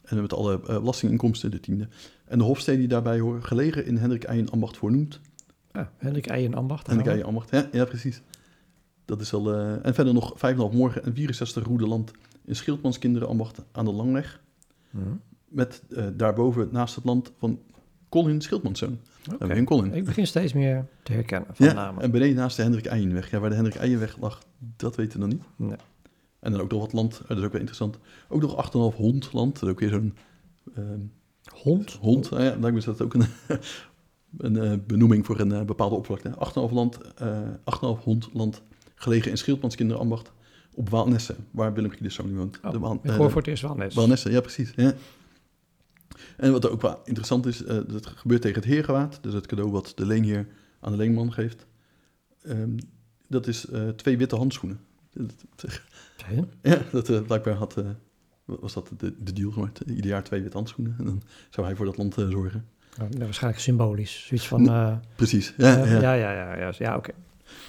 En 0.04 0.22
met 0.22 0.34
alle 0.34 0.54
eh, 0.54 0.78
belastinginkomsten, 0.80 1.52
de 1.52 1.60
tiende. 1.60 1.88
En 2.26 2.38
de 2.38 2.44
hofsteden 2.44 2.80
die 2.80 2.90
daarbij 2.90 3.20
horen, 3.20 3.44
gelegen 3.44 3.86
in 3.86 3.98
Hendrik 3.98 4.24
Eijen 4.24 4.50
ambacht 4.50 4.78
voornoemd. 4.78 5.20
Ja, 5.72 5.92
Hendrik 5.98 6.28
Eijen 6.28 6.54
Ambacht. 6.54 6.88
Hendrik. 6.88 7.08
Eijen 7.08 7.26
ambacht, 7.26 7.50
ja, 7.50 7.70
ja 7.72 7.86
precies. 7.86 8.22
Dat 9.06 9.22
is 9.22 9.34
al, 9.34 9.54
eh, 9.54 9.86
en 9.86 9.94
verder 9.94 10.14
nog 10.14 10.34
5,5 10.38 10.72
morgen 10.74 11.04
en 11.04 11.14
64 11.16 11.64
roede 11.64 11.88
land 11.88 12.12
in 12.46 12.56
Schildmanskinderen 12.56 13.28
ambacht 13.28 13.62
aan 13.72 13.86
de 13.86 13.92
Langweg. 13.92 14.42
Mhm. 14.90 15.06
Met 15.48 15.82
eh, 15.90 16.06
daarboven 16.16 16.70
naast 16.72 16.96
het 16.96 17.04
land 17.04 17.32
van 17.38 17.60
Colin 18.10 18.42
Schildmanszoon. 18.42 19.00
Oké. 19.34 19.44
Okay. 19.44 19.64
Colin. 19.64 19.94
Ik 19.94 20.06
begin 20.06 20.28
steeds 20.28 20.54
meer 20.54 20.86
te 21.04 21.14
herkennen 21.14 21.50
van 21.56 21.66
Ja, 21.66 21.74
namen. 21.74 22.04
en 22.04 22.12
beneden 22.12 22.36
naast 22.36 22.56
de 22.56 22.62
Hendrik 22.62 22.86
Eijenweg. 22.86 23.32
Ja, 23.32 23.40
waar 23.40 23.50
de 23.50 23.56
Hendrik 23.56 23.76
Eijenweg 23.76 24.18
lag, 24.20 24.44
dat 24.78 24.96
weten 24.96 25.20
we 25.20 25.26
nog 25.26 25.34
niet. 25.34 25.44
Nee. 25.70 25.78
En 26.40 26.52
dan 26.52 26.62
ook 26.62 26.72
nog 26.72 26.80
wat 26.80 26.94
land, 26.94 27.20
eh, 27.22 27.28
dat 27.28 27.38
is 27.38 27.44
ook 27.44 27.52
wel 27.52 27.60
interessant. 27.60 27.98
Ook 28.30 28.42
nog 28.42 28.56
8,5 28.56 28.96
hond 28.98 29.34
land, 29.34 29.54
dat 29.54 29.64
is 29.64 29.70
ook 29.70 29.80
weer 29.80 29.90
zo'n 29.90 30.16
ehm, 30.76 31.00
Hond? 31.54 31.92
hond. 31.92 32.30
Nou 32.30 32.44
ja, 32.44 32.56
me 32.58 32.72
is 32.78 32.86
dat 32.86 33.02
ook 33.02 33.14
een, 33.14 33.26
een 34.38 34.58
eh, 34.58 34.74
benoeming 34.88 35.26
voor 35.26 35.40
een 35.40 35.52
eh, 35.52 35.62
bepaalde 35.62 35.96
oppervlakte. 35.96 36.70
8,5 36.70 36.74
land, 36.74 36.98
eh 37.16 37.40
8,5 37.64 38.04
hond 38.04 38.30
land, 38.34 38.62
gelegen 38.96 39.32
in 39.32 39.38
Schildmanskinderambacht 39.38 40.32
op 40.76 40.90
Waalnesse, 40.90 41.36
waar 41.52 41.74
Willem 41.74 41.90
Giedeszoon 41.92 42.28
nu 42.30 42.36
woont. 42.38 42.60
Oh, 42.64 42.72
De 42.72 42.80
Waal- 42.80 42.94
ik 42.94 43.04
eh, 43.04 43.16
hoor 43.16 43.30
voor 43.30 43.42
het 43.42 43.50
eerst 43.50 43.62
ja 44.30 44.42
precies. 44.42 44.74
Ja. 44.76 44.94
En 46.38 46.52
wat 46.52 46.70
ook 46.70 46.82
wel 46.82 47.02
interessant 47.06 47.46
is, 47.46 47.64
eh, 47.64 47.78
dat 47.88 48.06
gebeurt 48.06 48.42
tegen 48.42 48.62
het 48.62 48.70
heergewaad, 48.70 49.20
dus 49.22 49.34
het 49.34 49.46
cadeau 49.46 49.72
wat 49.72 49.92
de 49.96 50.06
leenheer 50.06 50.48
aan 50.80 50.92
de 50.92 50.98
leenman 50.98 51.34
geeft. 51.34 51.66
Ehm, 52.42 52.78
dat 53.28 53.48
is 53.48 53.66
eh, 53.66 53.90
twee 53.90 54.18
witte 54.18 54.36
handschoenen. 54.36 54.80
Oké. 55.16 56.48
Ja, 56.62 56.82
dat 56.92 57.10
eh, 57.10 57.22
blijkbaar 57.22 57.54
had, 57.54 57.76
was 58.46 58.74
dat 58.74 58.92
de, 58.98 59.14
de 59.24 59.34
deal, 59.34 59.66
het, 59.66 59.82
ieder 59.88 60.06
jaar 60.06 60.24
twee 60.24 60.42
witte 60.42 60.58
handschoenen. 60.58 60.96
En 61.00 61.06
dan 61.06 61.22
zou 61.50 61.68
hij 61.68 61.76
voor 61.76 61.86
dat 61.86 61.98
land 61.98 62.14
zorgen. 62.14 62.66
Nou, 62.98 63.18
waarschijnlijk 63.18 63.64
symbolisch. 63.64 64.26
Zoiets 64.26 64.48
van... 64.48 65.02
Precies, 65.16 65.54
ja. 65.58 65.78
ja. 65.78 65.86
ja, 65.86 66.14
ja, 66.14 66.32
ja, 66.32 66.58
ja, 66.58 66.74
ja, 66.78 66.96
oké. 66.96 67.12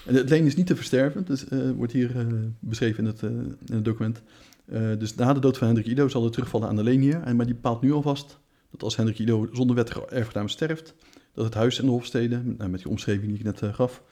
En 0.06 0.14
het 0.14 0.28
leen 0.28 0.46
is 0.46 0.56
niet 0.56 0.66
te 0.66 0.76
versterven, 0.76 1.24
dus 1.24 1.44
wordt 1.76 1.92
hier 1.92 2.26
beschreven 2.58 3.04
in 3.04 3.10
het, 3.10 3.22
in 3.22 3.74
het 3.74 3.84
document. 3.84 4.22
Eh, 4.68 4.98
dus 4.98 5.14
na 5.14 5.32
de 5.32 5.40
dood 5.40 5.58
van 5.58 5.66
Hendrik 5.66 5.86
Ido 5.86 6.08
zal 6.08 6.24
het 6.24 6.32
terugvallen 6.32 6.68
aan 6.68 6.76
de 6.76 6.82
leenheer. 6.82 7.22
En, 7.22 7.36
maar 7.36 7.46
die 7.46 7.54
bepaalt 7.54 7.80
nu 7.80 7.92
alvast 7.92 8.38
dat 8.70 8.82
als 8.82 8.96
Hendrik 8.96 9.18
Ido 9.18 9.48
zonder 9.52 9.76
wettige 9.76 10.06
erfgenaam 10.06 10.48
sterft, 10.48 10.94
dat 11.32 11.44
het 11.44 11.54
huis 11.54 11.78
en 11.78 11.84
de 11.84 11.90
hofsteden, 11.90 12.56
met 12.70 12.80
die 12.80 12.88
omschrijving 12.88 13.28
die 13.28 13.38
ik 13.38 13.44
net 13.44 13.62
eh, 13.62 13.74
gaf, 13.74 14.02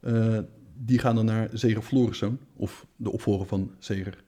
eh, 0.00 0.38
die 0.74 0.98
gaan 0.98 1.14
dan 1.14 1.24
naar 1.24 1.48
Zeger 1.52 1.82
Floriszoon, 1.82 2.38
of 2.56 2.86
de 2.96 3.12
opvolger 3.12 3.46
van 3.46 3.70
Zeger. 3.78 4.24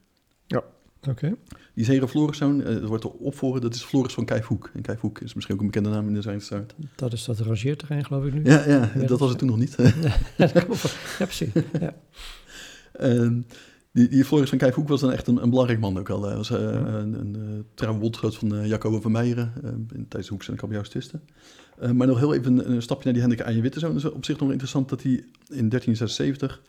Oké. 1.07 1.35
Die 1.73 1.85
Zeger 1.85 2.07
Floriszoon, 2.07 2.57
dat 2.63 2.83
wordt 2.83 3.03
de 3.03 3.13
opvolger, 3.13 3.61
dat 3.61 3.75
is 3.75 3.83
Floris 3.83 4.13
van 4.13 4.25
Kijfhoek. 4.25 4.71
En 4.73 4.81
Kijfhoek 4.81 5.19
is 5.19 5.33
misschien 5.33 5.55
ook 5.55 5.61
een 5.61 5.67
bekende 5.67 5.89
naam 5.89 6.07
in 6.07 6.13
de 6.13 6.21
Zwijnstaart. 6.21 6.75
Dat 6.95 7.13
is 7.13 7.25
dat 7.25 7.39
rangeerterrein, 7.39 8.05
geloof 8.05 8.25
ik 8.25 8.33
nu. 8.33 8.43
Ja, 8.43 8.67
ja, 8.67 8.91
Ja, 8.95 9.05
dat 9.05 9.19
was 9.19 9.29
het 9.29 9.37
toen 9.37 9.47
nog 9.47 9.57
niet. 9.57 9.75
ja, 10.37 10.49
ja 10.53 10.65
precies. 11.17 11.49
Ja. 11.79 11.95
Die, 13.91 14.07
die 14.07 14.25
Floris 14.25 14.49
van 14.49 14.57
Kijfhoek 14.57 14.87
was 14.87 15.01
dan 15.01 15.11
echt 15.11 15.27
een, 15.27 15.43
een 15.43 15.49
belangrijk 15.49 15.79
man 15.79 15.99
ook 15.99 16.09
al. 16.09 16.23
Hij 16.23 16.35
was 16.35 16.49
eh, 16.49 16.61
een, 16.61 17.13
een 17.19 17.35
uh, 17.37 17.59
trouwe 17.73 17.99
bondgenoot 17.99 18.35
van 18.35 18.55
uh, 18.55 18.67
Jacobo 18.67 19.01
van 19.01 19.11
Meijeren 19.11 19.53
in, 19.63 20.05
tijdens 20.07 20.27
de 20.27 20.33
Hoeks 20.33 20.49
en 20.49 20.55
kabeljauwstisten. 20.55 21.21
Maar 21.93 22.07
nog 22.07 22.19
heel 22.19 22.33
even 22.33 22.57
een, 22.57 22.71
een, 22.71 22.81
stapje 22.81 23.03
naar 23.03 23.13
die 23.13 23.21
Hendrik 23.21 23.45
Eijen 23.45 23.61
Wittezoon. 23.61 23.95
Het 23.95 24.03
is 24.03 24.11
op 24.11 24.25
zich 24.25 24.39
nog 24.39 24.49
interessant 24.49 24.89
dat 24.89 25.03
hij 25.03 25.11
in 25.11 25.69
1376 25.69 26.61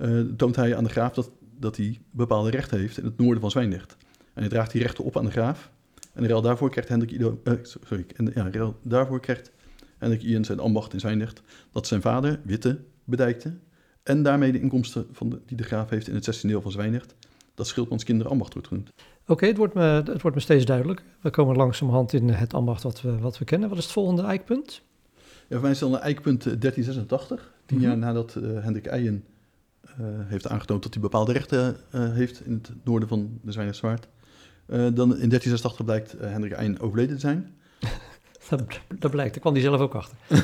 uh, 0.00 0.20
toont 0.36 0.56
hij 0.56 0.76
aan 0.76 0.84
de 0.84 0.90
graaf 0.90 1.14
dat, 1.14 1.30
dat 1.58 1.76
hij 1.76 2.00
bepaalde 2.10 2.50
rechten 2.50 2.78
heeft 2.78 2.98
in 2.98 3.04
het 3.04 3.18
noorden 3.18 3.40
van 3.40 3.50
Zwijndrecht. 3.50 3.96
En 4.34 4.40
hij 4.40 4.48
draagt 4.48 4.72
die 4.72 4.82
rechten 4.82 5.04
op 5.04 5.16
aan 5.16 5.24
de 5.24 5.30
graaf. 5.30 5.70
En 6.12 6.22
in 6.22 6.28
ruil 6.28 6.42
daarvoor 6.42 6.70
krijgt 6.70 6.88
Hendrik 6.88 7.10
Ido, 7.10 7.40
sorry, 7.62 8.06
en, 8.16 8.30
ja, 8.34 8.50
ruil 8.50 8.78
daarvoor 8.82 9.20
krijgt 9.20 9.50
Hendrik 9.98 10.22
Ian 10.22 10.44
zijn 10.44 10.58
ambacht 10.58 10.92
in 10.92 11.00
Zwijndrecht 11.00 11.42
dat 11.72 11.86
zijn 11.86 12.00
vader, 12.00 12.40
Witte, 12.44 12.80
bedijkte 13.04 13.54
en 14.04 14.22
daarmee 14.22 14.52
de 14.52 14.60
inkomsten 14.60 15.06
van 15.12 15.30
de, 15.30 15.40
die 15.46 15.56
de 15.56 15.62
graaf 15.62 15.90
heeft 15.90 16.08
in 16.08 16.14
het 16.14 16.36
16e 16.36 16.40
deel 16.40 16.62
van 16.62 16.70
Zwijndrecht, 16.70 17.14
dat 17.54 17.66
Schildmans 17.66 18.04
kinderambacht 18.04 18.52
wordt 18.52 18.68
genoemd. 18.68 18.90
Oké, 19.22 19.32
okay, 19.32 19.48
het, 19.48 19.58
wordt 19.58 19.74
me, 19.74 19.82
het 19.82 20.22
wordt 20.22 20.36
me 20.36 20.42
steeds 20.42 20.64
duidelijk. 20.64 21.02
We 21.20 21.30
komen 21.30 21.56
langzamerhand 21.56 22.12
in 22.12 22.28
het 22.28 22.54
ambacht 22.54 22.82
wat 22.82 23.02
we, 23.02 23.18
wat 23.18 23.38
we 23.38 23.44
kennen. 23.44 23.68
Wat 23.68 23.78
is 23.78 23.84
het 23.84 23.92
volgende 23.92 24.22
eikpunt? 24.22 24.82
Ja, 25.14 25.46
voor 25.48 25.60
mij 25.60 25.70
is 25.70 25.78
dan 25.78 25.92
een 25.92 26.00
eikpunt 26.00 26.42
1386, 26.42 27.52
tien 27.66 27.76
mm 27.76 27.82
-hmm. 27.82 27.92
jaar 27.92 27.98
nadat 27.98 28.34
uh, 28.34 28.62
Hendrik 28.62 28.86
Eijen 28.86 29.24
uh, 29.84 30.06
heeft 30.06 30.48
aangetoond 30.48 30.82
dat 30.82 30.92
hij 30.92 31.02
bepaalde 31.02 31.32
rechten 31.32 31.76
uh, 31.90 32.12
heeft 32.12 32.46
in 32.46 32.52
het 32.52 32.72
noorden 32.84 33.08
van 33.08 33.38
de 33.42 33.52
Zwijndrechtse 33.52 33.98
dan 34.66 34.86
in 34.86 35.28
1386 35.28 35.84
blijkt 35.84 36.14
Hendrik 36.18 36.52
Eijen 36.52 36.80
overleden 36.80 37.14
te 37.14 37.20
zijn. 37.20 37.54
dat, 38.48 38.80
dat 38.98 39.10
blijkt, 39.10 39.32
daar 39.32 39.40
kwam 39.40 39.52
hij 39.52 39.62
zelf 39.62 39.80
ook 39.80 39.94
achter. 39.94 40.16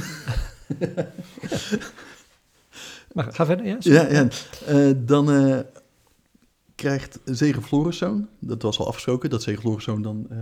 Maar 3.13 3.33
ga 3.33 3.47
verder, 3.47 3.67
ja. 3.67 3.77
Ja. 3.81 4.29
Uh, 4.69 4.93
dan 4.97 5.31
uh, 5.31 5.59
krijgt 6.75 7.19
Zegen 7.25 7.63
Floriszoon, 7.63 8.29
dat 8.39 8.63
was 8.63 8.79
al 8.79 8.87
afgesproken, 8.87 9.31
dat 9.31 9.43
Zegen 9.43 9.61
Floriszoon 9.61 10.03
dan 10.03 10.27
uh, 10.33 10.39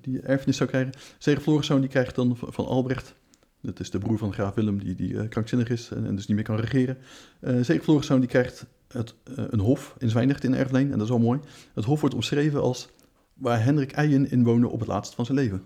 die, 0.00 0.20
erfenis 0.20 0.56
zou 0.56 0.68
krijgen. 0.68 0.92
Zegen 1.18 1.42
Floriszoon 1.42 1.80
die 1.80 1.90
krijgt 1.90 2.14
dan 2.14 2.36
van 2.36 2.66
Albrecht, 2.66 3.14
dat 3.60 3.80
is 3.80 3.90
de 3.90 3.98
broer 3.98 4.18
van 4.18 4.32
graaf 4.32 4.54
Willem 4.54 4.78
die, 4.78 4.94
die 4.94 5.28
krankzinnig 5.28 5.68
is 5.68 5.88
en, 5.90 6.16
dus 6.16 6.26
niet 6.26 6.36
meer 6.36 6.46
kan 6.46 6.56
regeren. 6.56 6.98
Zegen 7.40 7.82
Floriszoon 7.82 8.20
die 8.20 8.28
krijgt 8.28 8.66
het, 8.88 9.14
een 9.24 9.60
hof 9.60 9.94
in 9.98 10.10
Zwijndrecht 10.10 10.44
in 10.44 10.54
Erfleen 10.54 10.92
en 10.92 10.98
dat 10.98 11.02
is 11.02 11.08
wel 11.08 11.18
mooi. 11.18 11.40
Het 11.74 11.84
hof 11.84 12.00
wordt 12.00 12.14
omschreven 12.14 12.60
als 12.60 12.88
waar 13.34 13.64
Hendrik 13.64 13.92
Eijen 13.92 14.30
in 14.30 14.44
woonde 14.44 14.68
op 14.68 14.78
het 14.78 14.88
laatst 14.88 15.14
van 15.14 15.24
zijn 15.24 15.38
leven. 15.38 15.62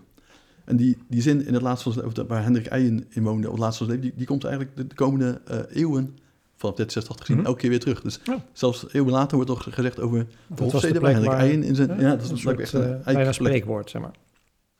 En 0.67 0.75
die, 0.75 0.97
die 1.09 1.21
zin 1.21 1.45
in 1.45 1.53
het 1.53 1.61
laatste 1.61 1.91
van 1.91 2.27
waar 2.27 2.43
Hendrik 2.43 2.65
Eijen 2.65 3.05
in 3.09 3.23
woonde 3.23 3.47
op 3.47 3.53
het 3.53 3.61
laatste 3.61 3.83
van 3.83 3.87
zijn 3.87 3.99
leven, 3.99 4.01
die, 4.01 4.17
die 4.17 4.27
komt 4.27 4.43
eigenlijk 4.43 4.75
de, 4.75 4.87
de 4.87 4.95
komende 4.95 5.41
uh, 5.51 5.55
eeuwen, 5.55 6.17
vanaf 6.55 6.75
1386 6.75 7.19
gezien, 7.19 7.35
mm 7.35 7.41
-hmm. 7.41 7.45
elke 7.45 7.59
keer 7.59 7.69
weer 7.69 7.79
terug. 7.79 8.01
Dus 8.01 8.19
zelfs 8.53 8.93
eeuwen 8.93 9.11
later 9.11 9.35
wordt 9.35 9.51
nog 9.51 9.63
gezegd 9.63 9.99
over 9.99 10.19
de 10.19 10.25
dat 10.47 10.71
hofsteden 10.71 11.01
waar 11.01 11.11
Hendrik 11.11 11.33
Eijen 11.33 11.63
in 11.63 11.75
zijn... 11.75 11.89
Ja, 11.89 11.99
ja 11.99 12.09
dat 12.09 12.21
is 12.21 12.29
een 12.29 12.37
soort, 12.37 12.59
echt 12.59 12.73
een 12.73 13.01
bijna 13.03 13.31
spreekwoord, 13.31 13.89
zeg 13.89 14.01
maar. 14.01 14.15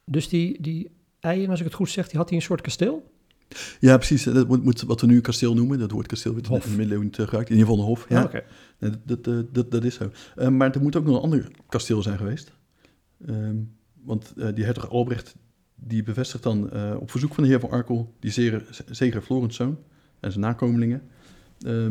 Dus 0.05 0.29
die, 0.29 0.61
die 0.61 0.91
Eijen, 1.19 1.49
als 1.49 1.59
ik 1.59 1.65
het 1.65 1.73
goed 1.73 1.89
zeg, 1.89 2.07
die 2.07 2.17
had 2.17 2.29
hij 2.29 2.37
een 2.37 2.43
soort 2.43 2.61
kasteel? 2.61 3.11
Ja, 3.79 3.97
precies. 3.97 4.23
Dat 4.23 4.47
moet, 4.47 4.63
moet, 4.63 4.81
wat 4.81 5.01
we 5.01 5.07
nu 5.07 5.21
kasteel 5.21 5.53
noemen. 5.53 5.79
Dat 5.79 5.91
woord 5.91 6.07
kasteel 6.07 6.31
wordt 6.31 6.47
in 6.47 6.59
de 6.59 6.67
middeleeuwen 6.67 7.05
niet 7.05 7.15
gebruikt. 7.15 7.49
In 7.49 7.55
ieder 7.55 7.69
geval 7.69 7.83
een 7.83 7.89
hof. 7.89 8.05
Ja, 8.09 8.19
oh, 8.19 8.25
okay. 8.25 8.43
nee, 8.79 8.91
dat, 9.05 9.23
dat, 9.23 9.53
dat, 9.53 9.71
dat, 9.71 9.83
is 9.83 9.95
zo. 9.95 10.11
Uh, 10.35 10.47
maar 10.47 10.71
er 10.71 10.81
moet 10.81 10.95
ook 10.95 11.05
nog 11.05 11.15
een 11.15 11.21
ander 11.21 11.51
kasteel 11.69 12.01
zijn 12.01 12.17
geweest. 12.17 12.51
Um, 13.29 13.75
want 14.03 14.33
uh, 14.35 14.47
die 14.53 14.63
hertog 14.63 14.89
Albrecht 14.89 15.35
die 15.79 16.03
bevestigt 16.03 16.43
dan 16.43 16.69
uh, 16.73 16.95
op 16.99 17.11
verzoek 17.11 17.33
van 17.33 17.43
de 17.43 17.49
heer 17.49 17.59
van 17.59 17.69
Arkel 17.69 18.13
die 18.19 18.31
zeger, 18.31 18.83
zeger 18.89 19.21
Florenszoon 19.21 19.77
en 20.19 20.31
zijn 20.31 20.43
nakomelingen 20.43 21.01
uh, 21.65 21.87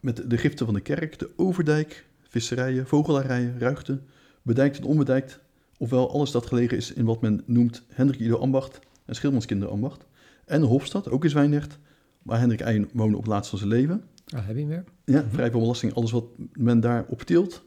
met 0.00 0.30
de 0.30 0.38
giften 0.38 0.66
van 0.66 0.74
de 0.74 0.80
kerk, 0.80 1.18
de 1.18 1.30
overdijk, 1.36 2.06
visserijen, 2.22 2.86
vogelarijen, 2.86 3.58
ruigten, 3.58 4.06
bedijkt 4.42 4.78
en 4.78 4.84
onbedijkt, 4.84 5.40
ofwel 5.78 6.12
alles 6.12 6.30
dat 6.30 6.46
gelegen 6.46 6.76
is 6.76 6.92
in 6.92 7.04
wat 7.04 7.20
men 7.20 7.42
noemt 7.46 7.82
Hendrik 7.88 8.20
Ido 8.20 8.38
Ambacht 8.38 8.78
en 9.04 9.14
Schildmanskinderambacht, 9.14 10.06
en 10.44 10.60
de 10.60 10.66
Hofstad, 10.66 11.08
ook 11.08 11.24
in 11.24 11.30
Zwijndrecht, 11.30 11.78
waar 12.22 12.38
Hendrik 12.38 12.60
Eijen 12.60 12.88
woonde 12.92 13.16
op 13.16 13.22
het 13.22 13.32
laatst 13.32 13.50
van 13.50 13.58
zijn 13.58 13.70
leven. 13.70 14.04
Ah, 14.28 14.46
heb 14.46 14.54
je 14.54 14.60
hem 14.60 14.68
weer? 14.68 14.84
Ja, 15.04 15.20
-hmm. 15.20 15.30
vrij 15.30 15.50
van 15.50 15.60
belasting, 15.60 15.94
alles 15.94 16.10
wat 16.10 16.24
men 16.52 16.80
daar 16.80 17.04
opteelt. 17.08 17.64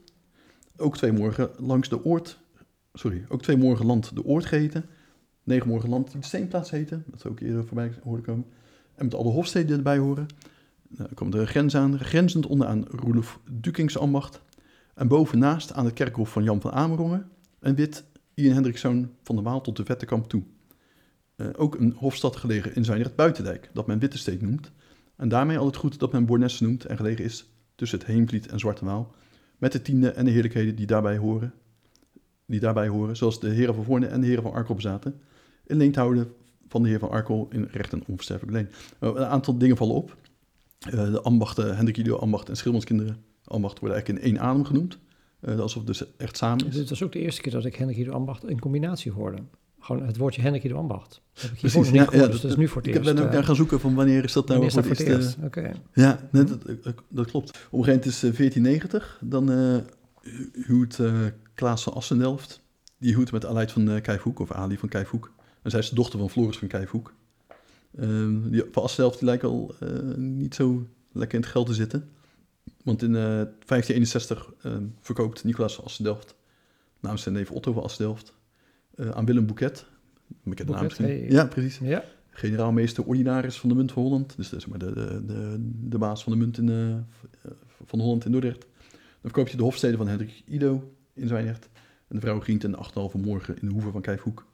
Ook 0.78 0.98
twee 0.98 1.12
morgen 1.12 1.50
langs 1.58 1.89
de 1.89 2.06
Oort 2.06 2.39
sorry, 2.95 3.25
ook 3.29 3.41
twee 3.41 3.58
morgen 3.58 3.86
land 3.86 4.15
de 4.15 4.25
Oort 4.25 4.45
geheten. 4.45 4.86
Negen 5.43 5.67
morgen 5.67 5.89
land 5.89 6.12
die 6.12 6.19
de 6.19 6.25
Steenplaats 6.25 6.71
heten. 6.71 7.03
Dat 7.08 7.21
zou 7.21 7.34
ook 7.34 7.39
eerder 7.39 7.65
voorbij 7.65 7.93
horen 8.03 8.23
komen. 8.23 8.45
En 8.95 9.05
met 9.05 9.13
alle 9.13 9.29
hofsteden 9.29 9.67
die 9.67 9.75
erbij 9.75 9.97
horen. 9.97 10.27
Nou, 10.88 11.03
dan 11.03 11.13
komt 11.13 11.31
de 11.31 11.45
grens 11.45 11.75
aan, 11.75 11.99
grenzend 11.99 12.45
onderaan 12.45 12.86
Roelof 12.88 13.39
Dukings 13.51 13.97
ambacht. 13.97 14.41
En 14.93 15.08
bovennaast 15.08 15.73
aan 15.73 15.86
het 15.86 15.93
kerkhof 15.93 16.31
van 16.31 16.43
Jan 16.43 16.62
van 16.62 16.71
Amerongen. 16.71 17.29
En 17.60 17.75
wit 17.75 18.03
Ian 18.34 18.53
Hendrikszoon 18.53 19.12
van 19.23 19.36
de 19.36 19.41
Waal 19.41 19.62
tot 19.62 19.75
de 19.75 19.86
Vettekamp 19.86 20.29
toe. 20.29 20.43
Uh, 21.36 21.47
ook 21.55 21.75
een 21.75 21.93
hofstad 21.97 22.36
gelegen 22.36 22.75
in 22.75 22.84
Zwijndrecht 22.84 23.15
Buitendijk, 23.15 23.69
dat 23.73 23.88
men 23.88 23.99
Wittesteed 23.99 24.41
noemt. 24.41 24.71
En 25.15 25.29
daarmee 25.29 25.58
al 25.58 25.65
het 25.65 25.75
goed 25.75 25.99
dat 25.99 26.12
men 26.12 26.25
Bornesse 26.25 26.63
noemt 26.63 26.86
en 26.86 26.97
gelegen 26.97 27.25
is 27.25 27.49
tussen 27.75 27.99
het 27.99 28.08
Heemvliet 28.08 28.47
en 28.47 28.60
Zwarte 28.60 28.86
Waal. 28.86 29.15
Met 29.58 29.71
de 29.71 29.81
tiende 29.81 30.10
en 30.12 30.25
de 30.25 30.31
heerlijkheden 30.31 30.75
die 30.75 30.86
daarbij 30.86 31.17
horen 31.17 31.53
die 32.45 32.60
daarbij 32.60 32.88
horen, 32.88 33.17
zoals 33.17 33.39
de 33.39 33.49
heren 33.49 33.75
van 33.75 33.84
Voorne 33.84 34.05
en 34.05 34.21
de 34.21 34.27
heren 34.27 34.43
van 34.43 34.53
Arkel 34.53 34.75
bezaten, 34.75 35.21
in 35.65 35.77
leen 35.77 35.91
te 35.91 35.99
houden 35.99 36.34
van 36.67 36.84
de 36.84 36.89
heer 36.89 36.99
van 36.99 37.10
Arkel 37.10 37.47
in 37.51 37.67
recht 37.71 37.93
en 37.93 38.03
onversterfelijk 38.08 38.58
leen. 38.58 38.69
Uh, 38.99 39.15
een 39.15 39.25
aantal 39.25 39.58
dingen 39.58 39.77
vallen 39.77 39.95
op. 39.95 40.15
Uh, 40.88 40.91
de 40.91 41.21
ambachten, 41.21 41.75
Hendrik 41.75 41.97
Ido 41.97 42.15
ambacht 42.15 42.49
en 42.49 42.58
Schilmanskinderen 42.58 43.17
ambacht 43.43 43.79
worden 43.79 43.97
eigenlijk 43.97 44.25
in 44.25 44.31
één 44.31 44.41
adem 44.43 44.65
genoemd. 44.65 44.97
Uh, 45.41 45.60
alsof 45.60 45.77
het 45.77 45.88
dus 45.88 46.17
echt 46.17 46.38
samen 46.38 46.67
is. 46.67 46.75
Dit 46.75 46.89
was 46.89 47.03
ook 47.03 47.12
de 47.12 47.19
eerste 47.19 47.41
keer 47.41 47.51
dat 47.51 47.65
ik 47.65 47.75
Hendrik 47.75 47.97
Ido 47.97 48.12
ambacht 48.12 48.49
in 48.49 48.60
combinatie 48.60 49.12
hoorde. 49.12 49.38
Gewoon 49.79 50.05
het 50.05 50.17
woordje 50.17 50.41
Hendrik 50.41 50.63
Ido 50.63 50.77
ambacht. 50.77 51.21
Dat 51.34 51.43
heb 51.43 51.51
ik 51.51 51.60
hiervoor 51.60 51.81
nog 51.84 51.91
niet 51.91 52.01
ja, 52.01 52.08
gehoord, 52.08 52.25
ja, 52.25 52.31
dus 52.31 52.41
dat 52.41 52.51
is 52.51 52.58
nu 52.58 52.67
voor 52.67 52.77
het 52.77 52.88
ik 52.88 52.95
eerst. 52.95 53.10
Ik 53.10 53.15
ben 53.15 53.25
ook 53.25 53.31
naar 53.31 53.43
gaan 53.43 53.55
zoeken 53.55 53.79
van 53.79 53.95
wanneer 53.95 54.23
is 54.23 54.34
dat 54.34 54.47
nou 54.47 54.65
is 54.65 54.73
voor 54.73 54.84
het 54.84 54.99
eerst. 54.99 55.38
Oké. 55.38 55.45
Okay. 55.45 55.73
Ja, 55.93 56.29
nee, 56.31 56.43
dat, 56.43 56.63
dat, 57.10 57.25
klopt. 57.25 57.49
Op 57.49 57.79
een 57.79 57.86
gegeven 57.86 57.99
moment 57.99 58.05
is 58.05 58.19
1490, 58.19 59.19
dan 59.23 59.49
huwt 60.53 60.99
Klaas 61.53 61.83
van 61.83 61.93
Assendelft 61.93 62.61
die 62.97 63.15
huwt 63.15 63.31
met 63.31 63.45
Aleid 63.45 63.71
van 63.71 63.89
uh, 63.89 64.01
Kijfhoek, 64.01 64.39
of 64.39 64.51
Ali 64.51 64.77
van 64.77 64.89
Kijfhoek. 64.89 65.33
En 65.61 65.71
zij 65.71 65.79
is 65.79 65.89
de 65.89 65.95
dochter 65.95 66.19
van 66.19 66.29
Floris 66.29 66.57
van 66.57 66.67
Kijfhoek. 66.67 67.13
Um, 67.99 68.49
die 68.51 68.63
van 68.71 68.83
Asself 68.83 69.15
die 69.15 69.25
lijkt 69.25 69.43
al 69.43 69.75
uh, 69.83 70.15
niet 70.15 70.55
zo 70.55 70.88
lekker 71.11 71.38
in 71.38 71.43
het 71.43 71.51
geld 71.51 71.67
te 71.67 71.73
zitten. 71.73 72.09
Want 72.83 73.01
in 73.01 73.09
uh, 73.09 73.15
1561 73.15 74.51
verkoopt 75.01 75.43
Nicolaas 75.43 75.75
van 75.75 75.85
Assendelft 75.85 76.35
namens 76.99 77.21
zijn 77.21 77.35
neef 77.35 77.51
Otto 77.51 77.73
van 77.73 77.83
Assendelft 77.83 78.33
aan 79.13 79.25
Willem 79.25 79.45
Bouquet, 79.45 79.85
Bekende 80.43 80.71
naam 80.71 80.88
hey. 80.95 81.25
Ja, 81.29 81.45
precies. 81.45 81.77
Ja, 81.77 82.03
Generaalmeester 82.38 83.03
ordinaris 83.03 83.59
van 83.59 83.69
de 83.69 83.75
munt 83.75 83.91
van 83.91 84.03
Holland. 84.03 84.35
Dus 84.38 84.49
dat 84.49 84.59
is 84.59 84.65
maar 84.65 84.79
de, 84.79 84.93
de, 84.93 85.25
de, 85.25 85.55
de 85.89 85.97
baas 85.97 86.23
van 86.23 86.31
de 86.31 86.38
munt 86.38 86.57
in, 86.57 86.69
eh, 86.69 87.51
van 87.85 87.99
Holland 87.99 88.25
in 88.25 88.31
Dordrecht. 88.31 88.65
Dan 89.25 89.33
verkoop 89.33 89.51
je 89.51 89.57
de 89.57 89.63
hofsteden 89.63 89.97
van 89.97 90.07
Hendrik 90.07 90.43
Ido 90.45 90.91
in 91.13 91.27
Zwijndrecht. 91.27 91.69
En 92.07 92.15
de 92.15 92.21
vrouw 92.21 92.39
Grient 92.39 92.63
en 92.63 92.71
de 92.71 92.77
8,5 92.77 93.21
morgen 93.21 93.55
in 93.61 93.67
de 93.67 93.73
hoeve 93.73 93.91
van 93.91 94.01
Kijfhoek. 94.01 94.45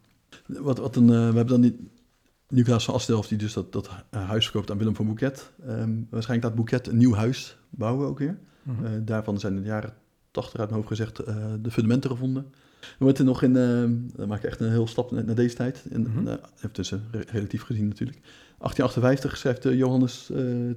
Wat, 0.46 0.78
wat 0.78 0.96
een, 0.96 1.10
eh, 1.10 1.10
we 1.10 1.36
hebben 1.36 1.48
dan 1.48 1.62
die 1.62 1.90
Nicolaas 2.48 2.86
van 2.86 2.94
Astelhoff 2.94 3.28
die 3.28 3.38
dus 3.38 3.54
dat, 3.54 3.72
dat 3.72 3.90
eh, 4.10 4.28
huis 4.28 4.44
verkoopt 4.44 4.72
aan 4.72 4.78
Willem 4.78 4.96
van 4.96 5.06
Bouquet. 5.06 5.52
Ehm, 5.66 5.94
waarschijnlijk 6.10 6.44
laat 6.44 6.56
Bouquet 6.56 6.88
een 6.88 6.98
nieuw 6.98 7.14
huis 7.14 7.58
bouwen 7.70 8.08
ook 8.08 8.20
weer. 8.20 8.38
Mhm. 8.64 8.86
Eh, 8.86 8.92
daarvan 9.02 9.40
zijn 9.40 9.56
in 9.56 9.62
de 9.62 9.68
jaren 9.68 9.94
80 10.32 10.60
uit 10.60 10.70
mijn 10.70 10.82
hoofd 10.82 10.98
gezegd 10.98 11.16
de 11.64 11.72
fundamenten 11.72 12.10
gevonden. 12.10 12.44
Dan 12.82 12.98
wordt 12.98 13.20
er 13.20 13.26
nog 13.26 13.44
in, 13.44 13.54
dan 14.16 14.28
maak 14.28 14.38
ik 14.38 14.44
echt 14.44 14.60
een 14.60 14.70
heel 14.70 14.88
stap 14.88 15.12
naar, 15.12 15.36
deze 15.36 15.56
tijd. 15.56 15.86
In, 15.90 16.28
even 16.58 16.72
tussen, 16.72 17.04
re- 17.12 17.24
relatief 17.28 17.62
gezien 17.62 17.88
natuurlijk. 17.88 18.20
1858 18.58 19.38
schrijft 19.38 19.64
Johannes 19.64 20.32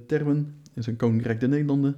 Termen 0.07 0.55
in 0.73 0.83
zijn 0.83 0.95
Koninkrijk 0.95 1.39
der 1.39 1.49
Nederlanden. 1.49 1.95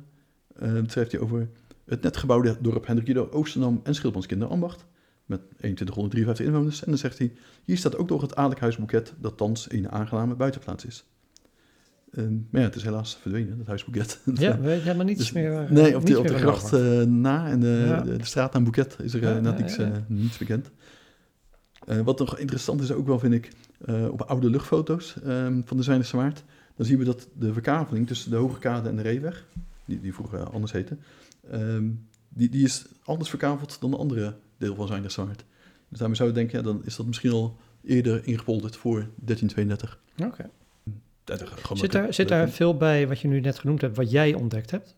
Dat 0.60 0.92
schrijft 0.92 1.12
hij 1.12 1.22
over 1.22 1.50
het 1.88 2.02
net 2.02 2.18
gebouwde 2.18 2.58
dorp 2.62 2.88
Hendrik 2.88 3.08
Ido, 3.08 3.28
Oosterdam 3.32 3.80
en 3.84 3.96
Schildmanskinder 3.96 4.48
Ambacht. 4.48 4.86
Met 5.26 5.40
2153 5.58 6.46
inwoners. 6.46 6.80
En 6.84 6.90
dan 6.90 6.98
zegt 6.98 7.18
hij, 7.18 7.34
hier 7.66 7.78
staat 7.78 7.98
ook 7.98 8.10
nog 8.10 8.22
het 8.22 8.36
adellijk 8.36 8.60
huis 8.60 8.76
Bouquet, 8.78 9.14
dat 9.20 9.38
thans 9.38 9.72
een 9.72 9.90
aangename 9.92 10.36
buitenplaats 10.36 10.86
is. 10.86 11.06
Eh, 12.12 12.24
maar 12.50 12.62
ja, 12.62 12.68
het 12.68 12.76
is 12.76 12.84
helaas 12.84 13.18
verdwenen, 13.22 13.58
dat 13.58 13.68
huis 13.68 13.86
Bouquet. 13.86 14.20
ja, 14.34 14.58
we 14.58 14.64
weten 14.64 14.84
helemaal 14.84 15.06
niets 15.06 15.20
Dus- 15.20 15.32
meer. 15.32 15.60
eh, 15.64 15.70
Nee, 15.70 15.96
op 15.96 16.06
de, 16.06 16.20
op 16.20 16.28
de 16.28 16.38
gracht 16.38 16.74
eh, 16.74 17.02
na 17.02 17.48
en 17.50 17.60
de, 17.60 17.84
Ja. 17.88 18.02
de, 18.02 18.18
de 18.18 18.26
straat 18.26 18.56
aan 18.56 18.62
Bouquet 18.64 18.98
is 19.04 19.14
er 19.14 19.22
Ja, 19.22 19.36
uh, 19.36 19.42
net 19.42 19.58
ja, 19.58 19.62
niets, 19.64 19.78
eh, 20.34 20.40
bekend. 20.40 20.72
Eh, 21.86 22.00
wat 22.02 22.20
nog 22.20 22.38
interessant 22.38 22.82
is 22.82 22.92
ook 22.92 23.08
wel, 23.08 23.20
vind 23.20 23.34
ik, 23.34 23.52
eh, 23.86 24.08
op 24.12 24.22
oude 24.22 24.50
luchtfoto's 24.50 25.16
ehm, 25.26 25.62
van 25.66 25.78
de 25.78 25.84
Zwijnderse 25.84 26.16
Waard, 26.18 26.44
dan 26.76 26.86
zien 26.86 26.98
we 26.98 27.04
dat 27.06 27.28
de 27.34 27.54
verkaveling 27.54 28.08
tussen 28.08 28.32
de 28.32 28.36
Hoge 28.38 28.60
Kade 28.60 28.90
en 28.90 28.96
de 28.96 29.02
Reeweg, 29.02 29.46
die, 29.86 30.02
die 30.02 30.14
vroeger 30.14 30.50
anders 30.50 30.72
heette, 30.72 30.98
ehm, 31.52 31.90
die, 32.30 32.50
die 32.50 32.64
is 32.64 32.86
anders 33.04 33.30
verkaveld 33.30 33.78
dan 33.80 33.92
de 33.92 33.98
andere 33.98 34.36
deel 34.58 34.76
van 34.76 34.88
Zwijnderse 34.88 35.26
Waard. 35.26 35.44
Dus 35.90 36.00
daarmee 36.00 36.18
zou 36.18 36.30
je 36.30 36.36
denken, 36.36 36.58
ja, 36.58 36.64
dan 36.64 36.86
is 36.86 36.96
dat 36.96 37.06
misschien 37.06 37.32
al 37.32 37.58
eerder 37.84 38.28
ingepolderd 38.28 38.76
voor 38.76 39.08
1332. 39.16 40.00
Oké. 40.24 40.50
Zit 41.74 41.92
daar, 41.92 42.14
zit 42.14 42.28
daar 42.28 42.50
veel 42.50 42.78
bij 42.78 43.08
wat 43.08 43.20
je 43.20 43.28
nu 43.28 43.40
net 43.40 43.60
genoemd 43.60 43.82
hebt, 43.82 43.96
wat 43.96 44.12
jij 44.12 44.34
ontdekt 44.34 44.72
hebt? 44.72 44.96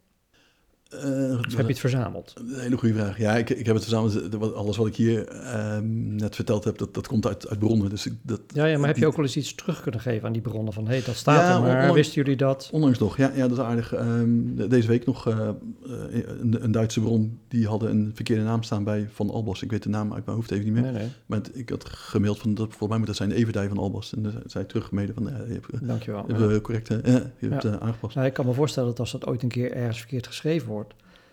Eh, 0.89 0.99
Of 1.37 1.41
heb 1.45 1.51
je 1.51 1.63
het 1.65 1.79
verzameld? 1.79 2.33
Een 2.37 2.59
hele 2.59 2.77
goede 2.77 2.93
vraag. 2.95 3.17
Ja, 3.17 3.35
ik, 3.37 3.49
ik 3.49 3.65
heb 3.65 3.75
het 3.75 3.83
verzameld. 3.83 4.35
Wat- 4.35 4.53
Alles 4.53 4.77
wat 4.77 4.87
ik 4.87 4.95
hier 4.95 5.27
ehm, 5.27 6.15
net 6.15 6.35
verteld 6.35 6.63
heb, 6.63 6.77
dat, 6.77 6.93
dat 6.93 7.07
komt 7.07 7.27
uit, 7.27 7.49
uit 7.49 7.59
bronnen. 7.59 7.89
Dus 7.89 8.05
ik, 8.05 8.13
dat, 8.21 8.41
Ja, 8.47 8.65
ja, 8.65 8.77
maar 8.77 8.87
heb 8.87 8.97
je 8.97 9.07
ook 9.07 9.15
wel 9.15 9.25
eens 9.25 9.37
iets 9.37 9.55
terug 9.55 9.81
kunnen 9.81 9.99
geven 10.01 10.27
aan 10.27 10.33
die 10.33 10.41
bronnen? 10.41 10.73
Van, 10.73 10.85
hé, 10.87 10.93
hey, 10.95 11.03
dat 11.05 11.15
staat 11.15 11.41
Ja, 11.41 11.55
er, 11.55 11.61
maar 11.61 11.71
onlangs- 11.75 11.93
wisten 11.95 12.15
jullie 12.15 12.37
dat? 12.37 12.69
Onlangs 12.71 12.99
nog, 12.99 13.17
ja, 13.17 13.31
ja 13.35 13.47
dat 13.47 13.57
is 13.57 13.63
aardig. 13.63 13.93
Ehm, 13.93 14.55
de- 14.55 14.67
deze 14.67 14.87
week 14.87 15.05
nog 15.05 15.27
eh, 15.27 15.47
eh, 15.49 15.53
een, 16.41 16.63
een 16.63 16.71
Duitse 16.71 16.99
bron, 17.01 17.39
die 17.47 17.67
hadden 17.67 17.89
een 17.89 18.11
verkeerde 18.13 18.43
naam 18.43 18.63
staan 18.63 18.83
bij 18.83 19.07
Van 19.11 19.29
Albos. 19.29 19.61
Ik 19.61 19.71
weet 19.71 19.83
de 19.83 19.89
naam 19.89 20.13
uit 20.13 20.25
mijn 20.25 20.37
hoofd 20.37 20.51
even 20.51 20.63
niet 20.65 20.73
meer. 20.73 20.81
Nee, 20.83 20.91
nee, 20.91 21.07
Maar 21.25 21.37
het- 21.37 21.51
ik 21.53 21.69
had 21.69 21.85
gemaild 21.89 22.39
van, 22.39 22.53
dat, 22.53 22.67
volgens 22.67 22.89
mij 22.89 22.97
moet 22.97 23.07
dat 23.07 23.15
zijn 23.15 23.29
de 23.29 23.35
Everdij 23.35 23.67
van 23.67 23.77
Albos. 23.77 24.13
En 24.15 24.23
dan 24.23 24.33
zei 24.45 24.65
teruggemeden 24.65 25.15
van, 25.15 25.23
ja, 25.23 25.43
je 25.47 25.53
hebt, 25.53 25.69
eh, 25.73 25.79
dankjewel. 25.81 26.25
je 26.27 26.61
hebt, 26.71 26.89
eh, 26.89 27.15
eh, 27.15 27.21
je 27.39 27.47
hebt 27.49 27.65
eh, 27.65 27.73
aangepast. 27.73 28.15
Nou, 28.15 28.27
ik 28.27 28.33
kan 28.33 28.45
me 28.45 28.53
voorstellen 28.53 28.89
dat 28.89 28.99
als 28.99 29.11
dat 29.11 29.25
ooit 29.27 29.43
een 29.43 29.49
keer 29.49 29.71
ergens 29.71 29.97
verkeerd 29.97 30.27
geschreven 30.27 30.67
wordt, 30.67 30.77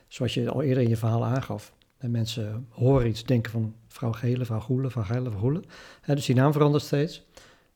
zoals 0.08 0.34
je 0.34 0.50
al 0.50 0.62
eerder 0.62 0.82
in 0.82 0.88
je 0.88 0.96
verhaal 0.96 1.24
aangaf, 1.24 1.72
en 1.98 2.10
mensen 2.10 2.66
horen 2.70 3.08
iets, 3.08 3.24
denken 3.24 3.52
van 3.52 3.74
vrouw 3.88 4.12
Gele, 4.12 4.44
vrouw 4.44 4.60
Goele, 4.60 4.90
vrouw 4.90 5.04
Geile, 5.04 5.28
vrouw 5.28 5.40
Goele, 5.40 5.62
dus 6.06 6.26
die 6.26 6.34
naam 6.34 6.52
verandert 6.52 6.84
steeds, 6.84 7.26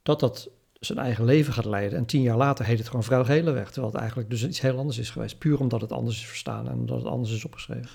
dat 0.02 0.20
dat 0.20 0.50
zijn 0.80 0.98
eigen 0.98 1.24
leven 1.24 1.52
gaat 1.52 1.64
leiden. 1.64 1.98
En 1.98 2.04
tien 2.04 2.22
jaar 2.22 2.36
later 2.36 2.64
heet 2.64 2.78
het 2.78 2.86
gewoon 2.86 3.04
vrouw 3.04 3.24
Geleweg, 3.24 3.66
terwijl 3.66 3.92
het 3.92 4.00
eigenlijk 4.00 4.30
dus 4.30 4.46
iets 4.46 4.60
heel 4.60 4.78
anders 4.78 4.98
is 4.98 5.10
geweest, 5.10 5.38
puur 5.38 5.60
omdat 5.60 5.80
het 5.80 5.92
anders 5.92 6.16
is 6.16 6.26
verstaan 6.26 6.68
en 6.68 6.74
omdat 6.74 6.96
het 6.96 7.06
anders 7.06 7.32
is 7.32 7.44
opgeschreven. 7.44 7.90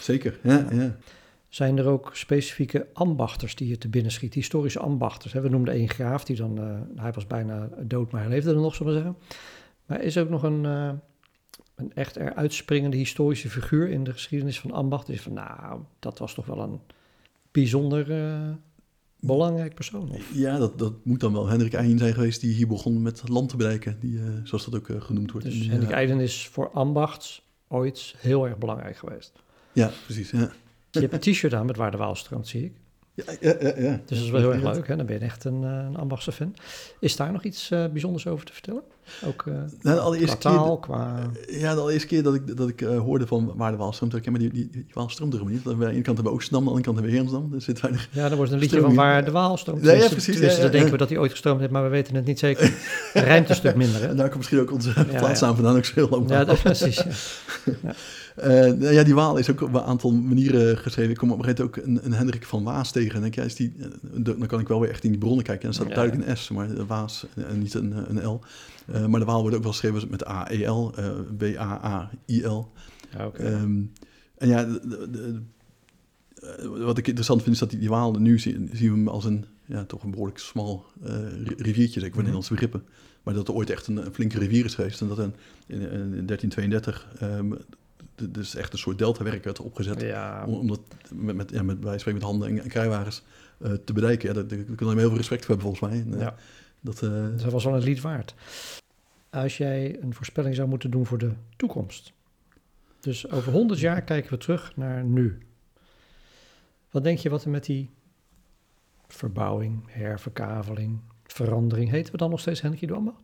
Zeker, 0.00 0.38
ja, 0.42 0.66
ja. 0.70 0.96
Zijn 1.48 1.78
er 1.78 1.86
ook 1.86 2.10
specifieke 2.16 2.86
ambachters 2.92 3.54
die 3.54 3.68
je 3.68 3.78
te 3.78 3.88
binnen 3.88 4.12
schiet, 4.12 4.34
historische 4.34 4.78
ambachters? 4.78 5.32
Hè? 5.32 5.40
We 5.40 5.48
noemden 5.48 5.74
één 5.74 5.88
graaf, 5.88 6.24
die 6.24 6.36
dan, 6.36 6.58
eh, 6.58 7.02
hij 7.02 7.12
was 7.12 7.26
bijna 7.26 7.68
dood, 7.80 8.10
maar 8.10 8.20
hij 8.20 8.30
leefde 8.30 8.50
er 8.50 8.56
nog, 8.56 8.74
zullen 8.74 8.92
we 8.92 8.98
zeggen. 8.98 9.18
Maar 9.86 10.02
is 10.02 10.16
er 10.16 10.22
ook 10.22 10.28
nog 10.28 10.42
een, 10.42 10.64
eh, 10.64 10.90
een 11.78 11.92
echt 11.94 12.16
er 12.16 12.34
uitspringende 12.34 12.96
historische 12.96 13.50
figuur 13.50 13.88
in 13.88 14.04
de 14.04 14.12
geschiedenis 14.12 14.60
van 14.60 14.70
ambacht? 14.70 15.06
Die 15.06 15.20
van, 15.20 15.32
nou, 15.32 15.80
dat 15.98 16.18
was 16.18 16.34
toch 16.34 16.46
wel 16.46 16.58
een 16.58 16.80
bijzonder 17.50 18.10
eh, 18.10 18.50
belangrijk 19.20 19.74
persoon. 19.74 20.10
Of? 20.10 20.34
Ja, 20.34 20.58
dat, 20.58 20.78
dat 20.78 21.04
moet 21.04 21.20
dan 21.20 21.32
wel 21.32 21.46
Hendrik 21.46 21.72
Eijn 21.72 21.98
zijn 21.98 22.14
geweest 22.14 22.40
die 22.40 22.54
hier 22.54 22.66
begon 22.66 23.02
met 23.02 23.28
land 23.28 23.48
te 23.48 23.56
bereiken, 23.56 23.96
die, 24.00 24.18
eh, 24.18 24.24
zoals 24.44 24.64
dat 24.64 24.74
ook 24.74 24.88
eh, 24.88 25.00
genoemd 25.00 25.32
wordt. 25.32 25.46
Dus 25.46 25.66
Hendrik 25.66 25.90
Eiden 25.90 26.20
is 26.20 26.46
voor 26.46 26.70
ambacht 26.70 27.42
ooit 27.68 28.14
heel 28.18 28.46
erg 28.46 28.58
belangrijk 28.58 28.96
geweest. 28.96 29.32
Ja, 29.72 29.90
precies. 30.04 30.30
Ja. 30.30 30.52
Je 30.90 31.00
hebt 31.00 31.12
een 31.12 31.32
t-shirt 31.32 31.54
aan 31.54 31.66
met 31.66 31.76
Waar 31.76 31.90
de 31.90 31.96
Waal 31.96 32.14
stroomt, 32.14 32.48
zie 32.48 32.64
ik. 32.64 32.72
Ja, 33.14 33.24
ja, 33.40 33.54
ja, 33.60 33.78
ja. 33.78 34.00
Dus 34.06 34.18
dat 34.18 34.26
is 34.26 34.30
wel 34.30 34.40
heel 34.40 34.52
erg 34.52 34.62
leuk, 34.62 34.88
hè? 34.88 34.96
Dan 34.96 35.06
ben 35.06 35.18
je 35.18 35.24
echt 35.24 35.44
een, 35.44 35.62
een 35.62 35.96
ambachtse 35.96 36.32
fan. 36.32 36.54
Is 37.00 37.16
daar 37.16 37.32
nog 37.32 37.44
iets 37.44 37.68
bijzonders 37.68 38.26
over 38.26 38.46
te 38.46 38.52
vertellen? 38.52 38.82
Ook 39.24 39.44
Nou, 39.46 39.96
de 39.96 40.00
allereerste 40.00 40.36
qua 40.36 40.50
keer, 40.50 40.58
taal, 40.58 40.78
qua... 40.78 41.30
ja, 41.46 41.74
de 41.74 41.80
allereerste 41.80 42.08
keer 42.08 42.22
dat 42.22 42.34
ik, 42.34 42.56
dat 42.56 42.68
ik 42.68 42.80
eh, 42.80 42.98
hoorde 42.98 43.26
van 43.26 43.52
waar 43.56 43.70
de 43.70 43.76
Waal 43.76 43.92
stroomt, 43.92 44.12
dacht 44.12 44.26
ik, 44.26 44.32
ja, 44.32 44.38
maar 44.38 44.50
die, 44.50 44.60
die, 44.60 44.70
die 44.72 44.86
Waal 44.92 45.08
stroomt 45.08 45.32
er 45.32 45.38
helemaal 45.38 45.58
niet. 45.58 45.72
Aan 45.72 45.78
de 45.78 45.86
ene 45.86 46.02
kant 46.02 46.06
hebben 46.06 46.24
we 46.24 46.30
Oosterdam, 46.30 46.60
aan 46.60 46.64
de 46.64 46.70
andere 46.70 46.84
kant 46.84 46.96
hebben 46.96 47.14
we 47.14 47.18
Heerensdam. 47.18 47.54
Er 47.54 47.62
zit 47.62 47.80
weinig... 47.80 48.08
Ja, 48.10 48.28
dan 48.28 48.36
wordt 48.36 48.52
een 48.52 48.58
liedje 48.58 48.80
van 48.80 48.94
Waar 48.94 49.24
de 49.24 49.30
Waal 49.30 49.56
stroomt. 49.56 49.84
Ja, 49.84 50.08
precies, 50.08 50.38
ja, 50.38 50.50
ja, 50.50 50.60
dan 50.60 50.70
denken 50.70 50.90
we 50.90 50.96
dat 50.96 51.08
hij 51.08 51.18
ooit 51.18 51.30
gestroomd 51.30 51.60
heeft, 51.60 51.72
maar 51.72 51.82
we 51.82 51.88
weten 51.88 52.14
het 52.14 52.24
niet 52.24 52.38
zeker. 52.38 52.72
Het 53.12 53.24
rijmt 53.24 53.48
een 53.48 53.54
stuk 53.54 53.74
minder, 53.74 54.00
hè? 54.00 54.06
En 54.06 54.16
daar 54.20 54.26
komt 54.26 54.36
misschien 54.36 54.60
ook 54.60 54.72
onze 54.72 54.92
ja. 54.94 55.18
plaatsnaam 55.18 55.54
vandaan, 55.54 55.76
ook 55.76 55.84
zo 55.84 55.94
heel 55.94 56.08
lang. 56.08 56.30
Ja, 56.30 56.44
dat, 56.44 56.62
precies. 56.62 57.04
ja. 57.82 57.94
Eh, 58.38 58.50
nou 58.50 58.92
ja, 58.92 59.02
die 59.02 59.14
Waal 59.14 59.36
is 59.36 59.50
ook 59.50 59.60
op 59.60 59.74
een 59.74 59.80
aantal 59.80 60.12
manieren 60.12 60.78
geschreven. 60.78 61.10
Ik 61.10 61.16
kom 61.16 61.32
op 61.32 61.38
een 61.38 61.44
gegeven 61.44 61.64
moment 61.64 61.86
ook 61.86 61.86
een, 61.86 62.04
een 62.04 62.18
Hendrik 62.18 62.44
van 62.44 62.64
Waas 62.64 62.92
tegen. 62.92 63.14
En 63.14 63.20
denk, 63.20 63.34
ja, 63.34 63.42
is 63.42 63.54
die, 63.54 63.72
dan 64.12 64.46
kan 64.46 64.60
ik 64.60 64.68
wel 64.68 64.80
weer 64.80 64.90
echt 64.90 65.04
in 65.04 65.10
die 65.10 65.18
bronnen 65.18 65.44
kijken. 65.44 65.68
En 65.68 65.74
dan 65.74 65.84
staat 65.84 65.94
duidelijk 65.94 66.28
een 66.28 66.36
S, 66.36 66.48
maar 66.48 66.68
de 66.68 66.86
Waas 66.86 67.26
en 67.48 67.58
niet 67.58 67.74
een, 67.74 67.94
een 68.08 68.24
L. 68.26 68.40
Eh, 68.92 69.06
maar 69.06 69.20
de 69.20 69.26
Waal 69.26 69.40
wordt 69.40 69.56
ook 69.56 69.62
wel 69.62 69.72
geschreven 69.72 70.10
met 70.10 70.28
A-E-L, 70.28 70.92
eh, 70.96 71.10
B-A-A-I-L. 71.38 72.72
Ja, 73.16 73.26
oké. 73.26 73.42
Ehm, 73.42 73.80
en 74.38 74.48
ja, 74.48 74.64
de- 74.64 74.80
de- 74.88 75.10
de- 75.10 75.40
eh, 76.58 76.84
wat 76.84 76.98
ik 76.98 77.06
interessant 77.06 77.42
vind 77.42 77.54
is 77.54 77.60
dat 77.60 77.70
die, 77.70 77.78
die 77.78 77.88
Waal, 77.88 78.12
nu 78.12 78.38
zien, 78.38 78.70
zien 78.72 78.90
we 78.90 78.96
hem 78.96 79.08
als 79.08 79.24
een, 79.24 79.44
ja, 79.64 79.84
toch 79.84 80.02
een 80.02 80.10
behoorlijk 80.10 80.38
smal 80.38 80.84
ri- 81.44 81.54
riviertje, 81.56 82.00
zeg 82.00 82.08
ik, 82.08 82.14
voor 82.14 82.22
Mhm. 82.22 82.32
Nederlandse 82.32 82.52
begrippen. 82.52 82.82
Maar 83.22 83.34
dat 83.34 83.48
er 83.48 83.54
ooit 83.54 83.70
echt 83.70 83.86
een, 83.86 83.96
een 84.06 84.14
flinke 84.14 84.38
rivier 84.38 84.64
is 84.64 84.74
geweest. 84.74 85.00
En 85.00 85.08
dat 85.08 85.18
in, 85.18 85.32
in 85.66 85.78
1332 86.26 87.08
ehm, 87.18 87.52
dus 88.30 88.54
echt 88.54 88.72
een 88.72 88.78
soort 88.78 88.98
deltawerk 88.98 89.44
werd 89.44 89.60
opgezet. 89.60 90.00
ja, 90.00 90.44
Om, 90.46 90.54
om 90.54 90.66
dat 90.68 90.80
met, 91.14 91.36
met, 91.36 91.50
ja, 91.50 91.62
met, 91.62 91.80
bij 91.80 91.98
spreken 91.98 92.20
met 92.20 92.28
handen 92.30 92.48
en, 92.48 92.62
en 92.62 92.68
kruiwagens 92.68 93.22
te 93.84 93.92
bereiken. 93.92 94.28
Ja, 94.28 94.34
daar, 94.34 94.46
daar 94.46 94.58
kunnen 94.58 94.94
we 94.94 95.00
heel 95.00 95.08
veel 95.08 95.16
respect 95.18 95.44
voor 95.44 95.54
hebben 95.54 95.74
volgens 95.74 95.92
mij. 95.92 96.12
En, 96.12 96.18
ja, 96.24 96.34
dat, 96.88 97.02
eh, 97.02 97.42
dat 97.42 97.52
was 97.52 97.64
wel 97.64 97.74
een 97.74 97.82
lied 97.82 98.00
waard. 98.00 98.34
Als 99.30 99.56
jij 99.56 99.98
een 100.00 100.14
voorspelling 100.14 100.54
zou 100.54 100.68
moeten 100.68 100.90
doen 100.90 101.06
voor 101.06 101.18
de 101.18 101.32
toekomst. 101.56 102.12
Dus 103.00 103.30
over 103.30 103.52
100 103.52 103.80
jaar 103.80 104.02
kijken 104.02 104.30
we 104.30 104.38
terug 104.38 104.76
naar 104.76 105.04
nu. 105.04 105.38
Wat 106.90 107.04
denk 107.04 107.18
je 107.18 107.30
wat 107.30 107.44
er 107.44 107.50
met 107.50 107.64
die 107.64 107.90
verbouwing, 109.08 109.82
herverkaveling, 109.86 111.00
verandering... 111.22 111.90
Heten 111.90 112.12
we 112.12 112.18
dan 112.18 112.30
nog 112.30 112.40
steeds 112.40 112.60
Hendrik 112.60 112.90
Ambacht? 112.90 113.20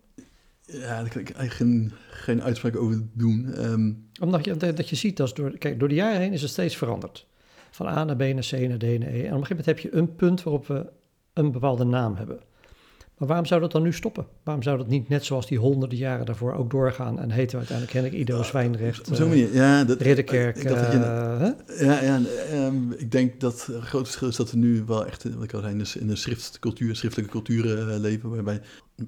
ja, 0.66 1.00
daar 1.00 1.09
kan 1.09 1.20
ik 1.20 1.31
eigenlijk 1.31 1.53
geen, 1.53 1.92
geen 2.11 2.42
uitspraak 2.42 2.77
over 2.77 3.03
doen. 3.12 3.53
Ehm, 3.53 3.92
Omdat 4.20 4.44
je, 4.44 4.57
dat 4.57 4.88
je 4.88 4.96
ziet, 4.96 5.16
dat 5.16 5.27
is 5.27 5.35
door, 5.35 5.59
kijk, 5.59 5.79
door 5.79 5.88
de 5.88 5.94
jaren 5.94 6.20
heen 6.20 6.33
is 6.33 6.42
het 6.42 6.50
steeds 6.50 6.77
veranderd. 6.77 7.27
Van 7.70 7.87
A 7.87 8.05
naar 8.05 8.16
B 8.16 8.20
naar 8.20 8.46
C 8.50 8.53
naar 8.53 8.79
D 8.79 8.83
naar 8.83 9.09
E. 9.09 9.22
En 9.22 9.35
op 9.35 9.40
een 9.40 9.46
gegeven 9.46 9.48
moment 9.48 9.66
heb 9.66 9.79
je 9.79 9.94
een 9.94 10.14
punt 10.14 10.42
waarop 10.42 10.66
we 10.66 10.87
een 11.33 11.53
bepaalde 11.53 11.85
naam 11.85 12.16
hebben. 12.16 12.40
Maar 13.18 13.29
waarom 13.29 13.46
zou 13.46 13.61
dat 13.61 13.72
dan 13.72 13.83
nu 13.83 13.92
stoppen? 13.92 14.27
Waarom 14.42 14.62
zou 14.62 14.79
dat 14.79 14.88
niet 14.88 15.09
net 15.09 15.25
zoals 15.25 15.46
die 15.46 15.58
honderden 15.58 15.98
jaren 15.98 16.27
daarvoor 16.27 16.52
ook 16.54 16.71
doorgaan 16.71 17.19
en 17.19 17.31
heten 17.31 17.50
we 17.50 17.56
uiteindelijk 17.56 17.92
Henrik 17.96 18.12
Ido, 18.12 18.42
Zwijndrecht, 18.42 19.08
op 19.08 19.15
zo'n 19.15 19.25
eh, 19.25 19.31
manier. 19.31 19.54
Ja, 19.54 19.85
dat, 19.85 20.00
Ridderkerk. 20.00 20.56
ik 20.56 20.69
dacht 20.69 20.83
dat 20.83 20.92
je- 20.92 20.98
eh? 20.98 21.87
Ja, 21.87 22.02
ja 22.02 22.21
ehm, 22.50 22.90
ik 22.92 23.10
denk 23.12 23.40
dat 23.40 23.69
een 23.73 23.83
groot 23.83 24.04
verschil 24.04 24.29
is 24.29 24.37
dat 24.37 24.50
we 24.50 24.56
nu 24.56 24.83
wel 24.87 25.06
echt, 25.06 25.25
wat 25.35 25.44
ik 25.44 25.52
al 25.54 25.60
zei, 25.60 25.73
in 25.73 25.79
de, 25.79 25.92
in 26.00 26.06
de 26.06 26.17
schriftcultuur, 26.17 26.96
schriftelijke 26.96 27.33
cultuur 27.33 27.88
eh, 27.88 27.98
leven. 27.98 28.31
Waarbij, 28.31 28.60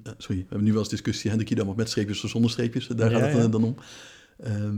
eh, 0.03 0.11
sorry, 0.17 0.37
we 0.37 0.45
hebben 0.49 0.63
nu 0.63 0.71
wel 0.71 0.79
eens 0.81 0.89
discussie, 0.89 1.29
Hendrik 1.29 1.49
Idam 1.51 1.67
of 1.67 1.75
met 1.75 1.89
streepjes 1.89 2.23
of 2.23 2.29
zonder 2.29 2.51
streepjes. 2.51 2.87
Daar 2.87 3.11
Ja, 3.11 3.17
gaat 3.19 3.27
het 3.27 3.37
ja. 3.37 3.43
eh, 3.45 3.51
dan 3.51 3.63
om. 3.63 3.75
Ehm, 4.37 4.77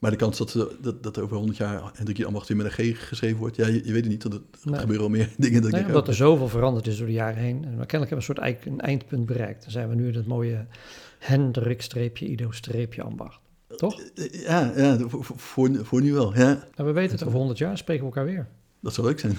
maar 0.00 0.10
de 0.10 0.16
kans 0.16 0.38
dat, 0.38 0.50
ze- 0.50 0.76
dat, 0.80 1.02
dat 1.02 1.16
er 1.16 1.22
over 1.22 1.36
100 1.36 1.58
jaar 1.58 1.90
Hendrik 1.94 2.18
Idam 2.18 2.32
weer 2.46 2.56
met 2.56 2.66
een 2.78 2.94
G 2.94 3.08
geschreven 3.08 3.38
wordt, 3.38 3.56
ja, 3.56 3.66
je, 3.66 3.72
je 3.84 3.92
weet 3.92 4.02
het 4.02 4.10
niet. 4.10 4.22
Dat 4.22 4.32
er 4.32 4.40
Nee. 4.64 4.80
gebeuren 4.80 5.10
wel 5.10 5.18
meer 5.18 5.28
dingen. 5.38 5.60
Dat 5.62 5.70
ik 5.70 5.76
Nee, 5.76 5.86
omdat 5.86 6.02
oh, 6.02 6.08
er 6.08 6.14
zoveel 6.14 6.48
veranderd 6.48 6.86
is 6.86 6.96
door 6.96 7.06
de 7.06 7.12
jaren 7.12 7.42
heen. 7.42 7.56
En 7.64 7.70
kennelijk 7.70 7.90
hebben 7.90 8.08
we 8.08 8.14
een 8.16 8.22
soort 8.22 8.38
een 8.66 8.80
eindpunt 8.80 9.26
bereikt. 9.26 9.62
Dan 9.62 9.70
zijn 9.70 9.88
we 9.88 9.94
nu 9.94 10.08
in 10.08 10.14
het 10.14 10.26
mooie 10.26 10.66
Hendrik-Ido-ambacht. 11.18 13.40
Toch? 13.76 14.00
eh, 14.00 14.42
Ja, 14.42 14.72
ja 14.76 14.98
voor, 14.98 15.24
voor- 15.24 15.38
voor, 15.38 15.70
voor 15.84 16.00
nu 16.02 16.12
wel. 16.12 16.34
Ja, 16.36 16.46
Nou, 16.76 16.88
we 16.88 16.92
weten 16.92 17.12
het, 17.18 17.24
over 17.26 17.38
100 17.38 17.58
jaar 17.58 17.78
spreken 17.78 18.02
we 18.04 18.08
elkaar 18.10 18.24
weer. 18.32 18.48
dat 18.80 18.94
zou 18.94 19.06
leuk 19.06 19.20
zijn. 19.20 19.36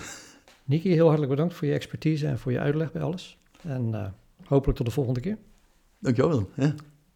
Niki, 0.64 0.90
heel 0.92 1.06
hartelijk 1.06 1.32
bedankt 1.32 1.54
voor 1.54 1.68
je 1.68 1.74
expertise 1.74 2.28
en 2.28 2.40
voor 2.40 2.52
je 2.52 2.60
uitleg 2.60 2.92
bij 2.92 3.02
alles. 3.02 3.38
En 3.62 4.14
hopelijk 4.46 4.78
tot 4.78 4.88
de 4.88 4.94
volgende 4.94 5.20
keer. 5.20 5.38
Dankjewel. 6.00 6.50
Ja. 6.56 6.74